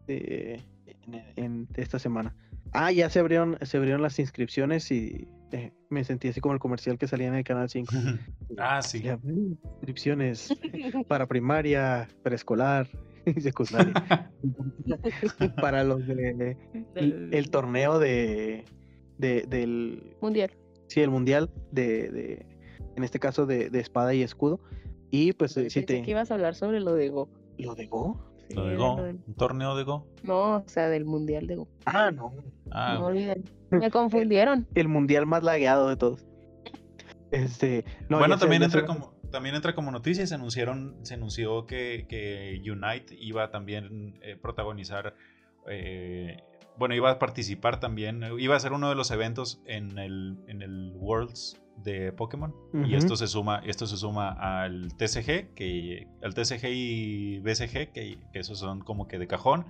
eh, 0.06 0.62
en, 1.06 1.14
en 1.36 1.68
esta 1.76 1.98
semana? 1.98 2.34
Ah, 2.72 2.92
ya 2.92 3.08
se 3.10 3.18
abrieron, 3.18 3.56
se 3.62 3.76
abrieron 3.78 4.02
las 4.02 4.18
inscripciones 4.18 4.90
y 4.90 5.26
eh, 5.52 5.72
me 5.88 6.04
sentí 6.04 6.28
así 6.28 6.40
como 6.40 6.52
el 6.54 6.60
comercial 6.60 6.98
que 6.98 7.06
salía 7.08 7.28
en 7.28 7.34
el 7.34 7.44
canal 7.44 7.68
5. 7.70 7.94
ah, 8.58 8.82
sí. 8.82 9.00
Ya, 9.02 9.18
inscripciones 9.24 10.48
para 11.08 11.26
primaria, 11.26 12.08
preescolar 12.22 12.86
y 13.24 13.40
secundaria. 13.40 14.30
para 15.60 15.84
los 15.84 16.06
de 16.06 16.56
el, 16.94 17.30
el 17.32 17.50
torneo 17.50 17.98
de, 17.98 18.64
de- 19.18 19.42
del 19.48 20.16
Mundial. 20.20 20.50
sí, 20.88 21.00
el 21.00 21.10
mundial 21.10 21.50
de, 21.72 22.10
de- 22.10 22.46
en 22.96 23.04
este 23.04 23.18
caso 23.18 23.46
de, 23.46 23.70
de 23.70 23.80
espada 23.80 24.12
y 24.14 24.22
escudo. 24.22 24.60
Y 25.10 25.32
pues 25.32 25.52
si 25.52 25.82
te 25.82 26.02
que 26.02 26.10
ibas 26.10 26.30
a 26.30 26.34
hablar 26.34 26.54
sobre 26.54 26.80
lo 26.80 26.94
de 26.94 27.08
Go. 27.08 27.28
Lo 27.58 27.74
de 27.74 27.86
Go. 27.86 28.24
Lo 28.54 28.64
de 28.64 28.76
Go, 28.76 28.96
lo 28.96 29.02
del- 29.04 29.20
un 29.26 29.34
torneo 29.34 29.76
de 29.76 29.84
Go. 29.84 30.06
No, 30.22 30.56
o 30.56 30.64
sea, 30.66 30.88
del 30.88 31.04
Mundial 31.04 31.46
de 31.46 31.56
Go. 31.56 31.68
Ah, 31.84 32.10
no. 32.10 32.32
Ah, 32.70 32.96
No 32.98 33.06
olviden. 33.06 33.44
Me 33.70 33.90
confundieron. 33.90 34.66
El 34.74 34.88
mundial 34.88 35.26
más 35.26 35.42
lagueado 35.42 35.88
de 35.88 35.96
todos. 35.96 36.24
Este, 37.30 37.84
no, 38.08 38.18
bueno, 38.18 38.38
también 38.38 38.62
entra 38.62 38.86
como 38.86 39.12
también 39.30 39.54
entra 39.54 39.74
como 39.74 39.90
noticia. 39.90 40.26
Se 40.26 40.34
anunciaron, 40.34 40.96
se 41.02 41.14
anunció 41.14 41.66
que, 41.66 42.06
que 42.08 42.58
Unite 42.70 43.14
iba 43.18 43.50
también 43.50 44.18
eh, 44.22 44.36
protagonizar. 44.40 45.14
eh, 45.68 46.38
bueno, 46.78 46.94
iba 46.94 47.10
a 47.10 47.18
participar 47.18 47.80
también. 47.80 48.22
Iba 48.38 48.56
a 48.56 48.60
ser 48.60 48.72
uno 48.72 48.88
de 48.88 48.94
los 48.94 49.10
eventos 49.10 49.60
en 49.66 49.98
el, 49.98 50.38
en 50.46 50.62
el 50.62 50.92
Worlds 50.96 51.60
de 51.84 52.12
Pokémon. 52.12 52.54
Y 52.86 52.94
esto 52.94 53.16
se 53.16 53.26
suma, 53.26 53.62
esto 53.66 53.86
se 53.86 53.96
suma 53.96 54.30
al 54.64 54.94
TCG, 54.96 55.54
que 55.54 56.06
al 56.22 56.34
TCG 56.34 56.64
y 56.70 57.38
BCG, 57.40 57.92
que, 57.92 58.18
que 58.32 58.38
esos 58.38 58.58
son 58.58 58.80
como 58.80 59.08
que 59.08 59.18
de 59.18 59.26
cajón, 59.26 59.66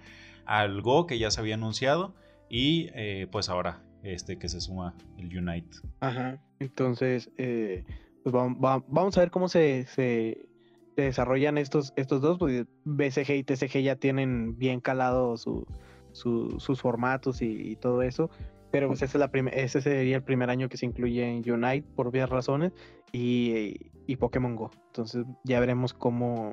al 0.47 0.81
Go 0.83 1.07
que 1.07 1.19
ya 1.19 1.31
se 1.31 1.41
había 1.41 1.55
anunciado, 1.55 2.15
y 2.49 2.89
eh, 2.95 3.27
pues 3.31 3.49
ahora 3.49 3.83
este 4.03 4.39
que 4.39 4.49
se 4.49 4.61
suma 4.61 4.95
el 5.19 5.27
Unite. 5.37 5.77
Ajá. 6.01 6.41
Entonces, 6.61 7.31
eh, 7.37 7.85
pues 8.23 8.35
va- 8.35 8.53
va- 8.55 8.85
vamos 8.89 9.17
a 9.17 9.21
ver 9.21 9.31
cómo 9.31 9.49
se, 9.49 9.87
se, 9.87 10.49
se 10.97 11.03
desarrollan 11.03 11.59
estos, 11.59 11.93
estos 11.97 12.21
dos. 12.23 12.39
Pues 12.39 12.65
BCG 12.85 13.31
y 13.37 13.45
TCG 13.45 13.83
ya 13.83 13.97
tienen 13.97 14.57
bien 14.59 14.81
calado 14.81 15.37
su, 15.37 15.67
su- 16.13 16.59
sus 16.59 16.81
formatos 16.81 17.43
y, 17.43 17.73
y 17.73 17.77
todo 17.77 18.03
eso. 18.03 18.31
Pero 18.71 18.89
pues 18.89 19.03
ese, 19.03 19.17
es 19.17 19.21
la 19.21 19.31
ese 19.51 19.81
sería 19.81 20.17
el 20.17 20.23
primer 20.23 20.51
año 20.51 20.69
que 20.69 20.77
se 20.77 20.87
incluye 20.87 21.25
en 21.25 21.51
Unite 21.51 21.87
por 21.95 22.07
varias 22.07 22.29
razones 22.29 22.73
y, 23.13 23.91
y 24.07 24.17
Pokémon 24.17 24.57
Go. 24.57 24.71
Entonces 24.89 25.25
ya 25.45 25.59
veremos 25.61 25.95
cómo, 25.95 26.53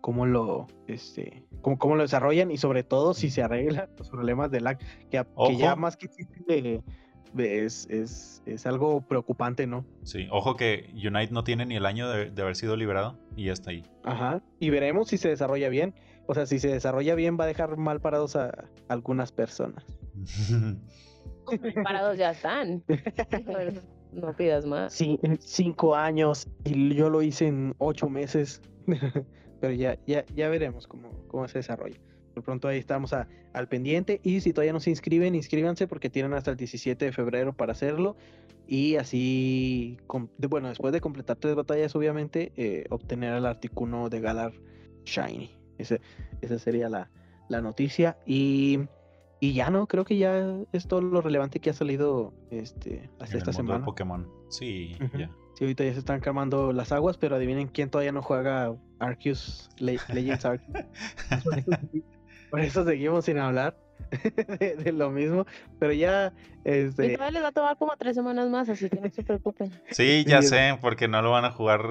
cómo 0.00 0.24
lo 0.24 0.66
este 0.86 1.44
cómo, 1.60 1.78
cómo 1.78 1.96
lo 1.96 2.02
desarrollan 2.02 2.50
y 2.50 2.56
sobre 2.56 2.84
todo 2.84 3.12
si 3.12 3.28
se 3.30 3.42
arreglan 3.42 3.88
los 3.98 4.08
problemas 4.08 4.50
de 4.50 4.60
lag 4.60 4.78
que, 5.10 5.22
ya 5.58 5.76
más 5.76 5.96
que 5.96 6.06
existe, 6.06 6.82
es, 7.36 7.86
es, 7.90 8.42
es 8.46 8.66
algo 8.66 9.02
preocupante, 9.02 9.66
¿no? 9.66 9.84
Sí, 10.04 10.26
ojo 10.30 10.56
que 10.56 10.90
Unite 10.94 11.32
no 11.32 11.44
tiene 11.44 11.66
ni 11.66 11.76
el 11.76 11.86
año 11.86 12.08
de, 12.08 12.30
de 12.30 12.42
haber 12.42 12.56
sido 12.56 12.76
liberado 12.76 13.18
y 13.36 13.46
ya 13.46 13.52
está 13.52 13.70
ahí. 13.70 13.84
Ajá. 14.04 14.42
Y 14.58 14.70
veremos 14.70 15.08
si 15.08 15.18
se 15.18 15.28
desarrolla 15.28 15.68
bien. 15.68 15.94
O 16.26 16.34
sea, 16.34 16.46
si 16.46 16.58
se 16.58 16.68
desarrolla 16.68 17.14
bien 17.14 17.36
va 17.38 17.44
a 17.44 17.46
dejar 17.46 17.76
mal 17.76 18.00
parados 18.00 18.36
a 18.36 18.68
algunas 18.88 19.32
personas. 19.32 19.84
Parados 21.82 22.18
ya 22.18 22.30
están. 22.32 22.82
No 24.12 24.34
pidas 24.36 24.64
más. 24.66 24.92
Sí, 24.92 25.18
cinco 25.40 25.94
años 25.94 26.48
y 26.64 26.94
yo 26.94 27.10
lo 27.10 27.22
hice 27.22 27.48
en 27.48 27.74
ocho 27.78 28.08
meses. 28.08 28.62
Pero 29.60 29.72
ya, 29.72 29.98
ya, 30.06 30.24
ya 30.34 30.48
veremos 30.48 30.86
cómo, 30.86 31.10
cómo 31.28 31.46
se 31.48 31.58
desarrolla. 31.58 31.96
Por 32.34 32.42
pronto 32.44 32.68
ahí 32.68 32.78
estamos 32.78 33.12
al 33.12 33.68
pendiente. 33.68 34.20
Y 34.22 34.40
si 34.40 34.52
todavía 34.52 34.72
no 34.72 34.80
se 34.80 34.90
inscriben, 34.90 35.34
inscríbanse 35.34 35.86
porque 35.86 36.10
tienen 36.10 36.34
hasta 36.34 36.50
el 36.50 36.56
17 36.56 37.06
de 37.06 37.12
febrero 37.12 37.52
para 37.54 37.72
hacerlo. 37.72 38.16
Y 38.66 38.96
así, 38.96 39.96
de- 40.38 40.46
bueno, 40.48 40.68
después 40.68 40.92
de 40.92 41.00
completar 41.00 41.36
tres 41.36 41.54
batallas, 41.54 41.94
obviamente, 41.96 42.52
eh, 42.56 42.84
obtener 42.90 43.32
el 43.34 43.46
Articuno 43.46 44.08
de 44.10 44.20
Galar 44.20 44.52
Shiny. 45.04 45.50
Ese, 45.78 46.00
esa 46.42 46.58
sería 46.58 46.88
la, 46.88 47.10
la 47.48 47.60
noticia. 47.62 48.18
Y, 48.26 48.80
y 49.40 49.52
ya 49.54 49.70
no, 49.70 49.86
creo 49.86 50.04
que 50.04 50.16
ya 50.16 50.56
es 50.72 50.88
todo 50.88 51.00
lo 51.00 51.20
relevante 51.20 51.60
que 51.60 51.70
ha 51.70 51.74
salido 51.74 52.32
este, 52.50 53.10
hasta 53.18 53.36
en 53.36 53.42
el 53.42 53.48
esta 53.48 53.52
mundo 53.52 53.72
de 53.72 53.78
semana. 53.78 53.84
Pokémon. 53.84 54.28
Sí, 54.48 54.96
ya. 55.16 55.30
Sí, 55.54 55.64
ahorita 55.64 55.84
ya 55.84 55.92
se 55.94 55.98
están 56.00 56.20
calmando 56.20 56.72
las 56.72 56.92
aguas, 56.92 57.16
pero 57.16 57.36
adivinen 57.36 57.68
quién 57.68 57.88
todavía 57.90 58.12
no 58.12 58.22
juega 58.22 58.74
Arceus, 58.98 59.70
Le- 59.78 59.98
Legends 60.12 60.44
Arceus. 60.44 60.84
Por 61.44 61.58
eso, 61.58 61.70
por 62.50 62.60
eso 62.60 62.84
seguimos 62.84 63.24
sin 63.24 63.38
hablar 63.38 63.76
de, 64.60 64.76
de 64.76 64.92
lo 64.92 65.10
mismo, 65.10 65.46
pero 65.78 65.92
ya, 65.92 66.32
Y 66.64 66.68
este, 66.70 67.14
todavía 67.14 67.30
les 67.32 67.42
va 67.42 67.48
a 67.48 67.52
tomar 67.52 67.76
como 67.78 67.96
tres 67.96 68.14
semanas 68.14 68.48
más, 68.50 68.68
así 68.68 68.88
que 68.90 69.00
no 69.00 69.10
se 69.10 69.22
preocupen. 69.22 69.72
Sí, 69.90 70.24
ya 70.26 70.42
Sí, 70.42 70.48
sé, 70.48 70.78
porque 70.80 71.08
no 71.08 71.22
lo 71.22 71.30
van 71.30 71.44
a 71.46 71.50
jugar 71.52 71.82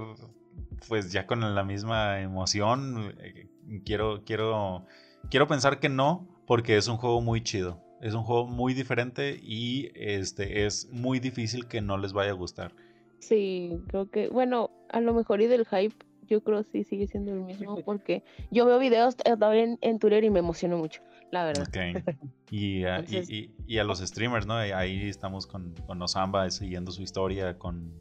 pues 0.88 1.12
ya 1.12 1.26
con 1.26 1.56
la 1.56 1.64
misma 1.64 2.22
emoción. 2.22 3.16
Eh, 3.20 3.48
Quiero, 3.84 4.24
quiero, 4.24 4.86
quiero 5.32 5.48
pensar 5.48 5.80
que 5.80 5.90
no, 5.90 6.28
porque 6.46 6.78
es 6.78 6.88
un 6.88 6.98
juego 6.98 7.22
muy 7.22 7.42
chido. 7.42 7.82
Es 8.02 8.14
un 8.14 8.24
juego 8.24 8.46
muy 8.46 8.74
diferente 8.74 9.40
y 9.42 9.92
este 9.96 10.66
es 10.66 10.90
muy 10.92 11.20
difícil 11.20 11.68
que 11.68 11.82
no 11.82 11.98
les 11.98 12.14
vaya 12.14 12.32
a 12.32 12.36
gustar. 12.36 12.74
Sí, 13.20 13.72
creo 13.88 14.10
que, 14.12 14.28
bueno, 14.30 14.70
a 14.90 15.00
lo 15.00 15.14
mejor 15.14 15.42
y 15.42 15.48
del 15.48 15.66
hype, 15.66 15.96
yo 16.28 16.44
creo 16.44 16.64
sí 16.64 16.84
sigue 16.84 17.08
siendo 17.08 17.32
el 17.32 17.40
mismo, 17.42 17.82
porque 17.84 18.24
yo 18.52 18.66
veo 18.66 18.78
videos 18.80 19.16
también 19.16 19.78
en 19.82 19.98
Twitter 20.00 20.24
y 20.24 20.30
me 20.30 20.40
emociono 20.40 20.78
mucho, 20.78 21.02
la 21.32 21.46
verdad. 21.46 21.68
Ok. 21.68 22.04
Y, 22.52 22.84
a, 22.84 22.98
Entonces- 22.98 23.30
y- 23.30 23.52
y 23.66 23.78
a 23.80 23.84
los 23.84 24.00
streamers, 24.00 24.46
¿no? 24.46 24.56
Ahí 24.56 25.08
estamos 25.10 25.48
con, 25.48 25.74
con 25.88 26.00
Osamba 26.02 26.50
siguiendo 26.52 26.92
su 26.92 27.02
historia, 27.02 27.58
con, 27.58 28.00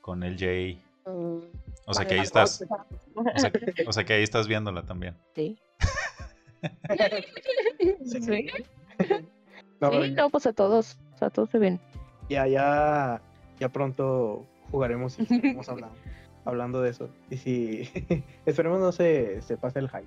con 0.00 0.22
LJ. 0.22 0.78
Mm, 1.06 1.38
O 1.86 1.94
sea 1.94 2.06
que 2.06 2.14
ahí 2.14 2.20
estás. 2.20 2.62
O 2.62 2.66
sea, 3.38 3.52
o 3.88 3.92
sea 3.92 4.04
que 4.04 4.12
ahí 4.12 4.22
estás 4.22 4.46
viéndola 4.46 4.84
también. 4.86 5.16
Sí. 5.34 5.58
Sí. 8.04 8.22
Sí. 8.22 8.48
no, 9.80 9.90
Sí, 10.02 10.14
pues 10.30 10.46
a 10.46 10.52
todos, 10.52 10.98
a 11.20 11.30
todos 11.30 11.50
se 11.50 11.58
ven. 11.58 11.80
ya, 12.28 12.46
ya, 12.46 13.20
ya 13.58 13.68
pronto 13.68 14.46
jugaremos 14.70 15.18
y 15.18 15.22
estaremos 15.22 15.68
hablando, 15.68 15.96
hablando 16.44 16.82
de 16.82 16.90
eso. 16.90 17.08
Y 17.30 17.36
si 17.36 17.90
esperemos 18.46 18.80
no 18.80 18.92
se, 18.92 19.42
se 19.42 19.56
pase 19.56 19.78
el 19.80 19.88
hype. 19.88 20.06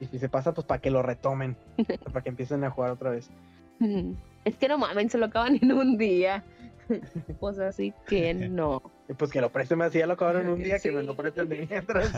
Y 0.00 0.06
si 0.06 0.18
se 0.18 0.28
pasa, 0.28 0.52
pues 0.52 0.66
para 0.66 0.80
que 0.80 0.90
lo 0.90 1.02
retomen, 1.02 1.56
para 2.04 2.22
que 2.22 2.28
empiecen 2.28 2.62
a 2.64 2.70
jugar 2.70 2.90
otra 2.92 3.10
vez. 3.10 3.30
Es 4.46 4.56
que 4.58 4.68
no 4.68 4.78
mamen, 4.78 5.10
se 5.10 5.18
lo 5.18 5.26
acaban 5.26 5.58
en 5.60 5.72
un 5.72 5.98
día. 5.98 6.44
Pues 7.40 7.58
así 7.58 7.92
que 8.06 8.32
no. 8.32 8.80
Pues 9.18 9.32
que 9.32 9.40
lo 9.40 9.50
presten 9.50 9.82
así, 9.82 9.98
ya 9.98 10.06
lo 10.06 10.12
acabaron 10.12 10.42
en 10.42 10.48
un 10.50 10.62
día, 10.62 10.78
que 10.78 10.92
me 10.92 11.02
lo 11.02 11.16
presten 11.16 11.48
de 11.48 11.66
mientras. 11.68 12.12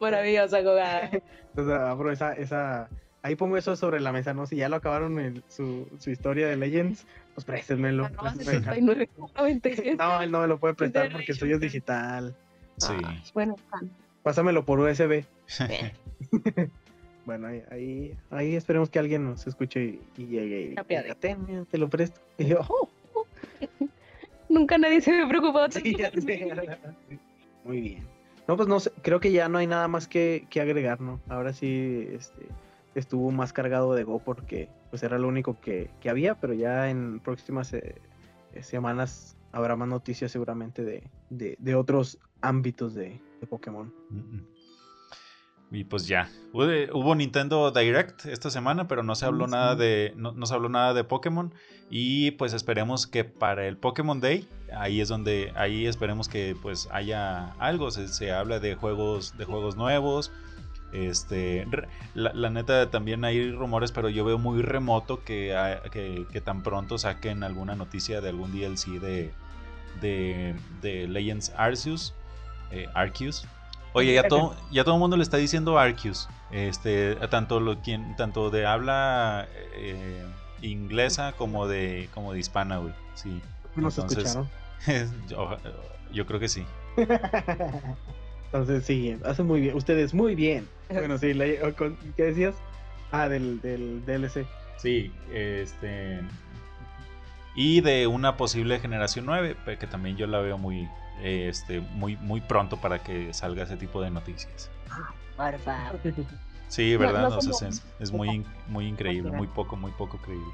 Maravillosa 0.00 0.60
jugada. 0.60 1.10
Entonces 1.50 1.74
abro 1.74 2.10
esa, 2.12 2.32
esa, 2.34 2.88
ahí 3.22 3.34
pongo 3.36 3.56
eso 3.56 3.76
sobre 3.76 4.00
la 4.00 4.12
mesa, 4.12 4.34
¿no? 4.34 4.46
Si 4.46 4.56
ya 4.56 4.68
lo 4.68 4.76
acabaron 4.76 5.18
en 5.18 5.42
su, 5.48 5.88
su 5.98 6.10
historia 6.10 6.48
de 6.48 6.56
Legends, 6.56 7.06
pues 7.34 7.44
préstenmelo. 7.44 8.08
69.97. 8.08 9.96
No, 9.96 10.22
él 10.22 10.30
no 10.30 10.40
me 10.40 10.46
lo 10.48 10.58
puede 10.58 10.74
prestar 10.74 11.10
porque 11.12 11.32
el 11.32 11.38
suyo 11.38 11.54
es 11.56 11.60
digital. 11.60 12.34
Sí. 12.78 12.94
Ah, 13.04 13.14
bueno. 13.34 13.56
Pásamelo 14.22 14.64
por 14.64 14.80
USB. 14.80 15.24
Bueno, 17.26 17.48
ahí, 17.48 17.60
ahí, 17.72 18.16
ahí 18.30 18.54
esperemos 18.54 18.88
que 18.88 19.00
alguien 19.00 19.24
nos 19.24 19.44
escuche 19.48 19.82
y, 19.82 20.00
y 20.16 20.26
llegue 20.26 20.60
y 20.60 20.74
Se 20.74 20.80
apiade. 20.80 21.02
diga, 21.06 21.14
"Ten, 21.16 21.44
mira, 21.44 21.64
te 21.64 21.76
lo 21.76 21.88
presto. 21.88 22.20
Y 22.38 22.44
yo, 22.46 22.60
"Oh, 22.68 22.88
Nunca 24.48 24.78
nadie 24.78 25.00
se 25.00 25.10
me 25.10 25.26
preocupó. 25.26 25.68
sí, 25.68 25.96
ya 25.98 26.12
sé". 26.12 26.48
Muy 27.64 27.80
bien. 27.80 28.06
No, 28.48 28.56
pues 28.56 28.68
no 28.68 28.78
sé, 28.78 28.92
creo 29.02 29.18
que 29.20 29.32
ya 29.32 29.48
no 29.48 29.58
hay 29.58 29.66
nada 29.66 29.88
más 29.88 30.06
que, 30.06 30.46
que 30.50 30.60
agregar, 30.60 31.00
¿no? 31.00 31.20
Ahora 31.28 31.52
sí 31.52 32.08
este, 32.12 32.46
estuvo 32.94 33.30
más 33.30 33.52
cargado 33.52 33.94
de 33.94 34.04
Go 34.04 34.20
porque 34.20 34.68
pues 34.90 35.02
era 35.02 35.18
lo 35.18 35.28
único 35.28 35.60
que, 35.60 35.90
que 36.00 36.10
había, 36.10 36.36
pero 36.36 36.54
ya 36.54 36.88
en 36.88 37.20
próximas 37.20 37.72
eh, 37.72 37.96
eh, 38.52 38.62
semanas 38.62 39.36
habrá 39.52 39.74
más 39.76 39.88
noticias 39.88 40.30
seguramente 40.30 40.84
de, 40.84 41.02
de, 41.30 41.56
de 41.58 41.74
otros 41.74 42.18
ámbitos 42.40 42.94
de, 42.94 43.20
de 43.40 43.46
Pokémon. 43.46 43.92
Mm, 44.10 44.18
mm. 44.18 44.55
Y 45.70 45.84
pues 45.84 46.06
ya. 46.06 46.30
Hubo, 46.52 47.14
Nintendo 47.14 47.70
Direct 47.72 48.24
esta 48.26 48.50
semana, 48.50 48.86
pero 48.86 49.02
no 49.02 49.14
se 49.14 49.26
habló 49.26 49.46
nada 49.46 49.74
de. 49.74 50.12
No, 50.16 50.32
no 50.32 50.46
se 50.46 50.54
habló 50.54 50.68
nada 50.68 50.94
de 50.94 51.04
Pokémon. 51.04 51.52
Y 51.90 52.32
pues 52.32 52.52
esperemos 52.52 53.06
que 53.06 53.24
para 53.24 53.66
el 53.66 53.76
Pokémon 53.76 54.20
Day, 54.20 54.48
ahí 54.76 55.00
es 55.00 55.08
donde. 55.08 55.52
Ahí 55.56 55.86
esperemos 55.86 56.28
que 56.28 56.56
pues 56.62 56.88
haya 56.92 57.52
algo. 57.58 57.90
Se, 57.90 58.08
se 58.08 58.32
habla 58.32 58.60
de 58.60 58.74
juegos. 58.76 59.36
de 59.36 59.44
juegos 59.44 59.76
nuevos. 59.76 60.32
Este. 60.92 61.66
La, 62.14 62.32
la 62.32 62.48
neta 62.50 62.90
también 62.90 63.24
hay 63.24 63.50
rumores, 63.50 63.90
pero 63.92 64.08
yo 64.08 64.24
veo 64.24 64.38
muy 64.38 64.62
remoto 64.62 65.24
que, 65.24 65.52
que, 65.90 66.26
que 66.30 66.40
tan 66.40 66.62
pronto 66.62 66.96
saquen 66.96 67.42
alguna 67.42 67.74
noticia 67.74 68.20
de 68.20 68.28
algún 68.28 68.52
DLC 68.52 69.00
de. 69.00 69.32
de, 70.00 70.54
de 70.80 71.08
Legends 71.08 71.52
Arceus. 71.56 72.14
eh, 72.70 72.86
Arceus. 72.94 73.46
Oye, 73.96 74.14
ya 74.14 74.22
todo, 74.28 74.54
ya 74.70 74.84
todo 74.84 74.94
el 74.94 75.00
mundo 75.00 75.16
le 75.16 75.22
está 75.22 75.36
diciendo 75.38 75.78
Arceus. 75.78 76.28
Este, 76.50 77.16
tanto 77.30 77.60
lo 77.60 77.80
quien, 77.80 78.14
tanto 78.16 78.50
de 78.50 78.66
habla 78.66 79.48
eh, 79.74 80.24
inglesa 80.62 81.32
como 81.32 81.66
de, 81.66 82.08
como 82.14 82.32
de 82.32 82.38
hispana, 82.40 82.78
güey. 82.78 82.92
Sí. 83.14 83.40
Nos 83.74 83.98
Entonces- 83.98 84.36
escucharon. 84.36 84.48
yo, 85.28 85.56
yo 86.12 86.26
creo 86.26 86.38
que 86.40 86.48
sí. 86.48 86.64
Entonces, 88.46 88.84
sí, 88.84 89.16
hace 89.24 89.42
muy 89.42 89.60
bien. 89.60 89.76
Ustedes 89.76 90.14
muy 90.14 90.34
bien. 90.34 90.68
Bueno, 90.88 91.18
sí, 91.18 91.34
la- 91.34 91.72
con- 91.72 91.96
¿qué 92.16 92.24
decías? 92.24 92.54
Ah, 93.10 93.28
del, 93.28 93.60
del 93.60 94.04
DLC. 94.06 94.46
Sí, 94.76 95.12
este. 95.32 96.20
Y 97.54 97.80
de 97.80 98.06
una 98.06 98.36
posible 98.36 98.78
generación 98.78 99.26
9, 99.26 99.56
pe- 99.64 99.78
que 99.78 99.86
también 99.86 100.16
yo 100.16 100.26
la 100.26 100.40
veo 100.40 100.58
muy, 100.58 100.88
eh, 101.20 101.48
este, 101.48 101.80
muy, 101.80 102.16
muy 102.16 102.40
pronto 102.40 102.76
para 102.76 102.98
que 103.02 103.32
salga 103.34 103.62
ese 103.64 103.76
tipo 103.76 104.00
de 104.02 104.10
noticias. 104.10 104.70
Por 105.36 105.58
favor. 105.58 106.00
Sí, 106.68 106.96
¿verdad? 106.96 107.22
no 107.28 107.30
No, 107.36 107.40
sé, 107.40 107.50
como- 107.50 107.68
es, 107.70 107.82
es 108.00 108.12
muy, 108.12 108.44
muy 108.68 108.86
increíble, 108.88 109.30
muy 109.30 109.46
poco, 109.46 109.76
muy 109.76 109.92
poco 109.92 110.18
creíble. 110.18 110.52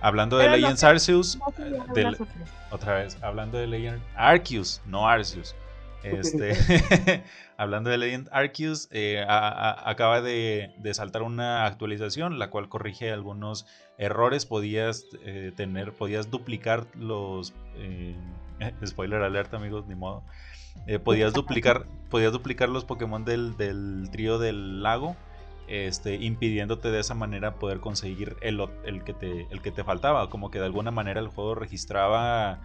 Hablando 0.00 0.36
de 0.38 0.44
Pero 0.44 0.56
Legends 0.56 0.84
Arceus, 0.84 1.32
sorpresa. 1.32 2.24
otra 2.70 2.94
vez, 2.98 3.18
hablando 3.22 3.58
de 3.58 3.66
Legend 3.66 4.00
Arceus, 4.14 4.80
no 4.86 5.08
Arceus. 5.08 5.54
Este, 6.02 6.52
hablando 7.56 7.90
de 7.90 7.98
Legend 7.98 8.28
Arceus, 8.30 8.88
eh, 8.92 9.24
a- 9.26 9.48
a- 9.48 9.90
acaba 9.90 10.20
de, 10.20 10.72
de 10.78 10.94
saltar 10.94 11.22
una 11.22 11.64
actualización, 11.66 12.38
la 12.38 12.50
cual 12.50 12.68
corrige 12.68 13.10
algunos 13.10 13.66
errores. 13.98 14.46
Podías 14.46 15.06
eh, 15.24 15.52
tener, 15.56 15.92
podías 15.92 16.30
duplicar 16.30 16.86
los. 16.94 17.52
eh, 17.76 18.14
spoiler 18.86 19.22
alert, 19.22 19.52
amigos, 19.54 19.86
ni 19.86 19.94
modo. 19.94 20.22
Eh, 20.86 20.98
podías 20.98 21.32
duplicar, 21.32 21.86
podías 22.10 22.32
duplicar 22.32 22.68
los 22.68 22.84
Pokémon 22.84 23.24
del, 23.24 23.56
del 23.56 24.08
trío 24.10 24.38
del 24.38 24.82
lago. 24.82 25.16
Este, 25.68 26.14
impidiéndote 26.14 26.92
de 26.92 27.00
esa 27.00 27.14
manera 27.14 27.56
poder 27.56 27.80
conseguir 27.80 28.36
el, 28.40 28.64
el, 28.84 29.02
que 29.02 29.12
te, 29.12 29.48
el 29.50 29.62
que 29.62 29.72
te 29.72 29.82
faltaba. 29.82 30.30
Como 30.30 30.50
que 30.50 30.60
de 30.60 30.66
alguna 30.66 30.92
manera 30.92 31.20
el 31.20 31.28
juego 31.28 31.56
registraba 31.56 32.60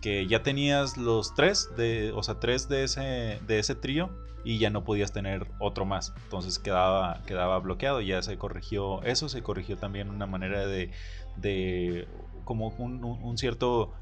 que 0.00 0.26
ya 0.26 0.42
tenías 0.42 0.96
los 0.96 1.34
tres, 1.34 1.68
de, 1.76 2.10
o 2.12 2.22
sea, 2.22 2.40
tres 2.40 2.68
de 2.68 2.84
ese, 2.84 3.38
de 3.46 3.58
ese 3.58 3.74
trío 3.74 4.10
y 4.44 4.58
ya 4.58 4.70
no 4.70 4.84
podías 4.84 5.12
tener 5.12 5.46
otro 5.58 5.84
más. 5.84 6.12
Entonces 6.24 6.58
quedaba, 6.58 7.20
quedaba 7.26 7.58
bloqueado. 7.58 8.00
Ya 8.00 8.22
se 8.22 8.36
corrigió 8.38 9.02
eso, 9.02 9.28
se 9.28 9.42
corrigió 9.42 9.76
también 9.76 10.10
una 10.10 10.26
manera 10.26 10.66
de, 10.66 10.90
de 11.36 12.08
como 12.50 12.66
un, 12.78 13.38
cierto 13.38 13.92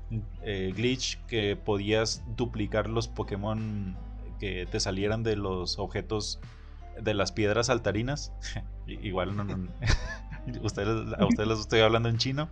eh, 0.41 0.73
glitch 0.75 1.19
que 1.27 1.55
podías 1.55 2.23
duplicar 2.35 2.89
los 2.89 3.07
Pokémon 3.07 3.95
que 4.41 4.65
te 4.65 4.81
salieran 4.81 5.23
de 5.23 5.37
los 5.37 5.79
objetos 5.79 6.41
de 6.99 7.13
las 7.13 7.31
piedras 7.31 7.67
saltarinas. 7.67 8.33
I- 8.87 9.07
Igual 9.07 9.37
no, 9.37 9.45
no- 9.45 9.69
ustedes, 10.63 11.13
a 11.19 11.27
ustedes 11.27 11.47
les 11.47 11.59
estoy 11.59 11.81
hablando 11.81 12.09
en 12.09 12.17
chino. 12.17 12.49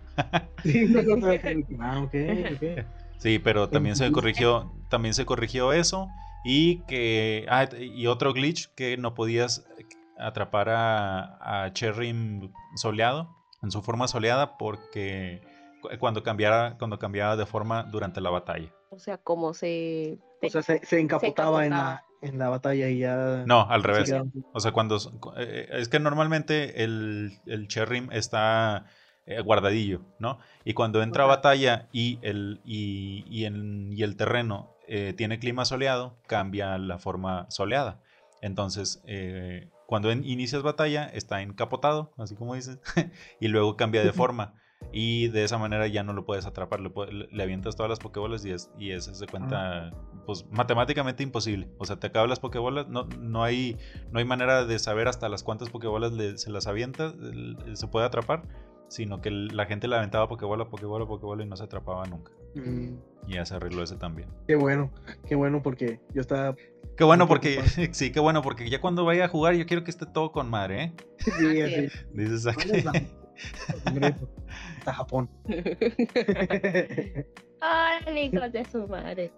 Sí, 3.17 3.39
pero 3.39 3.69
también 3.69 3.95
se 3.95 4.11
corrigió, 4.11 4.71
también 4.89 5.15
se 5.15 5.25
corrigió 5.25 5.73
eso 5.73 6.09
y 6.45 6.81
que 6.83 7.47
ah, 7.49 7.67
y 7.75 8.05
otro 8.05 8.33
glitch 8.33 8.67
que 8.75 8.97
no 8.97 9.15
podías 9.15 9.65
atrapar 10.19 10.69
a, 10.69 11.63
a 11.65 11.73
Cherrim 11.73 12.51
soleado 12.75 13.35
en 13.63 13.71
su 13.71 13.81
forma 13.81 14.07
soleada 14.07 14.59
porque 14.59 15.41
cuando 15.99 16.23
cambiara 16.23 16.75
cuando 16.77 16.99
cambiaba 16.99 17.35
de 17.35 17.45
forma 17.45 17.83
durante 17.83 18.21
la 18.21 18.29
batalla. 18.29 18.73
O 18.89 18.99
sea, 18.99 19.17
como 19.17 19.53
se. 19.53 20.17
O 20.41 20.49
sea, 20.49 20.61
se, 20.61 20.85
se 20.85 20.99
encapotaba 20.99 21.65
en 21.65 21.73
encapotaba. 21.73 22.03
la, 22.21 22.27
en 22.29 22.37
la 22.39 22.49
batalla 22.49 22.89
y 22.89 22.99
ya. 22.99 23.43
No, 23.45 23.69
al 23.69 23.81
se 23.81 23.87
revés. 23.87 24.05
quedaba- 24.09 24.25
O 24.53 24.59
sea, 24.59 24.71
cuando 24.71 24.97
eh, 25.37 25.67
es 25.71 25.89
que 25.89 25.99
normalmente 25.99 26.83
el, 26.83 27.31
el 27.45 27.67
Cherrim 27.67 28.09
está 28.11 28.85
eh, 29.25 29.41
guardadillo, 29.41 30.01
¿no? 30.19 30.39
Y 30.63 30.73
cuando 30.73 31.01
entra 31.03 31.23
a 31.23 31.27
Ajá. 31.27 31.35
batalla 31.37 31.89
y 31.91 32.19
el, 32.21 32.61
y, 32.63 33.25
y 33.27 33.45
en- 33.45 33.91
y 33.91 34.03
el 34.03 34.15
terreno 34.15 34.73
eh, 34.87 35.13
tiene 35.17 35.37
clima 35.39 35.65
soleado, 35.65 36.17
cambia 36.27 36.77
la 36.77 36.97
forma 36.97 37.45
soleada. 37.49 37.99
Entonces, 38.41 39.01
eh, 39.05 39.69
cuando 39.85 40.11
en- 40.11 40.23
inicias 40.23 40.61
batalla, 40.63 41.05
está 41.07 41.41
encapotado, 41.41 42.11
así 42.17 42.35
como 42.35 42.55
dices, 42.55 42.79
y 43.41 43.47
luego 43.49 43.75
cambia 43.75 44.03
de 44.03 44.13
forma. 44.13 44.53
Y 44.93 45.27
de 45.27 45.43
esa 45.43 45.57
manera 45.57 45.85
ya 45.87 46.03
no 46.03 46.13
lo 46.13 46.25
puedes 46.25 46.45
atrapar, 46.45 46.79
le, 46.79 46.91
le- 47.31 47.43
avientas 47.43 47.75
todas 47.75 47.89
las 47.89 47.99
pokebolas 47.99 48.45
y, 48.45 48.51
es, 48.51 48.71
y 48.79 48.91
eso 48.91 49.13
se 49.13 49.27
cuenta, 49.27 49.91
pues 50.25 50.45
matemáticamente 50.51 51.23
imposible. 51.23 51.67
O 51.77 51.85
sea, 51.85 51.97
te 51.99 52.07
acaban 52.07 52.29
las 52.29 52.39
pokebolas, 52.39 52.87
no, 52.87 53.03
no, 53.19 53.43
hay, 53.43 53.77
no 54.11 54.19
hay 54.19 54.25
manera 54.25 54.65
de 54.65 54.79
saber 54.79 55.07
hasta 55.07 55.29
las 55.29 55.43
cuántas 55.43 55.69
pokebolas 55.69 56.13
le- 56.13 56.37
se 56.37 56.49
las 56.51 56.67
avienta, 56.67 57.13
se 57.73 57.87
puede 57.87 58.05
atrapar, 58.05 58.43
sino 58.87 59.19
que 59.21 59.29
la 59.29 59.65
gente 59.65 59.87
le 59.87 59.97
aventaba 59.97 60.27
pokebola, 60.29 60.69
pokebola, 60.69 61.05
pokebola 61.05 61.43
y 61.43 61.47
no 61.47 61.57
se 61.57 61.65
atrapaba 61.65 62.05
nunca. 62.05 62.31
Mm, 62.55 62.95
Y 63.27 63.33
ya 63.33 63.45
se 63.45 63.55
arregló 63.55 63.83
ese 63.83 63.97
también. 63.97 64.29
qué 64.47 64.55
bueno, 64.55 64.89
qué 65.27 65.35
bueno, 65.35 65.61
porque 65.61 65.99
yo 66.13 66.21
estaba. 66.21 66.55
Qué 66.95 67.03
bueno 67.03 67.27
porque, 67.27 67.61
sí, 67.91 68.11
qué 68.11 68.19
bueno 68.21 68.41
porque 68.41 68.69
ya 68.69 68.79
cuando 68.81 69.03
vaya 69.05 69.25
a 69.25 69.27
jugar 69.27 69.53
yo 69.55 69.65
quiero 69.65 69.83
que 69.83 69.91
esté 69.91 70.05
todo 70.05 70.31
con 70.31 70.49
madre, 70.49 70.83
¿eh? 70.83 70.93
Sí, 71.17 71.59
es. 71.59 71.91
Dices 72.13 72.47
aquí. 72.47 72.69
Hasta 74.79 74.93
Japón. 74.93 75.29
Ay, 77.61 78.19
hijos 78.31 78.51
de 78.51 78.65
su 78.65 78.87
madre. 78.87 79.31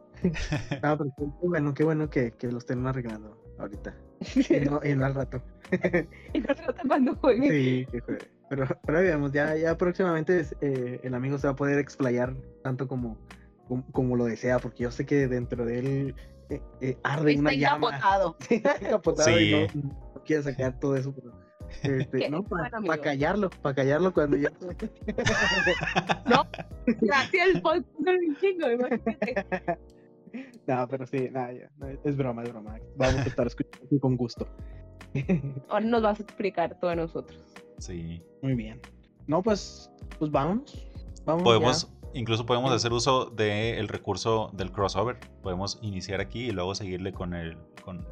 Ah, 0.82 0.98
pero 0.98 1.14
qué 1.18 1.48
bueno, 1.48 1.74
qué 1.74 1.84
bueno 1.84 2.10
que, 2.10 2.32
que 2.32 2.48
lo 2.52 2.58
estén 2.58 2.86
arreglando 2.86 3.38
ahorita. 3.58 3.96
Y 4.50 4.60
no, 4.66 4.82
y 4.84 4.96
no 4.96 5.06
al 5.06 5.16
rato. 5.16 5.42
y 6.34 6.40
no 6.40 6.56
se 6.56 6.88
cuando 6.88 7.16
juegue. 7.16 7.50
Sí, 7.50 7.88
que 7.92 8.00
juegue. 8.02 8.28
Pero, 8.50 8.68
pero 8.86 9.00
veamos, 9.00 9.32
ya, 9.32 9.56
ya 9.56 9.78
próximamente 9.78 10.46
eh, 10.62 11.00
el 11.04 11.14
amigo 11.14 11.38
se 11.38 11.48
va 11.48 11.54
a 11.54 11.56
poder 11.56 11.78
explayar 11.80 12.36
tanto 12.64 12.88
como, 12.88 13.18
como, 13.68 13.86
como 13.92 14.16
lo 14.16 14.26
desea, 14.26 14.60
porque 14.60 14.84
yo 14.84 14.92
sé 14.92 15.06
que 15.06 15.28
dentro 15.28 15.66
de 15.66 15.80
él 15.80 16.16
eh, 16.50 16.62
eh, 16.82 16.98
arde 17.04 17.32
Está 17.32 17.42
una 17.42 17.54
llama. 17.54 17.88
encapotado. 17.90 18.36
Sí, 18.48 18.56
está 18.56 18.76
encapotado 18.76 19.40
y 19.40 19.52
no, 19.52 19.94
no 20.16 20.24
quiere 20.26 20.44
sacar 20.44 20.80
todo 20.80 20.96
eso, 20.98 21.14
pero, 21.14 21.32
Este, 21.84 22.30
no, 22.30 22.44
para 22.44 22.78
amigo. 22.78 22.94
callarlo, 23.02 23.50
para 23.50 23.76
callarlo 23.76 24.14
cuando 24.14 24.38
ya. 24.38 24.52
No, 26.26 26.46
gracias 26.86 27.48
el 27.48 28.38
chingo, 28.40 28.72
imagínate. 28.72 29.46
no, 30.68 30.88
pero 30.88 31.06
sí, 31.06 31.30
nada, 31.32 31.54
ya, 31.54 31.70
es 32.04 32.18
broma, 32.18 32.44
es 32.44 32.50
broma. 32.52 32.78
Vamos 32.98 33.22
a 33.22 33.24
estar 33.24 33.48
escuchando 33.48 33.86
aquí 33.86 34.00
con 34.00 34.16
gusto. 34.16 34.48
Ahora 35.70 35.86
nos 35.86 36.02
vas 36.02 36.20
a 36.20 36.24
explicar 36.24 36.80
todo 36.80 36.92
a 36.92 36.96
nosotros. 36.96 37.42
Sí. 37.80 38.22
Muy 38.42 38.56
bien. 38.56 38.80
No, 39.28 39.42
pues, 39.42 39.92
pues 40.18 40.32
vámonos. 40.32 40.86
Vamos 41.26 41.44
Podemos, 41.44 41.92
incluso 42.14 42.46
podemos 42.46 42.72
hacer 42.72 42.92
uso 42.92 43.26
del 43.26 43.88
recurso 43.88 44.52
del 44.54 44.72
crossover. 44.72 45.20
Podemos 45.42 45.80
iniciar 45.82 46.22
aquí 46.22 46.46
y 46.48 46.52
luego 46.52 46.76
seguirle 46.76 47.12
con 47.12 47.34
el, 47.34 47.58
con, 47.84 48.08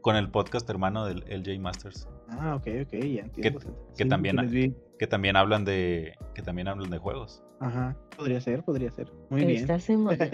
con 0.00 0.16
el 0.16 0.30
podcast 0.30 0.68
hermano 0.70 1.04
del 1.04 1.24
LJ 1.28 1.58
Masters. 1.60 2.08
Ah, 2.28 2.54
ok, 2.56 2.66
ok, 2.82 2.92
ya 2.92 3.22
entiendo. 3.22 3.60
que 3.96 4.04
también-. 4.04 4.76
Que 4.98 5.06
también 5.06 5.36
hablan 5.36 5.64
de. 5.64 6.18
Que 6.34 6.42
también 6.42 6.68
hablan 6.68 6.90
de 6.90 6.98
juegos. 6.98 7.42
Ajá, 7.60 7.96
podría 8.16 8.40
ser, 8.40 8.62
podría 8.62 8.90
ser. 8.90 9.10
Muy 9.30 9.44
bien. 9.44 9.60
Esta 9.62 9.78
semana. 9.80 10.28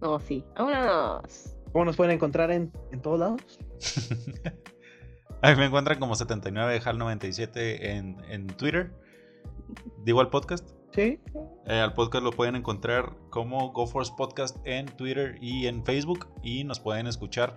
No, 0.00 0.20
sí. 0.20 0.44
Vámonos. 0.56 1.56
¿Cómo 1.72 1.84
nos 1.84 1.96
pueden 1.96 2.14
encontrar 2.14 2.50
en, 2.50 2.70
en 2.92 3.02
todos 3.02 3.18
lados? 3.18 3.40
Ahí 5.42 5.56
me 5.56 5.66
encuentran 5.66 5.98
como 5.98 6.14
79HAL97 6.14 7.50
en, 7.80 8.16
en 8.28 8.46
Twitter. 8.46 8.92
Digo 10.04 10.20
al 10.20 10.30
podcast. 10.30 10.70
Sí. 10.92 11.20
Eh, 11.66 11.80
al 11.80 11.94
podcast 11.94 12.24
lo 12.24 12.32
pueden 12.32 12.56
encontrar 12.56 13.12
como 13.30 13.72
GoForce 13.72 14.12
Podcast 14.16 14.56
en 14.64 14.86
Twitter 14.86 15.36
y 15.40 15.66
en 15.66 15.84
Facebook. 15.84 16.28
Y 16.42 16.64
nos 16.64 16.80
pueden 16.80 17.06
escuchar 17.06 17.56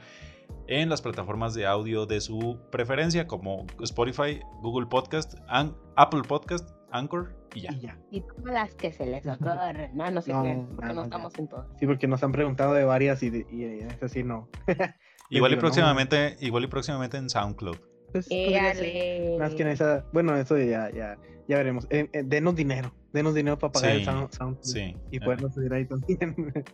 en 0.67 0.89
las 0.89 1.01
plataformas 1.01 1.53
de 1.53 1.65
audio 1.65 2.05
de 2.05 2.21
su 2.21 2.59
preferencia, 2.71 3.27
como 3.27 3.65
Spotify, 3.81 4.39
Google 4.61 4.87
Podcast, 4.87 5.35
An- 5.47 5.75
Apple 5.95 6.21
Podcast, 6.27 6.69
Anchor 6.91 7.35
y 7.55 7.61
ya. 7.61 7.71
Y 7.73 7.79
ya. 7.81 7.99
Y 8.11 8.21
todas 8.21 8.53
las 8.53 8.75
que 8.75 8.91
se 8.93 9.05
les 9.05 9.25
ocurren. 9.27 9.91
No, 9.95 10.09
no 10.11 10.21
sé 10.21 10.31
No, 10.33 10.43
qué, 10.43 10.63
porque 10.75 10.85
no, 10.87 10.93
no 10.93 11.01
ya. 11.01 11.05
estamos 11.05 11.39
en 11.39 11.47
todas. 11.47 11.67
Sí, 11.79 11.85
porque 11.85 12.07
nos 12.07 12.23
han 12.23 12.31
preguntado 12.31 12.73
de 12.73 12.83
varias 12.85 13.21
y, 13.23 13.29
de, 13.29 13.45
y 13.51 13.63
es 13.63 14.01
así, 14.03 14.23
no. 14.23 14.49
Igual 15.29 15.53
y 15.53 15.55
próximamente, 15.55 16.35
igual 16.41 16.65
y 16.65 16.67
próximamente 16.67 17.15
en 17.17 17.29
SoundCloud. 17.29 17.77
Pues. 18.11 18.27
Éale. 18.29 19.37
Más 19.39 19.53
que 19.55 19.61
en 19.63 19.69
esa, 19.69 20.05
bueno, 20.11 20.35
eso 20.35 20.57
ya, 20.57 20.91
ya, 20.91 21.17
ya 21.47 21.57
veremos. 21.57 21.87
Eh, 21.89 22.09
eh, 22.11 22.23
denos 22.25 22.55
dinero, 22.55 22.93
denos 23.13 23.33
dinero 23.33 23.57
para 23.57 23.71
pagar 23.71 23.91
el 23.91 23.99
Sí, 23.99 24.05
sound, 24.05 24.31
sound 24.33 24.57
Sí. 24.61 24.97
y 25.09 25.17
Eh, 25.17 25.21
poderlo 25.21 25.49
subir 25.49 25.73
ahí 25.73 25.85
también. 25.85 26.19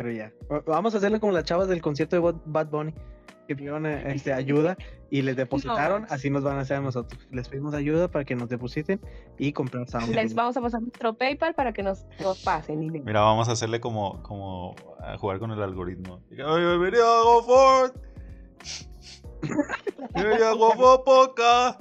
Pero 0.00 0.12
ya, 0.12 0.32
Va- 0.50 0.62
vamos 0.66 0.94
a 0.94 0.96
hacerle 0.96 1.20
como 1.20 1.30
las 1.30 1.44
chavas 1.44 1.68
del 1.68 1.82
concierto 1.82 2.16
de 2.16 2.22
Bad- 2.46 2.70
Bunny, 2.70 2.94
que 3.46 3.54
pidieron 3.54 3.84
eh, 3.84 4.02
este, 4.14 4.32
ayuda 4.32 4.78
y 5.10 5.20
les 5.20 5.36
depositaron, 5.36 6.06
así 6.08 6.30
nos 6.30 6.42
van 6.42 6.56
a 6.56 6.60
hacer 6.62 6.78
a 6.78 6.80
nosotros. 6.80 7.20
Les 7.30 7.50
pedimos 7.50 7.74
ayuda 7.74 8.08
para 8.08 8.24
que 8.24 8.34
nos 8.34 8.48
depositen 8.48 8.98
y 9.36 9.52
comprar 9.52 9.86
sound. 9.90 10.14
Les 10.14 10.32
vamos 10.34 10.56
a 10.56 10.62
pasar 10.62 10.80
nuestro 10.80 11.12
PayPal 11.12 11.54
para 11.54 11.74
que 11.74 11.82
nos, 11.82 12.06
nos 12.18 12.42
pasen. 12.42 12.80
Mira, 13.04 13.20
vamos 13.20 13.50
a 13.50 13.52
hacerle 13.52 13.78
como, 13.78 14.22
como 14.22 14.74
a 15.00 15.18
jugar 15.18 15.38
con 15.38 15.50
el 15.50 15.62
algoritmo. 15.62 16.22
Diga, 16.30 16.50
"Oye, 16.50 16.64
Bienvenido 16.66 17.04
a. 17.06 17.92
Bienvenido 20.14 20.72
a 20.94 21.04
Podcast. 21.04 21.80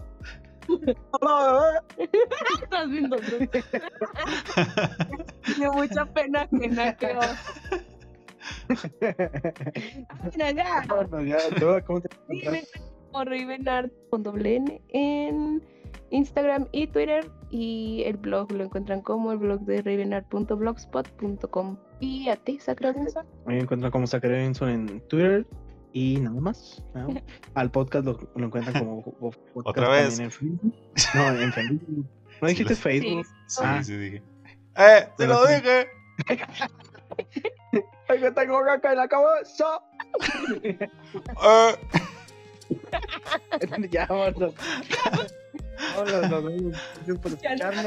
Estás 2.64 2.90
viendo. 2.90 3.16
Tiene 5.46 5.70
mucha 5.74 6.06
pena 6.06 6.48
que 6.50 6.70
no. 8.70 8.76
Ven 10.38 10.60
acá. 10.60 10.86
Bueno, 11.10 11.22
ya, 11.24 11.38
¿tú 11.60 11.66
¿cómo 11.86 12.02
te 12.02 12.10
Sí, 12.30 12.42
como 13.12 13.26
con 14.10 14.24
doble 14.24 14.56
N 14.58 14.82
en 14.90 15.64
Instagram 16.12 16.68
y 16.72 16.88
Twitter. 16.88 17.30
Y 17.52 18.04
el 18.06 18.18
blog 18.18 18.52
lo 18.52 18.64
encuentran 18.64 19.02
como 19.02 19.32
el 19.32 19.40
blog 19.40 19.62
de 19.62 19.82
ravenart.blogspot.com. 19.82 21.78
Y 22.00 22.30
a 22.30 22.36
ti, 22.36 22.60
Sacra 22.60 22.92
Gonza. 22.94 23.26
Me 23.46 23.60
encuentran 23.60 23.92
como 23.92 24.06
Zachary 24.08 24.36
Benson 24.36 24.70
en 24.70 25.02
Twitter 25.08 25.48
y 25.92 26.18
nada 26.20 26.40
más. 26.40 26.84
¿no? 26.94 27.08
Al 27.56 27.72
podcast 27.72 28.06
lo, 28.06 28.20
lo 28.36 28.46
encuentran 28.46 28.78
como 28.86 29.02
Podcast 29.20 29.38
Otra 29.56 29.90
vez. 29.90 30.20
en 30.20 30.30
Facebook. 30.32 30.74
No, 31.16 31.42
en 31.42 31.52
Facebook. 31.54 31.82
¿No 32.42 32.48
Sí, 32.48 32.54
dijiste 32.54 32.74
lo- 32.74 32.80
Facebook? 32.80 33.26
Sí, 33.48 33.62
Ah. 33.64 33.84
sí, 33.84 33.98
dije. 33.98 34.22
¡Eh! 34.78 35.08
¡Te 35.18 35.26
lo 35.28 35.46
sí. 35.48 35.54
dije! 35.56 35.88
¡Ay, 38.10 38.20
que 38.20 38.32
tengo 38.32 38.64
caca 38.66 38.92
en 38.92 38.98
la 38.98 39.08
cabeza! 39.08 39.82
¡Eh! 40.64 40.90
ya, 43.92 44.08
vámonos. 44.08 44.54
Vámonos. 45.96 46.76
Gracias 47.06 47.18
por 47.20 47.32
escucharnos. 47.32 47.84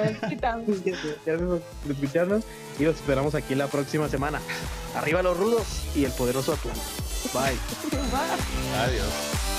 Gracias 1.24 1.50
por 1.82 1.90
escucharnos. 1.90 2.44
Y 2.78 2.84
los 2.84 2.96
esperamos 2.96 3.34
aquí 3.34 3.56
la 3.56 3.66
próxima 3.66 4.08
semana. 4.08 4.40
Arriba 4.94 5.22
los 5.22 5.36
rudos 5.36 5.90
y 5.96 6.04
el 6.04 6.12
poderoso 6.12 6.52
Atlanta. 6.52 6.80
Bye. 7.34 7.58
Bye. 7.90 8.78
Adiós. 8.78 9.51